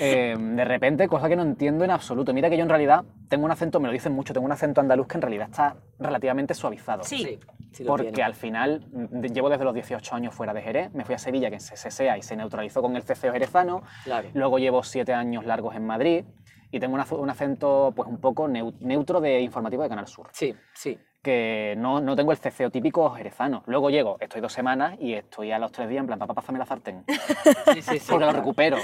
[0.00, 2.32] Eh, de repente, cosa que no entiendo en absoluto.
[2.32, 4.80] Mira que yo en realidad tengo un acento, me lo dicen mucho, tengo un acento
[4.80, 7.04] andaluz que en realidad está relativamente suavizado.
[7.04, 7.38] Sí.
[7.72, 8.22] sí Porque tiene.
[8.24, 11.50] al final mm, llevo desde los 18 años fuera de Jerez, me fui a Sevilla,
[11.50, 14.28] que se cesea y se neutralizó con el ceceo jerezano, Claro.
[14.34, 16.24] luego llevo siete años largos en Madrid
[16.70, 20.54] y tengo un acento pues un poco neu- neutro de informativo de Canal Sur, Sí,
[20.74, 20.98] sí.
[21.24, 23.64] Que no, no tengo el ceceo típico jerezano.
[23.66, 26.58] Luego llego, estoy dos semanas y estoy a los tres días en plan, papá, pásame
[26.60, 27.02] la sartén,
[27.74, 28.06] Sí, sí, sí.
[28.08, 28.76] porque lo recupero.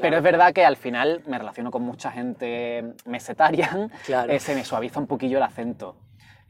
[0.00, 4.32] Pero es verdad que al final me relaciono con mucha gente mesetaria, Claro.
[4.32, 5.96] eh, se me suaviza un poquillo el acento.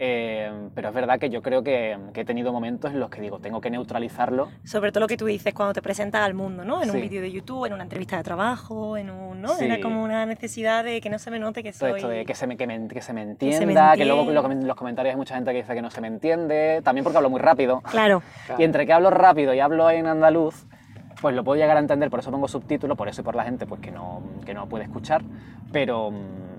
[0.00, 3.20] Eh, pero es verdad que yo creo que, que he tenido momentos en los que
[3.20, 4.48] digo, tengo que neutralizarlo.
[4.64, 6.80] Sobre todo lo que tú dices cuando te presentas al mundo, ¿no?
[6.82, 7.02] En un Sí.
[7.02, 9.48] vídeo de YouTube, en una entrevista de trabajo, en un, ¿no?
[9.56, 9.64] Sí.
[9.64, 11.96] Era como una necesidad de que no se me note que Todo soy...
[11.98, 14.20] esto de que se me, que me- que se me se me entienda, que, luego
[14.22, 14.48] entienda.
[14.48, 17.16] lo los comentarios hay mucha gente que dice que no se me entiende, también porque
[17.16, 17.80] hablo muy rápido.
[17.80, 18.22] Claro.
[18.46, 18.60] Claro.
[18.60, 20.66] Y entre que hablo rápido y hablo en andaluz,
[21.20, 23.42] pues lo puedo llegar a entender, por eso pongo subtítulos, por eso y por la
[23.42, 25.22] gente pues que no, que no puede escuchar,
[25.72, 26.57] pero, mm,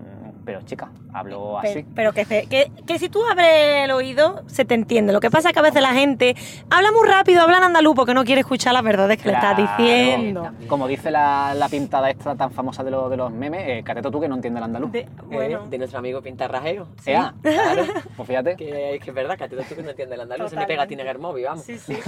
[0.50, 1.86] pero chica, hablo Pe- así.
[1.94, 5.14] Pero que, se- que, que si tú abres el oído, se te entiende.
[5.14, 6.36] Lo que pasa es que a veces la gente
[6.72, 9.56] habla muy rápido, habla en andaluz porque no quiere escuchar las verdades que le estás
[9.56, 10.50] diciendo.
[10.68, 14.10] Como dice la, la pintada esta tan famosa de, los de los memes, eh, cateto
[14.10, 14.92] tú que no entiende el andaluz.
[14.92, 16.88] De- Eh, bueno, de nuestro amigo Pintarrajero.
[17.06, 17.84] Eh, ah, claro,
[18.18, 18.56] pues fíjate.
[18.56, 20.62] Que es que es verdad, que ti tú que no entiendes el andaluz, se me
[20.64, 20.74] Totalmente.
[20.74, 21.64] pega a ti en el móvil, vamos.
[21.64, 21.94] sí, sí.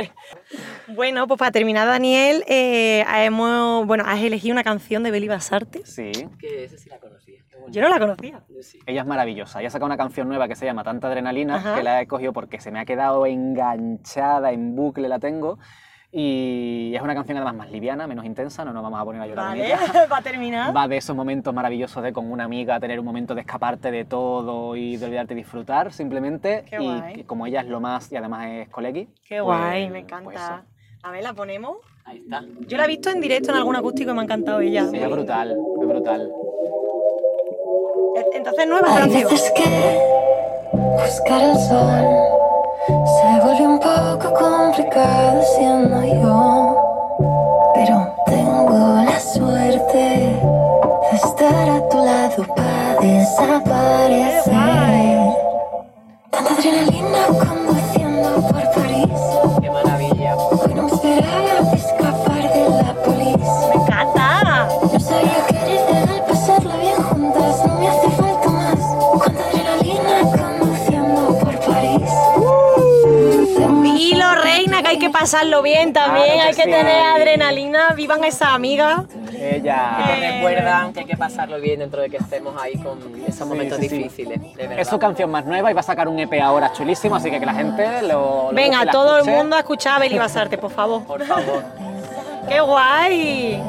[0.88, 5.84] bueno, pues para terminar, Daniel, eh, hemos, bueno, has elegido una canción de Beli Basarte.
[5.84, 7.42] Sí, Que esa sí la conocía.
[7.70, 8.40] Yo no la conocía.
[8.60, 8.78] Sí.
[8.86, 9.58] ella es maravillosa.
[9.60, 11.74] Ella ha sacado una canción nueva que se llama Tanta Adrenalina, Ajá.
[11.76, 15.58] que la he cogido porque se me ha quedado enganchada en bucle, la tengo.
[16.12, 19.26] Y es una canción además más liviana, menos intensa, no nos vamos a poner a
[19.26, 19.48] llorar.
[19.48, 19.78] Vale, ella.
[20.08, 20.74] para terminar.
[20.74, 24.04] Va de esos momentos maravillosos de con una amiga tener un momento de escaparte de
[24.06, 26.64] todo y de olvidarte y disfrutar simplemente.
[26.70, 27.24] Qué y guay.
[27.24, 29.08] como ella es lo más y además es colegui.
[29.28, 30.64] Qué pues- guay, me pues encanta.
[31.02, 31.78] A ver, la ponemos.
[32.04, 32.42] Ahí está.
[32.60, 34.86] Yo la he visto en directo en algún acústico y me ha encantado ella.
[34.92, 35.50] Ella es brutal,
[35.82, 36.30] es brutal.
[38.46, 39.68] Entonces, Hay veces que
[41.02, 42.06] buscar el sol
[42.86, 46.76] se vuelve un poco complicado siendo yo,
[47.74, 54.54] pero tengo la suerte de estar a tu lado para desaparecer.
[56.30, 57.85] Tanta adrenalina conduciendo
[75.26, 76.70] pasarlo bien también, Claro que hay que sí.
[76.70, 79.04] tener adrenalina, vivan esa amiga.
[79.36, 79.98] Ella.
[80.20, 83.76] Me recuerdan que hay que pasarlo bien dentro de que estemos ahí con esos momentos
[83.78, 83.98] sí, sí.
[83.98, 84.40] difíciles.
[84.40, 84.78] De verdad.
[84.78, 87.40] Es su canción más nueva y va a sacar un EP ahora chulísimo, así que
[87.40, 88.50] que la gente lo.
[88.50, 91.02] lo Venga, la todo el mundo a escuchar a Beli Basarte, por favor.
[91.02, 91.64] Por favor.
[92.48, 93.60] ¡Qué guay!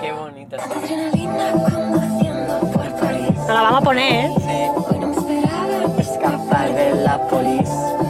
[0.00, 0.56] Qué bonito.
[0.56, 3.30] Adrenalina conduciendo por París.
[3.36, 4.32] Nos la vamos a poner, ¿eh?
[4.36, 4.82] Sí.
[4.90, 8.03] Hoy no me esperaba culpa es de la policía.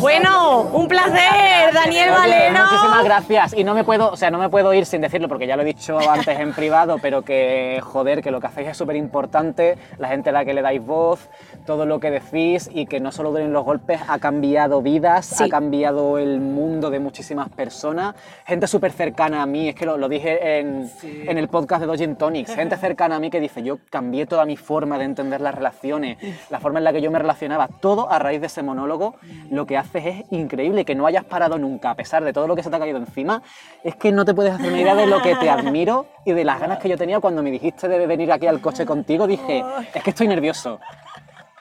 [0.00, 2.64] Bueno, un placer, Daniel Valero.
[2.64, 3.54] Muchísimas gracias.
[3.56, 5.62] Y no me puedo, o sea, no me puedo ir sin decirlo porque ya lo
[5.62, 9.76] he dicho antes en privado, pero que joder, que lo que hacéis es súper importante,
[9.98, 11.28] la gente a la que le dais voz,
[11.66, 15.44] todo lo que decís y que no solo duelen los golpes, ha cambiado vidas, Sí.
[15.44, 18.14] ha cambiado el mundo de muchísimas personas,
[18.46, 21.86] gente súper cercana a mí, es que lo, lo dije en, en el podcast de
[21.86, 25.40] Dojin Tonics, gente cercana a mí que dice, yo cambié toda mi forma de entender
[25.40, 26.18] las relaciones,
[26.50, 29.14] la forma en la que yo me relacionaba, todo a raíz de ese monólogo,
[29.50, 32.56] lo que haces es increíble, que no hayas parado nunca, a pesar de todo lo
[32.56, 33.42] que se te ha caído encima,
[33.82, 36.44] es que no te puedes hacer una idea de lo que te admiro y de
[36.44, 39.64] las ganas que yo tenía cuando me dijiste de venir aquí al coche contigo, dije,
[39.94, 40.80] es que estoy nervioso.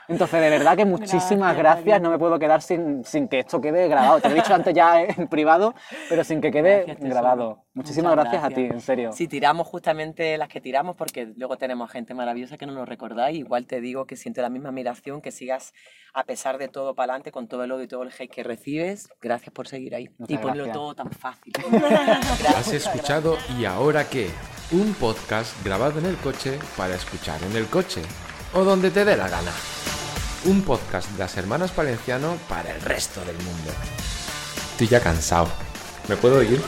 [0.07, 3.87] Entonces, de verdad que muchísimas gracias, no me puedo quedar sin, sin que esto quede
[3.87, 4.19] grabado.
[4.19, 5.73] Te lo he dicho antes ya en privado,
[6.09, 7.63] pero sin que quede Gracias, grabado.
[7.73, 9.11] Muchísimas Muchas gracias, a ti, en serio.
[9.11, 13.37] Si tiramos justamente las que tiramos, porque luego tenemos gente maravillosa que no nos recordáis,
[13.37, 15.73] igual te digo que siento la misma admiración, que sigas
[16.13, 18.43] a pesar de todo para adelante, con todo el odio y todo el hate que
[18.43, 19.09] recibes.
[19.21, 20.77] Gracias por seguir ahí Muchas y ponerlo gracias.
[20.77, 21.53] todo tan fácil.
[22.55, 24.29] Has escuchado ¿Y ahora qué?
[24.71, 28.01] Un podcast grabado en el coche para escuchar en el coche
[28.53, 29.51] o donde te dé la gana.
[30.45, 33.71] Un podcast de las hermanas Palenciano para el resto del mundo.
[34.71, 35.47] Estoy ya cansado.
[36.07, 36.61] ¿Me puedo ir?